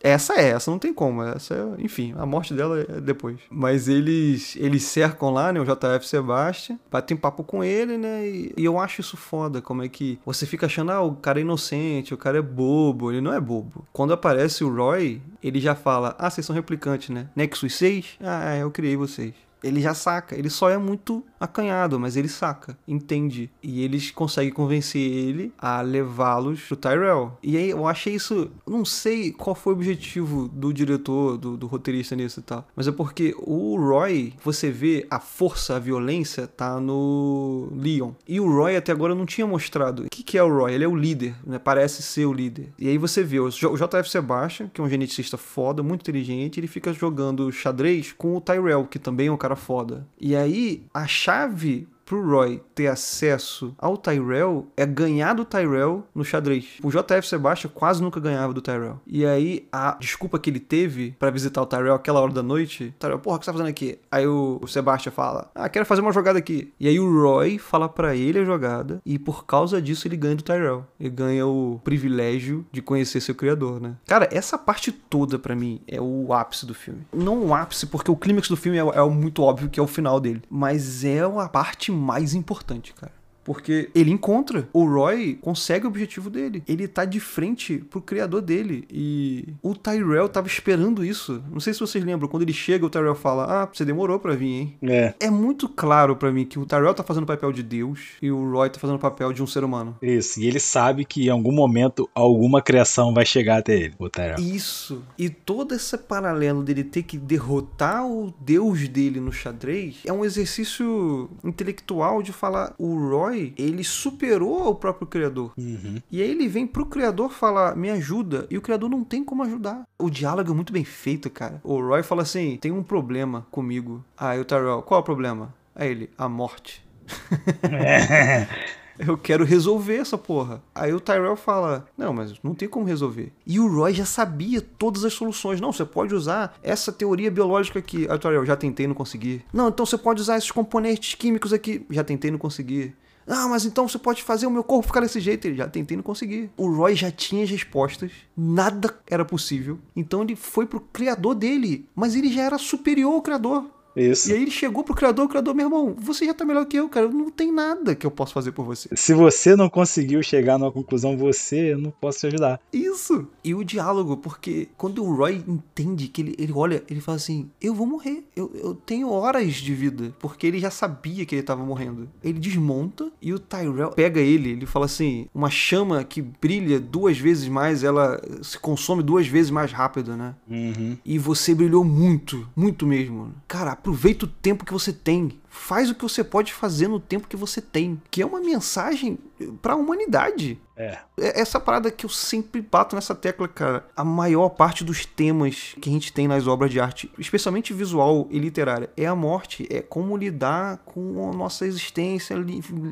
[0.03, 3.39] Essa é, essa não tem como, essa é, enfim, a morte dela é depois.
[3.49, 8.53] Mas eles eles cercam lá, né, o JF Sebastian, batem papo com ele, né, e,
[8.57, 11.41] e eu acho isso foda, como é que você fica achando, ah, o cara é
[11.41, 13.87] inocente, o cara é bobo, ele não é bobo.
[13.93, 18.17] Quando aparece o Roy, ele já fala, ah, vocês são replicantes, né, Nexus 6?
[18.19, 19.33] Ah, é, eu criei vocês.
[19.63, 20.37] Ele já saca.
[20.37, 23.49] Ele só é muito acanhado, mas ele saca, entende.
[23.61, 27.37] E eles conseguem convencer ele a levá-los pro Tyrell.
[27.41, 28.51] E aí eu achei isso.
[28.65, 32.67] Não sei qual foi o objetivo do diretor, do, do roteirista nisso e tal.
[32.75, 38.11] Mas é porque o Roy, você vê a força, a violência, tá no Leon.
[38.27, 40.03] E o Roy até agora não tinha mostrado.
[40.03, 40.73] O que, que é o Roy?
[40.73, 41.59] Ele é o líder, né?
[41.59, 42.71] Parece ser o líder.
[42.77, 46.67] E aí você vê o JF Sebastian, que é um geneticista foda, muito inteligente, ele
[46.67, 50.07] fica jogando xadrez com o Tyrell, que também é um cara foda.
[50.19, 56.23] E aí, a chave pro Roy ter acesso ao Tyrell é ganhar do Tyrell no
[56.23, 56.77] xadrez.
[56.83, 59.01] O JF Sebastian quase nunca ganhava do Tyrell.
[59.07, 62.93] E aí, a desculpa que ele teve para visitar o Tyrell aquela hora da noite,
[62.99, 63.97] Tyrell, porra, o que você tá fazendo aqui?
[64.11, 66.71] Aí o, o Sebastian fala, ah, quero fazer uma jogada aqui.
[66.79, 70.35] E aí o Roy fala para ele a jogada e por causa disso ele ganha
[70.35, 70.85] do Tyrell.
[70.99, 73.95] Ele ganha o privilégio de conhecer seu criador, né?
[74.05, 77.01] Cara, essa parte toda para mim é o ápice do filme.
[77.11, 79.87] Não o ápice, porque o clímax do filme é, é muito óbvio que é o
[79.87, 83.22] final dele, mas é a parte mais importante, cara.
[83.43, 84.67] Porque ele encontra.
[84.73, 86.63] O Roy consegue o objetivo dele.
[86.67, 88.85] Ele tá de frente pro criador dele.
[88.91, 91.43] E o Tyrell tava esperando isso.
[91.51, 92.27] Não sei se vocês lembram.
[92.27, 94.77] Quando ele chega, o Tyrell fala: Ah, você demorou pra vir, hein?
[94.81, 95.13] É.
[95.19, 98.31] É muito claro para mim que o Tyrell tá fazendo o papel de Deus e
[98.31, 99.97] o Roy tá fazendo o papel de um ser humano.
[100.01, 100.39] Isso.
[100.39, 104.39] E ele sabe que em algum momento alguma criação vai chegar até ele, o Tyrell.
[104.39, 105.03] Isso.
[105.17, 110.23] E todo esse paralelo dele ter que derrotar o Deus dele no xadrez é um
[110.23, 115.53] exercício intelectual de falar: o Roy ele superou o próprio criador.
[115.57, 116.01] Uhum.
[116.11, 118.47] E aí ele vem pro criador falar, me ajuda.
[118.49, 119.83] E o criador não tem como ajudar.
[119.99, 121.61] O diálogo é muito bem feito, cara.
[121.63, 124.03] O Roy fala assim, tem um problema comigo.
[124.17, 125.53] Aí o Tyrell, qual é o problema?
[125.75, 126.83] Aí ele, a morte.
[128.97, 130.61] Eu quero resolver essa porra.
[130.73, 133.31] Aí o Tyrell fala: Não, mas não tem como resolver.
[133.45, 135.59] E o Roy já sabia todas as soluções.
[135.59, 138.07] Não, você pode usar essa teoria biológica aqui.
[138.09, 139.43] Aí o Tyrell, já tentei, não consegui.
[139.51, 141.85] Não, então você pode usar esses componentes químicos aqui.
[141.89, 142.93] Já tentei, não consegui.
[143.27, 145.45] Ah, mas então você pode fazer o meu corpo ficar desse jeito.
[145.45, 146.51] Ele já tentei não conseguir.
[146.57, 149.79] O Roy já tinha as respostas, nada era possível.
[149.95, 153.65] Então ele foi pro criador dele, mas ele já era superior ao criador.
[153.95, 154.29] Isso.
[154.29, 156.77] E aí ele chegou pro criador, o criador, meu irmão, você já tá melhor que
[156.77, 157.07] eu, cara.
[157.07, 158.89] Não tem nada que eu possa fazer por você.
[158.95, 162.59] Se você não conseguiu chegar numa conclusão, você, eu não posso te ajudar.
[162.71, 163.27] Isso.
[163.43, 167.49] E o diálogo, porque quando o Roy entende que ele, ele olha, ele fala assim:
[167.61, 168.23] Eu vou morrer.
[168.35, 170.13] Eu, eu tenho horas de vida.
[170.19, 172.09] Porque ele já sabia que ele tava morrendo.
[172.23, 174.51] Ele desmonta e o Tyrell pega ele.
[174.51, 179.51] Ele fala assim: Uma chama que brilha duas vezes mais, ela se consome duas vezes
[179.51, 180.35] mais rápido, né?
[180.49, 180.97] Uhum.
[181.05, 183.33] E você brilhou muito, muito mesmo.
[183.47, 185.41] Cara, aproveita o tempo que você tem.
[185.49, 188.01] Faz o que você pode fazer no tempo que você tem.
[188.09, 189.19] Que é uma mensagem
[189.61, 190.57] pra humanidade.
[190.75, 190.99] É.
[191.19, 193.85] É essa parada que eu sempre bato nessa tecla, cara.
[193.95, 198.25] A maior parte dos temas que a gente tem nas obras de arte, especialmente visual
[198.31, 199.67] e literária, é a morte.
[199.69, 202.35] É como lidar com a nossa existência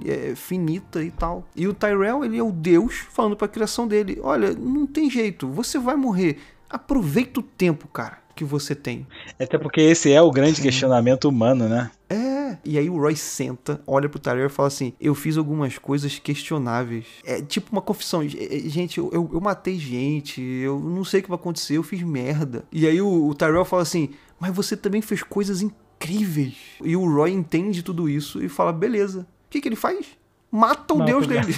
[0.05, 1.47] é, finita e tal.
[1.55, 5.47] E o Tyrell, ele é o Deus falando pra criação dele: olha, não tem jeito,
[5.47, 6.37] você vai morrer.
[6.69, 9.05] Aproveita o tempo, cara, que você tem.
[9.39, 11.91] Até porque esse é o grande questionamento humano, né?
[12.09, 12.57] É.
[12.65, 16.17] E aí o Roy senta, olha pro Tyrell e fala assim: Eu fiz algumas coisas
[16.17, 17.05] questionáveis.
[17.23, 18.21] É tipo uma confissão.
[18.23, 21.77] É, é, Gente, eu, eu, eu matei gente, eu não sei o que vai acontecer,
[21.77, 22.65] eu fiz merda.
[22.71, 24.09] E aí o, o Tyrell fala assim:
[24.39, 26.55] Mas você também fez coisas incríveis.
[26.83, 29.21] E o Roy entende tudo isso e fala: Beleza.
[29.21, 30.07] O que, que ele faz?
[30.49, 31.53] Mata o Mata deus o dele.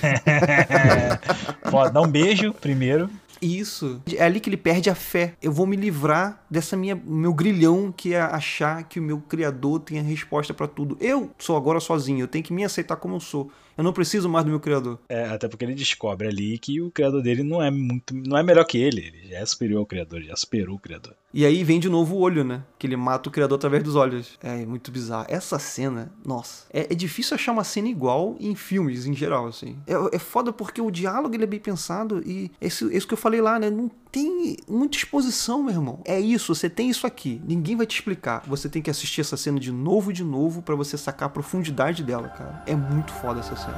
[1.72, 3.10] Ó, dá um beijo primeiro.
[3.44, 4.02] Isso.
[4.16, 5.34] É ali que ele perde a fé.
[5.42, 9.82] Eu vou me livrar dessa minha meu grilhão que é achar que o meu criador
[9.82, 10.98] tem a resposta pra tudo.
[11.02, 13.52] Eu sou agora sozinho, eu tenho que me aceitar como eu sou.
[13.78, 15.00] Eu não preciso mais do meu criador.
[15.10, 18.14] É, até porque ele descobre ali que o criador dele não é muito.
[18.14, 19.02] não é melhor que ele.
[19.02, 21.16] Ele já é superior ao criador, já superou o criador.
[21.34, 22.64] E aí vem de novo o olho, né?
[22.78, 24.38] Que ele mata o criador através dos olhos.
[24.42, 25.26] É muito bizarro.
[25.28, 26.66] Essa cena, nossa.
[26.72, 29.78] É, é difícil achar uma cena igual em filmes, em geral, assim.
[29.88, 33.18] É, é foda porque o diálogo ele é bem pensado e esse, isso que eu
[33.18, 33.70] falei lá, né?
[33.70, 36.00] Não tem muita exposição, meu irmão.
[36.06, 37.42] É isso, você tem isso aqui.
[37.44, 38.44] Ninguém vai te explicar.
[38.46, 41.32] Você tem que assistir essa cena de novo e de novo pra você sacar a
[41.32, 42.64] profundidade dela, cara.
[42.68, 43.74] É muito foda essa cena.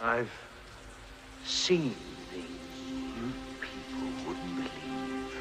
[0.00, 0.28] I've
[1.44, 1.94] seen
[2.32, 2.48] things
[3.16, 5.36] you people wouldn't believe.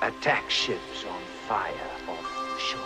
[0.00, 2.24] Attack ships on fire off
[2.54, 2.85] the shore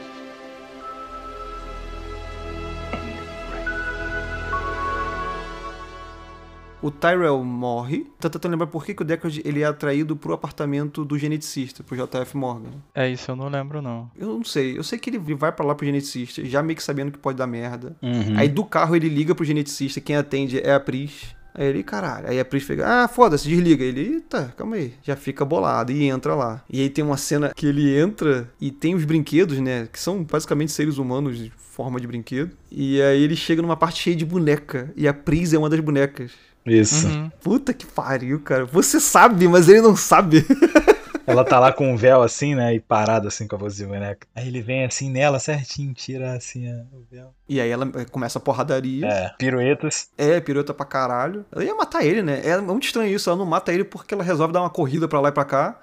[6.81, 8.07] O Tyrell morre.
[8.19, 11.83] Tô tentando lembrar por que, que o Deckard ele é atraído pro apartamento do geneticista,
[11.83, 12.71] pro JF Morgan.
[12.95, 14.09] É isso, eu não lembro não.
[14.17, 14.77] Eu não sei.
[14.77, 17.37] Eu sei que ele vai pra lá pro geneticista, já meio que sabendo que pode
[17.37, 17.95] dar merda.
[18.01, 18.35] Uhum.
[18.35, 21.35] Aí do carro ele liga pro geneticista, quem atende é a Pris.
[21.53, 22.29] Aí ele, caralho.
[22.29, 23.83] Aí a Pris fica, ah, foda-se, desliga.
[23.83, 24.93] Ele, eita, calma aí.
[25.03, 26.63] Já fica bolado e entra lá.
[26.69, 29.87] E aí tem uma cena que ele entra e tem os brinquedos, né?
[29.91, 32.51] Que são basicamente seres humanos de forma de brinquedo.
[32.71, 34.91] E aí ele chega numa parte cheia de boneca.
[34.95, 36.31] E a Pris é uma das bonecas.
[36.65, 37.07] Isso.
[37.07, 37.31] Uhum.
[37.41, 38.65] Puta que pariu, cara.
[38.65, 40.45] Você sabe, mas ele não sabe.
[41.27, 42.73] Ela tá lá com um véu assim, né?
[42.73, 44.27] E parada assim com a voz de boneca.
[44.35, 47.31] Aí ele vem assim nela certinho, tira assim a- o véu.
[47.47, 49.05] E aí ela eh, começa a porradaria.
[49.07, 50.09] É, piruetas.
[50.17, 51.45] É, pirueta pra caralho.
[51.51, 52.41] Ela ia matar ele, né?
[52.43, 53.29] É muito estranho isso.
[53.29, 55.79] Ela não mata ele porque ela resolve dar uma corrida pra lá e pra cá.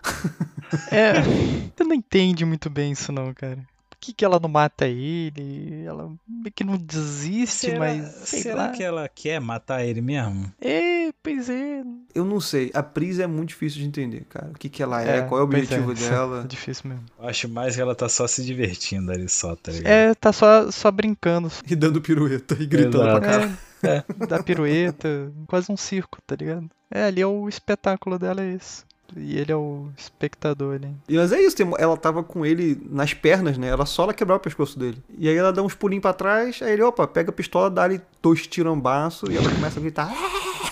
[0.90, 1.14] É,
[1.74, 3.58] você não entende muito bem isso não, cara.
[4.00, 5.82] Por que, que ela não mata ele?
[5.84, 8.68] Ela meio que não desiste, mas sei será lá.
[8.70, 10.52] que ela quer matar ele mesmo?
[10.60, 11.82] É, pois é.
[12.14, 12.70] Eu não sei.
[12.72, 14.50] A Pris é muito difícil de entender, cara.
[14.50, 16.44] O que, que ela é, qual é o pois objetivo É dela.
[16.48, 17.04] difícil mesmo.
[17.18, 19.90] Eu acho mais que ela tá só se divertindo ali só, tá ligado?
[19.90, 21.50] É, tá só, só brincando.
[21.68, 23.20] E dando pirueta e gritando Exato.
[23.20, 23.58] pra caralho.
[23.82, 26.68] É, dá pirueta, quase um circo, tá ligado?
[26.90, 28.84] É, ali é o espetáculo dela, é isso.
[29.16, 30.94] E ele é o espectador ali.
[31.08, 33.68] E, Mas é isso, ela tava com ele nas pernas, né?
[33.68, 35.02] Era só ela quebrar o pescoço dele.
[35.18, 38.00] E aí ela dá uns pulinhos pra trás, aí ele, opa, pega a pistola, dá-lhe
[38.22, 40.12] dois tirambaços e ela começa a gritar.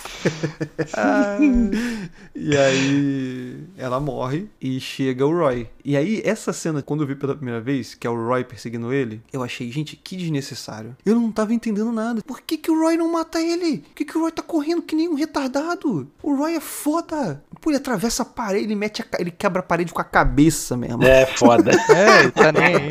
[0.93, 1.37] Ah,
[2.35, 5.69] E aí ela morre e chega o Roy.
[5.87, 8.91] E aí, essa cena, quando eu vi pela primeira vez, que é o Roy perseguindo
[8.91, 10.97] ele, eu achei, gente, que desnecessário.
[11.05, 12.21] Eu não tava entendendo nada.
[12.23, 13.77] Por que, que o Roy não mata ele?
[13.77, 16.05] Por que, que o Roy tá correndo que nem um retardado?
[16.21, 17.41] O Roy é foda.
[17.61, 20.75] Pô, ele atravessa a parede, ele mete a ele quebra a parede com a cabeça
[20.75, 21.03] mesmo.
[21.03, 21.71] É foda.
[21.89, 22.89] é, tá nem aí.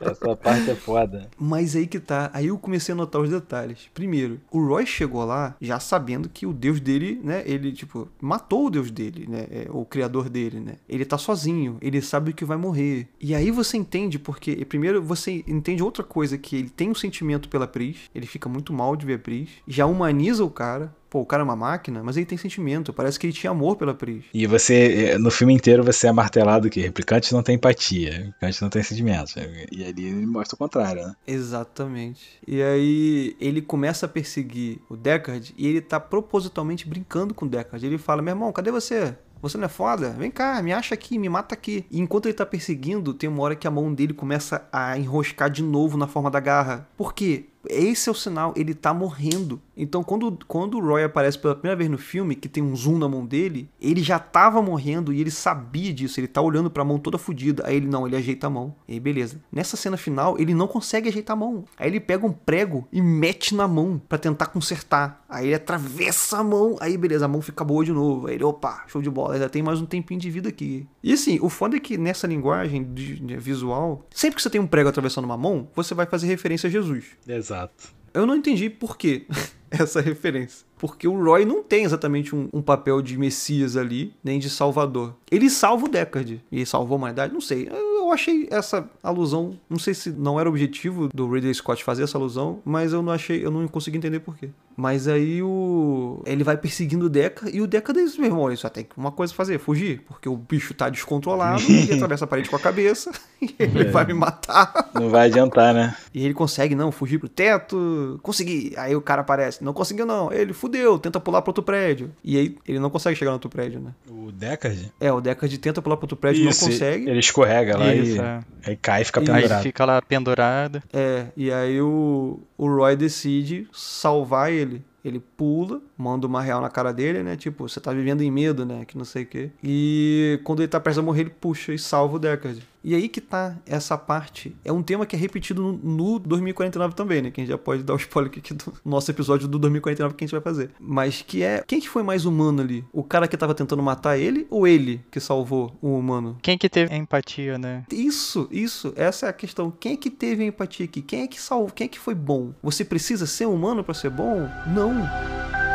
[0.00, 1.28] Essa parte é foda.
[1.38, 2.30] Mas aí que tá.
[2.32, 3.90] Aí eu comecei a notar os detalhes.
[3.92, 7.42] Primeiro, o Roy chegou lá já sabendo que o deus dele, né?
[7.44, 9.46] Ele, tipo, matou o deus dele, né?
[9.50, 10.76] é, o criador dele, né?
[10.88, 13.08] Ele tá sozinho, ele sabe que vai morrer.
[13.20, 17.48] E aí você entende porque, primeiro, você entende outra coisa: que ele tem um sentimento
[17.48, 20.94] pela Pris, ele fica muito mal de ver a Pris, já humaniza o cara.
[21.08, 22.92] Pô, o cara é uma máquina, mas ele tem sentimento.
[22.92, 24.24] Parece que ele tinha amor pela Pris.
[24.34, 28.68] E você, no filme inteiro, você é martelado que replicantes não tem empatia, replicantes não
[28.68, 29.34] tem sentimentos.
[29.70, 31.14] E ali ele mostra o contrário, né?
[31.24, 32.40] Exatamente.
[32.46, 37.48] E aí ele começa a perseguir o Deckard e ele tá propositalmente brincando com o
[37.48, 37.86] Deckard.
[37.86, 39.16] Ele fala: "Meu irmão, cadê você?
[39.48, 40.10] Você não é foda?
[40.10, 41.84] Vem cá, me acha aqui, me mata aqui.
[41.90, 45.48] E enquanto ele tá perseguindo, tem uma hora que a mão dele começa a enroscar
[45.48, 46.88] de novo na forma da garra.
[46.96, 47.46] Por quê?
[47.68, 49.60] Esse é o sinal, ele tá morrendo.
[49.76, 52.98] Então, quando, quando o Roy aparece pela primeira vez no filme, que tem um zoom
[52.98, 56.18] na mão dele, ele já tava morrendo e ele sabia disso.
[56.18, 57.64] Ele tá olhando pra mão toda fodida.
[57.66, 58.74] Aí ele não, ele ajeita a mão.
[58.88, 59.40] E beleza.
[59.52, 61.64] Nessa cena final, ele não consegue ajeitar a mão.
[61.76, 65.24] Aí ele pega um prego e mete na mão pra tentar consertar.
[65.28, 66.76] Aí ele atravessa a mão.
[66.80, 68.26] Aí, beleza, a mão fica boa de novo.
[68.28, 69.34] Aí ele, opa, show de bola.
[69.34, 70.86] Ainda tem mais um tempinho de vida aqui.
[71.02, 74.60] E assim, o foda é que nessa linguagem de- de visual, sempre que você tem
[74.60, 77.04] um prego atravessando uma mão, você vai fazer referência a Jesus.
[77.26, 77.94] Exato.
[78.14, 79.26] Eu não entendi por que
[79.70, 80.64] essa referência.
[80.78, 85.14] Porque o Roy não tem exatamente um, um papel de Messias ali, nem de Salvador.
[85.30, 86.42] Ele salva o Deckard.
[86.52, 87.32] E salvou a humanidade?
[87.32, 87.68] Não sei.
[87.70, 89.58] Eu eu achei essa alusão.
[89.68, 93.02] Não sei se não era o objetivo do Ridley Scott fazer essa alusão, mas eu
[93.02, 94.50] não achei, eu não consegui entender por quê.
[94.76, 96.22] Mas aí o.
[96.26, 99.10] Ele vai perseguindo o Deckard e o Deckard diz, meu irmão, ele só tem uma
[99.10, 100.02] coisa a fazer, fugir.
[100.06, 103.10] Porque o bicho tá descontrolado, ele atravessa a parede com a cabeça
[103.40, 104.90] e ele vai me matar.
[104.92, 105.96] Não vai adiantar, né?
[106.12, 108.20] E ele consegue, não, fugir pro teto.
[108.22, 108.74] Consegui.
[108.76, 109.64] Aí o cara aparece.
[109.64, 110.30] Não conseguiu, não.
[110.30, 112.12] Ele fudeu, tenta pular pro outro prédio.
[112.22, 113.92] E aí ele não consegue chegar no outro prédio, né?
[114.10, 114.92] O Deckard?
[115.00, 117.08] É, o Deckard tenta pular pro outro prédio, Isso, não consegue.
[117.08, 118.40] Ele escorrega lá Isso, e é.
[118.66, 119.62] aí cai e fica E- Aí pendurado.
[119.62, 120.82] fica lá pendurado.
[120.92, 124.84] É, e aí o, o Roy decide salvar ele.
[125.04, 127.36] Ele pula, manda uma real na cara dele, né?
[127.36, 128.84] Tipo, você tá vivendo em medo, né?
[128.84, 129.50] Que não sei o quê.
[129.62, 132.62] E quando ele tá prestes a morrer, ele puxa e salva o Deckard.
[132.86, 134.54] E aí que tá essa parte.
[134.64, 137.30] É um tema que é repetido no, no 2049 também, né?
[137.32, 140.22] Que a gente já pode dar o spoiler aqui do nosso episódio do 2049 que
[140.22, 140.70] a gente vai fazer.
[140.78, 141.64] Mas que é.
[141.66, 142.84] Quem que foi mais humano ali?
[142.92, 146.38] O cara que tava tentando matar ele ou ele que salvou o humano?
[146.40, 147.84] Quem que teve empatia, né?
[147.90, 149.68] Isso, isso, essa é a questão.
[149.68, 151.02] Quem é que teve empatia aqui?
[151.02, 151.72] Quem é que salvou?
[151.74, 152.52] Quem é que foi bom?
[152.62, 154.48] Você precisa ser humano pra ser bom?
[154.64, 155.65] Não.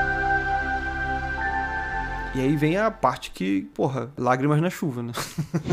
[2.33, 5.11] E aí vem a parte que, porra, lágrimas na chuva, né?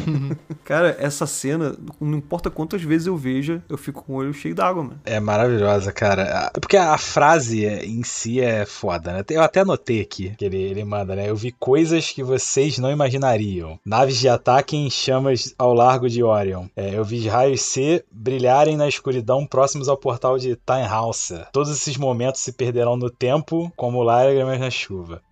[0.65, 4.57] Cara, essa cena, não importa quantas vezes eu veja, eu fico com o olho cheio
[4.57, 5.01] d'água, mano.
[5.05, 6.51] É maravilhosa, cara.
[6.61, 9.25] Porque a frase em si é foda, né?
[9.31, 11.31] Eu até anotei aqui que ele, ele manda, né?
[11.31, 13.79] Eu vi coisas que vocês não imaginariam.
[13.87, 16.67] Naves de ataque em chamas ao largo de Orion.
[16.77, 21.33] É, eu vi raios C brilharem na escuridão próximos ao portal de Time House.
[21.53, 25.23] Todos esses momentos se perderão no tempo, como lágrimas na chuva.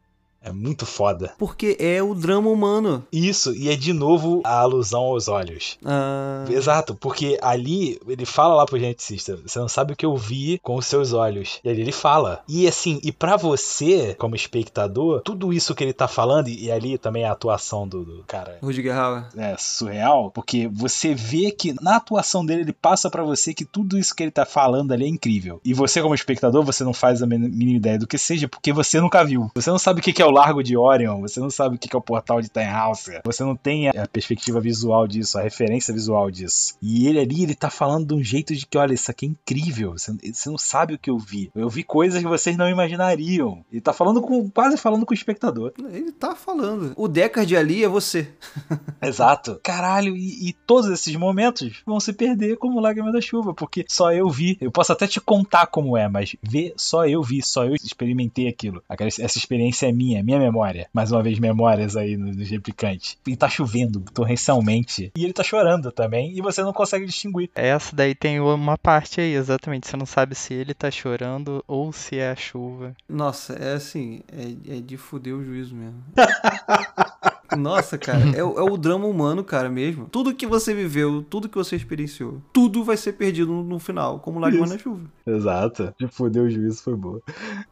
[0.47, 1.32] É muito foda.
[1.36, 3.05] Porque é o drama humano.
[3.12, 5.77] Isso, e é de novo a alusão aos olhos.
[5.85, 10.16] Ah, Exato, porque ali ele fala lá pro geneticista, você não sabe o que eu
[10.16, 11.59] vi com os seus olhos.
[11.64, 12.44] E ali ele fala.
[12.48, 16.97] E assim, e para você, como espectador, tudo isso que ele tá falando, e ali
[16.97, 19.27] também a atuação do, do cara Rudiger Hauer.
[19.36, 23.98] é surreal, porque você vê que na atuação dele ele passa pra você que tudo
[23.98, 25.60] isso que ele tá falando ali é incrível.
[25.64, 29.01] E você como espectador, você não faz a mínima ideia do que seja, porque você
[29.01, 29.51] nunca viu.
[29.56, 31.79] Você não sabe o que que é o Largo de Orion, você não sabe o
[31.79, 35.39] que é o Portal de Time House, você não tem a a perspectiva visual disso,
[35.39, 36.75] a referência visual disso.
[36.83, 39.29] E ele ali, ele tá falando de um jeito de que, olha, isso aqui é
[39.31, 41.51] incrível, você, você não sabe o que eu vi.
[41.55, 43.65] Eu vi coisas que vocês não imaginariam.
[43.73, 45.73] Ele tá falando com, quase falando com o espectador.
[45.91, 46.93] Ele tá falando.
[46.97, 48.29] O Deckard ali é você.
[49.03, 49.59] Exato.
[49.63, 54.13] Caralho, e, e todos esses momentos vão se perder como lágrima da chuva, porque só
[54.13, 54.57] eu vi.
[54.61, 58.49] Eu posso até te contar como é, mas ver só eu vi, só eu experimentei
[58.49, 58.83] aquilo.
[58.89, 60.89] Aquela- essa experiência é minha, minha memória.
[60.93, 63.16] Mais uma vez, memórias aí nos replicantes.
[63.27, 65.12] E tá chovendo torrencialmente.
[65.16, 67.48] E ele tá chorando também, e você não consegue distinguir.
[67.55, 69.86] Essa daí tem uma parte aí, exatamente.
[69.86, 72.94] Você não sabe se ele tá chorando ou se é a chuva.
[73.09, 76.03] Nossa, é assim, é, é de fuder o juízo mesmo.
[77.57, 80.07] Nossa, cara, é, o- é o drama humano, cara, mesmo.
[80.11, 84.19] Tudo que você viveu, tudo que você experienciou, tudo vai ser perdido no, no final,
[84.20, 85.03] como lágrimas na chuva.
[85.27, 85.93] Exato.
[85.99, 87.20] De foder o juízo foi boa.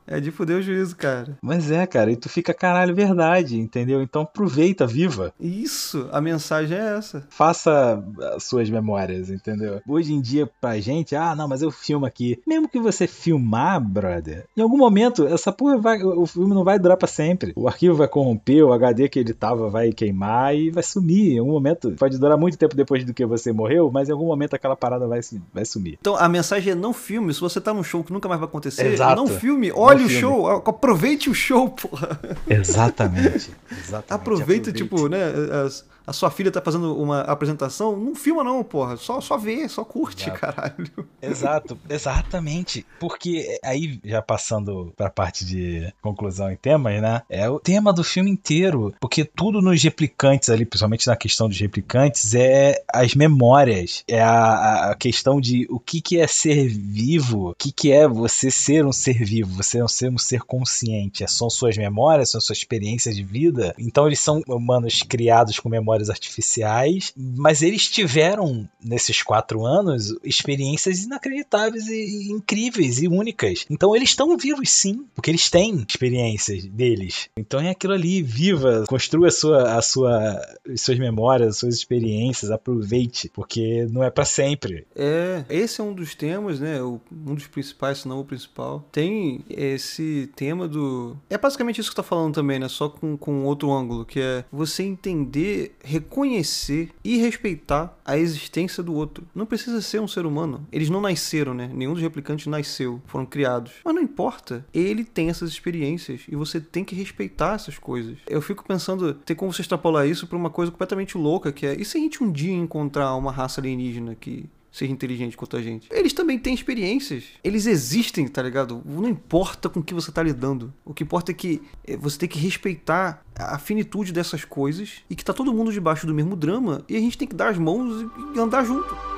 [0.07, 1.39] É de fuder o juízo, cara.
[1.43, 4.03] Mas é, cara, e tu fica, caralho, verdade, entendeu?
[4.03, 5.33] Então aproveita, viva.
[5.41, 7.27] Isso, a mensagem é essa.
[7.31, 8.03] faça
[8.35, 9.81] as suas memórias, entendeu?
[9.87, 12.41] Hoje em dia, pra gente, ah, não, mas eu filmo aqui.
[12.47, 16.03] Mesmo que você filmar, brother, em algum momento, essa porra vai.
[16.03, 17.53] O filme não vai durar pra sempre.
[17.57, 21.33] O arquivo vai corromper, o HD que ele tava vai queimar e vai sumir.
[21.35, 24.27] Em algum momento, pode durar muito tempo depois do que você morreu, mas em algum
[24.27, 25.99] momento aquela parada vai, se- vai sumir.
[26.01, 27.35] Então a mensagem é não filme.
[27.35, 29.17] Se você tá num show que nunca mais vai acontecer, Exato.
[29.17, 29.73] não filme.
[29.73, 30.21] Olhe o filme.
[30.21, 32.21] show, aproveite o show, porra.
[32.49, 33.51] Exatamente.
[33.71, 34.13] Exatamente.
[34.13, 35.25] Aproveita, tipo, né?
[35.67, 38.97] as- A, sua filha tá fazendo uma apresentação, não filma não, porra.
[38.97, 40.41] Só, só vê, só curte, Exato.
[40.41, 41.09] caralho.
[41.21, 42.87] Exato, exatamente.
[43.01, 47.23] Porque aí, já passando pra parte de conclusão em temas, né?
[47.29, 48.95] É o tema do filme inteiro.
[49.01, 54.05] Porque tudo nos replicantes ali, principalmente na questão dos replicantes, é as memórias.
[54.09, 58.07] É a, a questão de o que, que é ser vivo, o que, que é
[58.07, 61.25] você ser um ser vivo, você é um ser, um ser consciente.
[61.25, 63.75] É, São suas memórias, são suas experiências de vida.
[63.79, 71.05] Então eles são humanos criados com memórias artificiais, mas eles tiveram, nesses quatro anos, experiências
[71.05, 73.65] inacreditáveis e, incríveis e únicas.
[73.71, 77.29] Então eles estão vivos sim, porque eles têm experiências deles.
[77.37, 81.75] Então é aquilo ali, viva, construa a sua, a sua, as suas memórias, as suas
[81.75, 84.87] experiências, aproveite, porque não é pra sempre.
[84.95, 86.83] É, esse é um dos temas, né?
[86.83, 87.01] Um
[87.35, 88.87] dos principais, se não o principal.
[88.93, 91.17] Tem esse tema do.
[91.29, 92.69] É basicamente isso que tá falando também, né?
[92.69, 98.95] Só com, com outro ângulo, que é você entender, reconhecer e respeitar a existência do
[98.95, 99.27] outro.
[99.35, 100.67] Não precisa ser um ser humano.
[100.73, 101.71] Eles não nasceram, né?
[101.73, 103.73] Nenhum dos replicantes nasceu, foram criados.
[103.85, 104.65] Mas não importa.
[104.73, 108.19] Ele tem essas experiências e você tem que respeitar essas coisas.
[108.29, 111.75] Eu fico pensando, tem como você extrapolar isso pra uma coisa completamente louca, que é
[111.75, 115.63] e se a gente um dia encontrar uma raça alienígena que seja inteligente quanto a
[115.63, 115.89] gente.
[115.93, 117.25] Eles também têm experiências.
[117.45, 118.83] Eles existem, tá ligado?
[118.85, 120.75] Não importa com que você tá lidando.
[120.85, 125.15] O que importa é que eh, você tem que respeitar a finitude dessas coisas e
[125.15, 127.59] que tá todo mundo debaixo do mesmo drama e a gente tem que dar as
[127.59, 129.14] mãos e andar junto.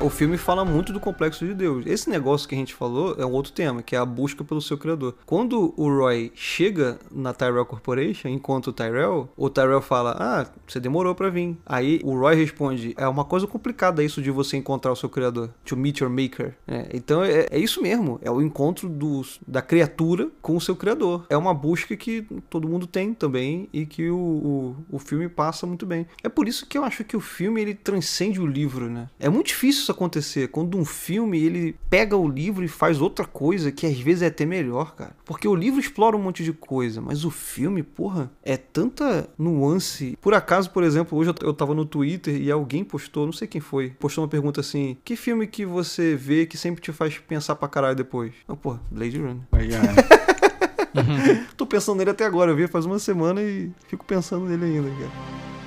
[0.00, 1.86] O filme fala muito do complexo de Deus.
[1.86, 4.60] Esse negócio que a gente falou é um outro tema, que é a busca pelo
[4.60, 5.14] seu criador.
[5.24, 10.78] Quando o Roy chega na Tyrell Corporation, encontra o Tyrell, o Tyrell fala: Ah, você
[10.78, 11.56] demorou pra vir.
[11.64, 15.50] Aí o Roy responde: É uma coisa complicada isso de você encontrar o seu criador.
[15.64, 16.54] To meet your maker.
[16.66, 18.18] É, então é, é isso mesmo.
[18.22, 18.92] É o encontro
[19.46, 21.24] da criatura com o seu criador.
[21.30, 25.66] É uma busca que todo mundo tem também e que o, o, o filme passa
[25.66, 26.06] muito bem.
[26.22, 29.08] É por isso que eu acho que o filme ele transcende o livro, né?
[29.18, 30.48] É muito difícil isso acontecer.
[30.48, 34.26] Quando um filme ele pega o livro e faz outra coisa que às vezes é
[34.26, 35.16] até melhor, cara.
[35.24, 40.16] Porque o livro explora um monte de coisa, mas o filme, porra, é tanta nuance.
[40.20, 43.60] Por acaso, por exemplo, hoje eu- tava no Twitter e alguém postou, não sei quem
[43.60, 47.54] foi, postou uma pergunta assim: Que filme que você vê que sempre te faz pensar
[47.56, 48.32] pra caralho depois?
[48.48, 49.42] Ah, porra, Blade Runner.
[51.56, 54.88] Tô pensando nele até agora, eu vi faz uma semana e fico pensando nele ainda,
[54.90, 55.63] cara.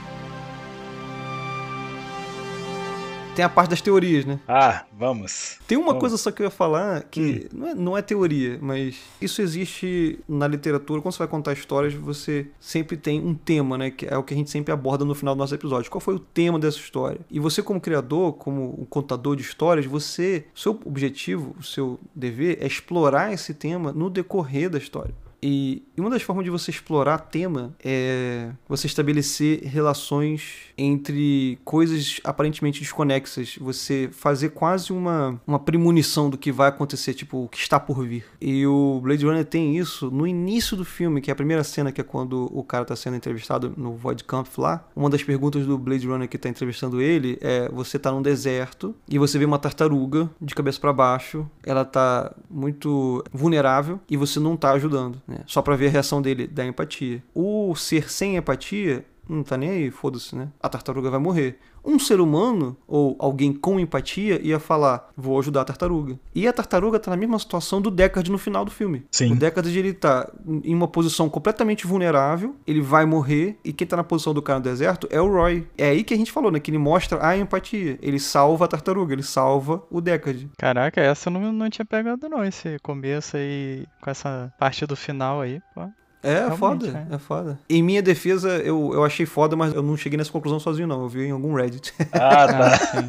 [3.37, 4.39] Tem a parte das teorias, né?
[4.47, 5.59] Ah, vamos.
[5.67, 5.99] Tem uma Vamos.
[5.99, 10.19] coisa só que eu ia falar que não, é, não é teoria, mas isso existe
[10.27, 11.03] na literatura.
[11.03, 13.91] Quando você vai contar histórias, você sempre tem um tema, né?
[13.91, 15.91] Que é o que a gente sempre aborda no final do nosso episódio.
[15.91, 17.19] Qual foi o tema dessa história?
[17.29, 22.57] E você, como criador, como um contador de histórias, você, seu objetivo, o seu dever
[22.59, 25.13] é explorar esse tema no decorrer da história.
[25.41, 32.79] E uma das formas de você explorar tema é você estabelecer relações entre coisas aparentemente
[32.79, 33.55] desconexas.
[33.59, 38.05] Você fazer quase uma, uma premonição do que vai acontecer, tipo, o que está por
[38.05, 38.25] vir.
[38.39, 41.91] E o Blade Runner tem isso no início do filme, que é a primeira cena,
[41.91, 44.87] que é quando o cara está sendo entrevistado no Void Camp lá.
[44.95, 48.95] Uma das perguntas do Blade Runner que está entrevistando ele é: você está num deserto
[49.07, 54.39] e você vê uma tartaruga de cabeça para baixo, ela tá muito vulnerável e você
[54.39, 55.39] não tá ajudando, né?
[55.45, 57.21] Só para ver a reação dele da empatia.
[57.33, 60.49] O ser sem empatia não tá nem aí, foda-se, né?
[60.61, 61.59] A tartaruga vai morrer.
[61.83, 66.19] Um ser humano, ou alguém com empatia, ia falar: vou ajudar a tartaruga.
[66.35, 69.05] E a tartaruga tá na mesma situação do Deckard no final do filme.
[69.11, 69.31] Sim.
[69.31, 70.29] O Deckard ele tá
[70.63, 74.59] em uma posição completamente vulnerável, ele vai morrer, e quem tá na posição do cara
[74.59, 75.65] no deserto é o Roy.
[75.77, 76.59] É aí que a gente falou, né?
[76.59, 77.97] Que ele mostra a empatia.
[78.01, 80.49] Ele salva a tartaruga, ele salva o Deckard.
[80.57, 84.95] Caraca, essa eu não, não tinha pegado não, esse começo aí, com essa parte do
[84.95, 85.87] final aí, pô.
[86.23, 87.17] É, Realmente, foda, é.
[87.17, 87.59] foda.
[87.69, 91.03] Em minha defesa, eu, eu achei foda, mas eu não cheguei nessa conclusão sozinho, não.
[91.03, 91.93] Eu vi em algum Reddit.
[92.11, 92.77] Ah, Ah, tá.
[92.77, 93.07] sim.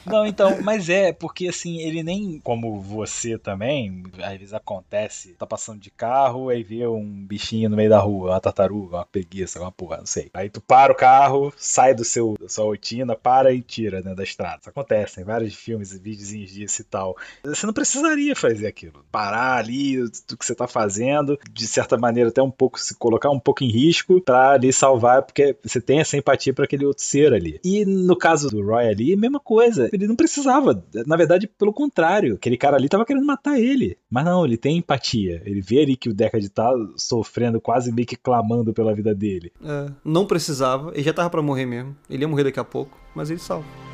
[0.06, 5.46] Não, então, mas é, porque assim, ele nem, como você também, às vezes acontece, tá
[5.46, 9.60] passando de carro, aí vê um bichinho no meio da rua, uma tartaruga, uma preguiça,
[9.60, 10.30] uma porra, não sei.
[10.34, 14.14] Aí tu para o carro, sai do seu, da sua rotina, para e tira, né,
[14.14, 14.58] da estrada.
[14.60, 17.16] Isso acontece, tem vários filmes, videozinhos disso e tal.
[17.44, 19.04] Você não precisaria fazer aquilo.
[19.10, 23.30] Parar ali do que você tá fazendo, de certa maneira até um pouco, se colocar
[23.30, 27.02] um pouco em risco pra ali salvar, porque você tem essa empatia pra aquele outro
[27.02, 27.60] ser ali.
[27.64, 29.88] E no caso do Roy ali, mesma coisa.
[29.92, 30.82] Ele não precisava.
[31.06, 32.34] Na verdade, pelo contrário.
[32.34, 33.96] Aquele cara ali tava querendo matar ele.
[34.10, 35.42] Mas não, ele tem empatia.
[35.44, 39.52] Ele vê ali que o Deckard tá sofrendo, quase meio que clamando pela vida dele.
[39.62, 41.96] É, não precisava, ele já tava pra morrer mesmo.
[42.08, 43.89] Ele ia morrer daqui a pouco, mas ele salva.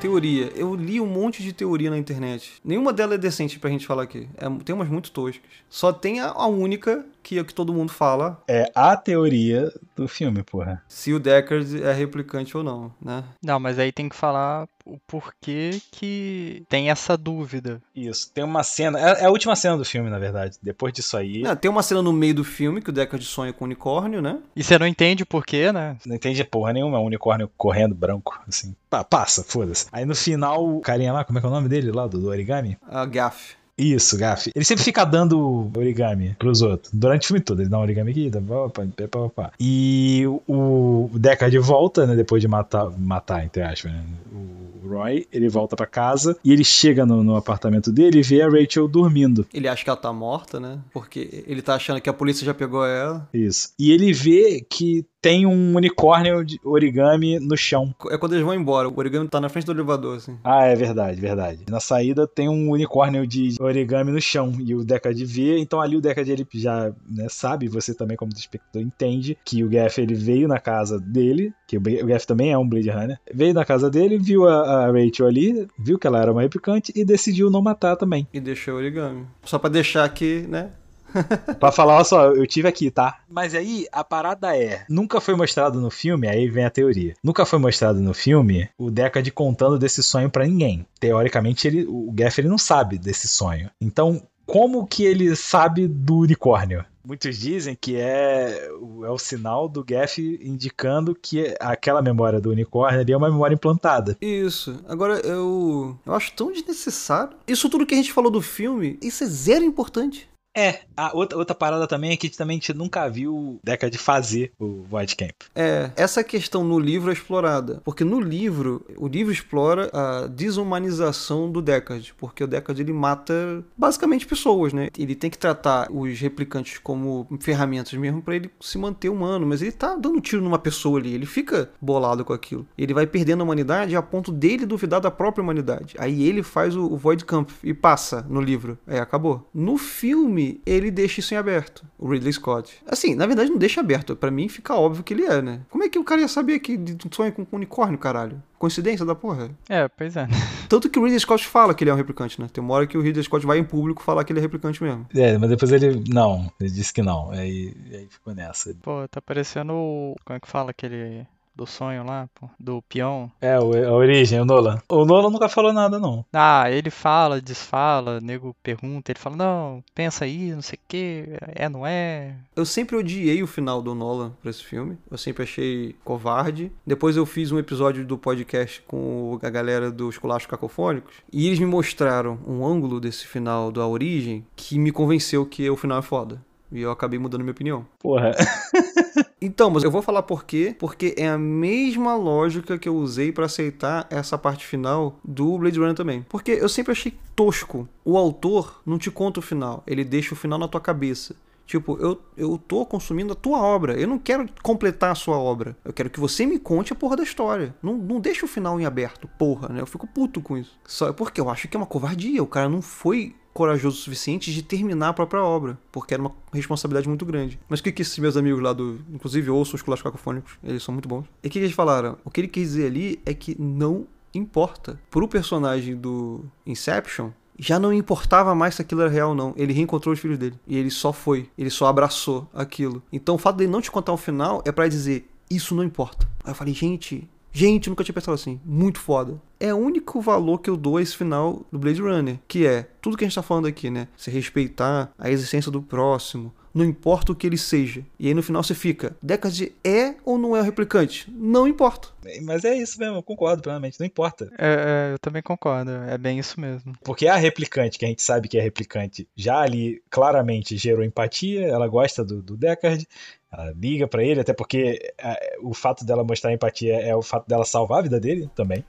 [0.00, 0.50] Teoria.
[0.56, 2.54] Eu li um monte de teoria na internet.
[2.64, 4.26] Nenhuma delas é decente pra gente falar aqui.
[4.38, 5.42] É, tem umas muito toscas.
[5.68, 9.72] Só tem a, a única que é o que todo mundo fala, É a teoria
[9.96, 10.82] do filme, porra.
[10.88, 13.22] se o Deckard é replicante ou não, né?
[13.42, 17.80] Não, mas aí tem que falar o porquê que tem essa dúvida.
[17.94, 18.30] Isso.
[18.32, 18.98] Tem uma cena.
[18.98, 20.56] É é a última cena do filme, na verdade.
[20.62, 21.42] Depois disso aí.
[21.42, 24.22] Não, tem uma cena no meio do filme que o Deckard sonha com o unicórnio,
[24.22, 24.38] né?
[24.56, 25.96] E você não entende o porquê, né?
[26.06, 28.74] Não entende porra nenhuma, é um unicórnio correndo branco, assim.
[28.88, 29.86] Pá, passa, foda-se.
[29.92, 32.18] Aí no final, o carinha lá, como é que é o nome dele lá, do,
[32.18, 32.76] do origami?
[32.88, 33.54] A Gaff.
[33.80, 34.50] Isso, Gaf.
[34.54, 36.92] Ele sempre fica dando origami pros outros.
[36.92, 37.60] Durante o filme todo.
[37.60, 39.52] Ele dá um origami aqui, dá pá, pá, pá.
[39.58, 42.14] E o o Deckard volta, né?
[42.14, 44.04] Depois de matar, matar entre aspas, né?
[44.32, 48.42] O Roy, ele volta pra casa e ele chega no, no apartamento dele e vê
[48.42, 49.46] a Rachel dormindo.
[49.52, 50.78] Ele acha que ela tá morta, né?
[50.92, 53.28] Porque ele tá achando que a polícia já pegou ela.
[53.32, 53.72] Isso.
[53.78, 57.94] E ele vê que tem um unicórnio de origami no chão.
[58.10, 58.88] É quando eles vão embora.
[58.88, 60.38] O origami tá na frente do elevador, assim.
[60.42, 61.64] Ah, é verdade, verdade.
[61.68, 65.96] Na saída tem um unicórnio de origami no chão e o Deckard vê, então ali
[65.96, 70.14] o Deckard ele já né, sabe, você também como espectador entende que o Gaff ele
[70.14, 73.90] veio na casa dele, que o Gaff também é um Blade Runner, veio na casa
[73.90, 77.62] dele, viu a, a Rachel ali, viu que ela era uma replicante e decidiu não
[77.62, 78.26] matar também.
[78.32, 79.26] E deixou o origami.
[79.44, 80.70] Só pra deixar aqui, né?
[81.58, 83.18] Pra falar, olha só, eu tive aqui, tá?
[83.28, 87.14] Mas aí a parada é, nunca foi mostrado no filme, aí vem a teoria.
[87.22, 90.86] Nunca foi mostrado no filme o Deckard contando desse sonho pra ninguém.
[90.98, 93.70] Teoricamente, ele, o Gaff ele não sabe desse sonho.
[93.80, 96.84] Então, como que ele sabe do unicórnio?
[97.02, 102.50] Muitos dizem que é, o- é o sinal do Gaff indicando que aquela memória do
[102.50, 104.16] unicórnio ali é uma memória implantada.
[104.20, 104.78] Isso.
[104.86, 105.98] Agora, eu.
[106.04, 107.32] Eu acho tão desnecessário.
[107.48, 110.28] Isso tudo que a gente falou do filme, isso é zero importante.
[110.54, 113.96] É, a outra, outra parada também é que também a gente nunca viu o Deckard
[113.98, 115.42] fazer o Void Camp.
[115.54, 117.80] É, essa questão no livro é explorada.
[117.84, 122.12] Porque no livro, o livro explora a desumanização do Deckard.
[122.18, 124.88] Porque o Deckard ele mata basicamente pessoas, né?
[124.98, 129.46] Ele tem que tratar os replicantes como ferramentas mesmo pra ele se manter humano.
[129.46, 131.14] Mas ele tá dando tiro numa pessoa ali.
[131.14, 132.66] Ele fica bolado com aquilo.
[132.76, 135.94] Ele vai perdendo a humanidade a ponto dele duvidar da própria humanidade.
[135.98, 138.76] Aí ele faz o, o Void Camp e passa no livro.
[138.86, 139.48] É, acabou.
[139.54, 142.82] No filme, filme, ele deixa isso em aberto, o Ridley Scott.
[142.86, 145.60] Assim, na verdade não deixa aberto, Pra mim fica óbvio que ele é, né?
[145.68, 148.42] Como é que o cara ia saber que de um sonho com um unicórnio, caralho?
[148.58, 149.50] Coincidência da porra?
[149.68, 150.26] É, pois é.
[150.68, 152.48] Tanto que o Ridley Scott fala que ele é um replicante, né?
[152.52, 154.82] Tem uma hora que o Ridley Scott vai em público falar que ele é replicante
[154.82, 155.06] mesmo.
[155.14, 156.02] É, mas depois ele.
[156.08, 157.30] Não, ele disse que não.
[157.30, 158.74] Aí, aí ficou nessa.
[158.82, 160.16] Pô, tá parecendo o.
[160.24, 161.26] Como é que fala aquele.
[161.54, 163.30] Do sonho lá, pô, do peão.
[163.40, 164.78] É, o- a origem, o Nolan.
[164.88, 166.24] O Nolan nunca falou nada, não.
[166.32, 170.86] Ah, ele fala, desfala, o nego pergunta, ele fala, não, pensa aí, não sei o
[170.88, 171.24] que,
[171.54, 172.34] é, não é.
[172.56, 174.96] Eu sempre odiei o final do Nolan pra esse filme.
[175.10, 176.72] Eu sempre achei covarde.
[176.86, 181.14] Depois eu fiz um episódio do podcast com a galera dos Colachos Cacofônicos.
[181.32, 185.76] E eles me mostraram um ângulo desse final da origem que me convenceu que o
[185.76, 186.40] final é foda.
[186.72, 187.84] E eu acabei mudando minha opinião.
[187.98, 188.30] Porra.
[189.42, 190.76] Então, mas eu vou falar por quê?
[190.78, 195.78] Porque é a mesma lógica que eu usei pra aceitar essa parte final do Blade
[195.78, 196.26] Runner também.
[196.28, 197.88] Porque eu sempre achei tosco.
[198.04, 201.34] O autor não te conta o final, ele deixa o final na tua cabeça.
[201.70, 203.94] Tipo, eu, eu tô consumindo a tua obra.
[203.94, 205.76] Eu não quero completar a sua obra.
[205.84, 207.72] Eu quero que você me conte a porra da história.
[207.80, 209.80] Não, não deixa o final em aberto, porra, né?
[209.80, 210.76] Eu fico puto com isso.
[210.84, 212.42] Só porque eu acho que é uma covardia.
[212.42, 216.32] O cara não foi corajoso o suficiente de terminar a própria obra, porque era uma
[216.52, 217.58] responsabilidade muito grande.
[217.68, 219.00] Mas o que, que esses meus amigos lá do.
[219.12, 221.26] Inclusive ouçam os Culachos Cacofônicos, eles são muito bons.
[221.42, 222.16] E o que, que eles falaram?
[222.24, 224.98] O que ele quis dizer ali é que não importa.
[225.10, 229.52] Pro personagem do Inception, já não importava mais se aquilo era real ou não.
[229.56, 230.58] Ele reencontrou os filhos dele.
[230.66, 231.50] E ele só foi.
[231.58, 233.02] Ele só abraçou aquilo.
[233.12, 236.26] Então o fato dele não te contar o final é pra dizer: Isso não importa.
[236.42, 237.28] Aí eu falei, gente.
[237.52, 238.60] Gente, nunca tinha pensado assim.
[238.64, 239.40] Muito foda.
[239.58, 242.38] É o único valor que eu dou a esse final do Blade Runner.
[242.46, 244.08] Que é tudo que a gente tá falando aqui, né?
[244.16, 246.52] Se respeitar a existência do próximo.
[246.72, 248.04] Não importa o que ele seja.
[248.18, 251.30] E aí no final você fica: Deckard é ou não é o replicante?
[251.30, 252.08] Não importa.
[252.42, 254.50] Mas é isso mesmo, eu concordo plenamente, não importa.
[254.58, 256.92] É, é, eu também concordo, é bem isso mesmo.
[257.02, 261.66] Porque a replicante, que a gente sabe que é replicante, já ali claramente gerou empatia,
[261.66, 263.06] ela gosta do, do Deckard,
[263.52, 267.48] ela liga pra ele, até porque é, o fato dela mostrar empatia é o fato
[267.48, 268.84] dela salvar a vida dele também.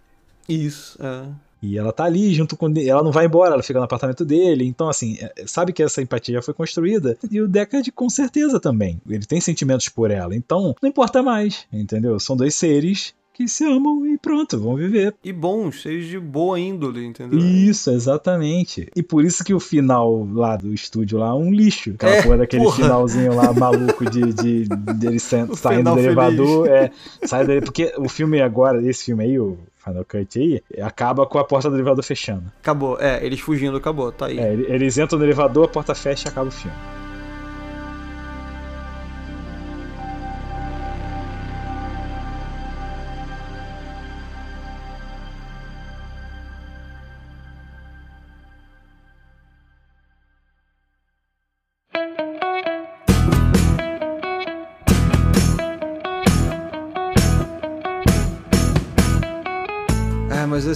[0.47, 1.50] Isso, é.
[1.61, 4.25] E ela tá ali junto com ele, ela não vai embora, ela fica no apartamento
[4.25, 4.65] dele.
[4.65, 7.17] Então, assim, é, sabe que essa empatia já foi construída.
[7.29, 8.99] E o Deckard, com certeza, também.
[9.07, 10.35] Ele tem sentimentos por ela.
[10.35, 12.19] Então, não importa mais, entendeu?
[12.19, 15.15] São dois seres que se amam e pronto, vão viver.
[15.23, 17.39] E bons, seres de boa índole, entendeu?
[17.39, 18.89] Isso, exatamente.
[18.95, 21.91] E por isso que o final lá do estúdio lá é um lixo.
[21.91, 22.75] Aquela É, porra daquele porra.
[22.75, 24.65] finalzinho lá maluco de, de,
[24.99, 26.67] de ele saindo do elevador.
[26.67, 26.91] É,
[27.23, 31.39] sai daí, porque o filme agora, esse filme aí, o Final Cut aí, acaba com
[31.39, 32.43] a porta do elevador fechando.
[32.61, 34.39] Acabou, é, eles fugindo, acabou, tá aí.
[34.39, 36.75] É, ele- eles entram no elevador, a porta fecha e acaba o filme.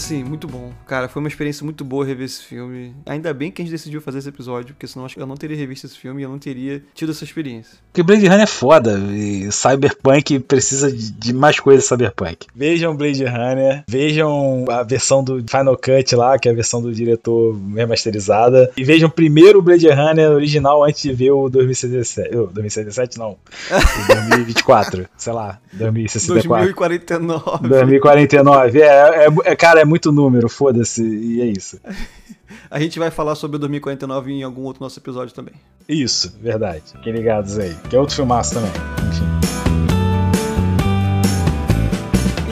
[0.06, 0.75] Assim, muito bom.
[0.88, 2.95] Cara, foi uma experiência muito boa rever esse filme.
[3.06, 5.36] Ainda bem que a gente decidiu fazer esse episódio, porque senão acho que eu não
[5.36, 7.78] teria revisto esse filme e eu não teria tido essa experiência.
[7.91, 12.48] Porque Blade Runner é foda e Cyberpunk precisa de, mais coisas Cyberpunk.
[12.56, 16.94] Vejam Blade Runner, vejam a versão do Final Cut lá, que é a versão do
[16.94, 22.36] diretor remasterizada, e vejam primeiro o Blade Runner original antes de ver o 2077.
[22.36, 23.32] Oh, 2077 não.
[23.32, 26.66] O 2024, sei lá, 2064.
[26.66, 27.68] 2049.
[27.68, 28.82] 2049.
[28.82, 31.80] É, é, é, cara, é muito número, foda-se, e é isso.
[32.70, 35.54] A gente vai falar sobre o 2049 em algum outro nosso episódio também.
[35.88, 36.84] Isso, verdade.
[36.92, 37.76] Fiquem ligados aí.
[37.90, 39.05] Que é outro filmaço também.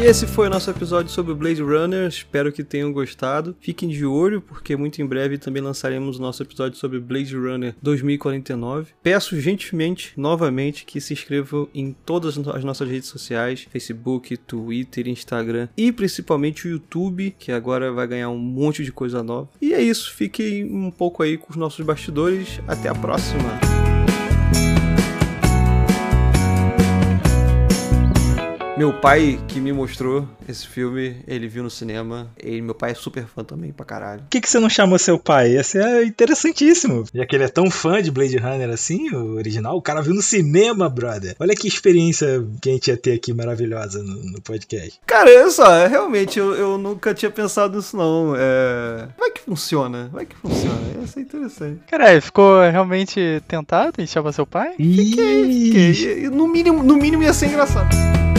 [0.06, 2.08] Esse foi o nosso episódio sobre Blade Runner.
[2.08, 3.56] Espero que tenham gostado.
[3.62, 7.74] Fiquem de olho, porque muito em breve também lançaremos o nosso episódio sobre Blade Runner
[7.82, 8.92] 2049.
[9.02, 15.70] Peço gentilmente, novamente, que se inscrevam em todas as nossas redes sociais: Facebook, Twitter, Instagram
[15.78, 19.50] e principalmente o YouTube, que agora vai ganhar um monte de coisa nova.
[19.62, 20.14] E é isso.
[20.14, 22.60] Fiquem um pouco aí com os nossos bastidores.
[22.68, 23.73] Até a próxima!
[28.76, 32.32] Meu pai que me mostrou esse filme, ele viu no cinema.
[32.44, 34.22] E meu pai é super fã também, pra caralho.
[34.22, 35.56] Por que, que você não chamou seu pai?
[35.56, 37.04] Esse é interessantíssimo.
[37.14, 40.16] Já que ele é tão fã de Blade Runner assim, o original, o cara viu
[40.16, 41.36] no cinema, brother.
[41.40, 45.00] Olha que experiência que a gente ia ter aqui maravilhosa no, no podcast.
[45.06, 48.34] Cara, olha só, é, realmente eu, eu nunca tinha pensado nisso, não.
[48.36, 49.08] É...
[49.20, 50.82] Vai que funciona, vai que funciona.
[51.00, 51.80] Ia ser interessante.
[51.92, 54.74] Cara, ficou realmente tentado em chamar seu pai?
[54.78, 56.30] Fiquei, fiquei.
[56.30, 58.33] No mínimo, no mínimo ia ser engraçado.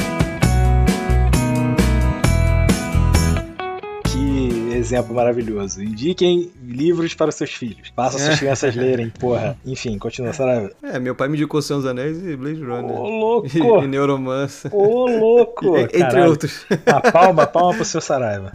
[4.85, 5.83] Exemplo maravilhoso.
[5.83, 7.91] Indiquem livros para seus filhos.
[7.97, 9.57] Façam suas crianças lerem, porra.
[9.65, 10.71] Enfim, continua, Saraiva.
[10.83, 12.97] É, meu pai me indicou Senhor dos Anéis e Blade Runner.
[12.97, 13.49] Ô, louco!
[13.55, 14.75] E, e Neuromancer.
[14.75, 15.77] Ô, louco!
[15.79, 16.31] E- entre Caralho.
[16.31, 16.67] outros.
[16.87, 18.53] Uma palma, palma pro seu Saraiva.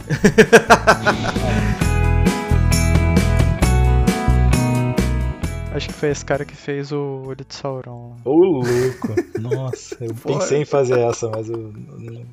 [5.72, 8.16] Acho que foi esse cara que fez o Olho de Sauron.
[8.24, 9.14] Ô, louco!
[9.40, 10.40] Nossa, eu Porra.
[10.40, 11.72] pensei em fazer essa, mas eu.
[11.98, 12.24] Não.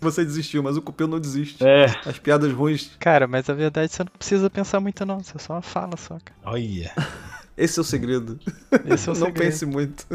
[0.00, 1.62] Você desistiu, mas o Cupeu não desiste.
[1.64, 1.86] É.
[2.06, 2.90] As piadas ruins.
[3.00, 5.96] Cara, mas a verdade é que você não precisa pensar muito não, você só fala
[5.96, 6.38] só, cara.
[6.44, 6.92] Olha.
[7.56, 8.38] Esse é o segredo.
[8.86, 9.34] Esse é o não segredo.
[9.44, 10.06] pense muito.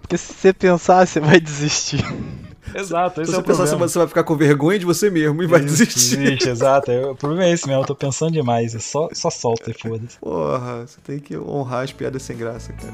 [0.00, 2.00] Porque se você pensar, você vai desistir.
[2.74, 3.88] Exato, Se esse é você o pensar, problema.
[3.88, 6.16] você vai ficar com vergonha de você mesmo e vai Isso, desistir.
[6.18, 6.90] Desiste, exato.
[6.90, 8.74] É, O problema é esse mesmo, eu tô pensando demais.
[8.74, 10.18] É só, só solta e foda-se.
[10.18, 12.92] Porra, você tem que honrar as piadas sem graça, cara.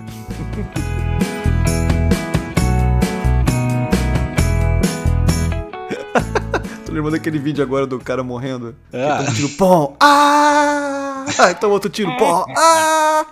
[6.92, 8.76] Tô lembrando aquele vídeo agora do cara morrendo.
[8.92, 9.24] Ah.
[9.24, 9.96] Que toma um tiro, pom!
[9.98, 11.24] Ah!
[11.38, 12.44] Aí toma outro tiro, pom!
[12.54, 13.24] Ah!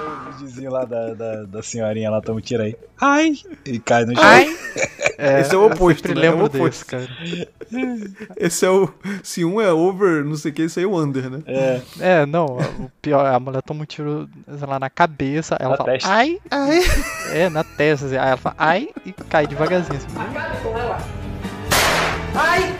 [0.00, 2.74] O videozinho lá da, da, da senhorinha lá, toma um tiro aí.
[2.98, 3.34] Ai!
[3.66, 4.24] E cai no chão.
[5.18, 6.14] É, Esse é o oposto, né?
[6.14, 6.62] É o lembro oposto.
[6.64, 7.08] desse, cara.
[8.36, 8.88] Esse é o.
[9.22, 11.40] Se um é over, não sei o que, esse aí é o under, né?
[11.44, 12.46] É, É, não,
[12.78, 16.08] o pior, a mulher toma um tiro, sei lá, na cabeça, ela Na fala, testa.
[16.08, 16.80] ai, Ai!
[17.32, 20.06] é, na testa, assim, aí ela fala, ai, e cai devagarzinho, assim.
[22.34, 22.77] Ai!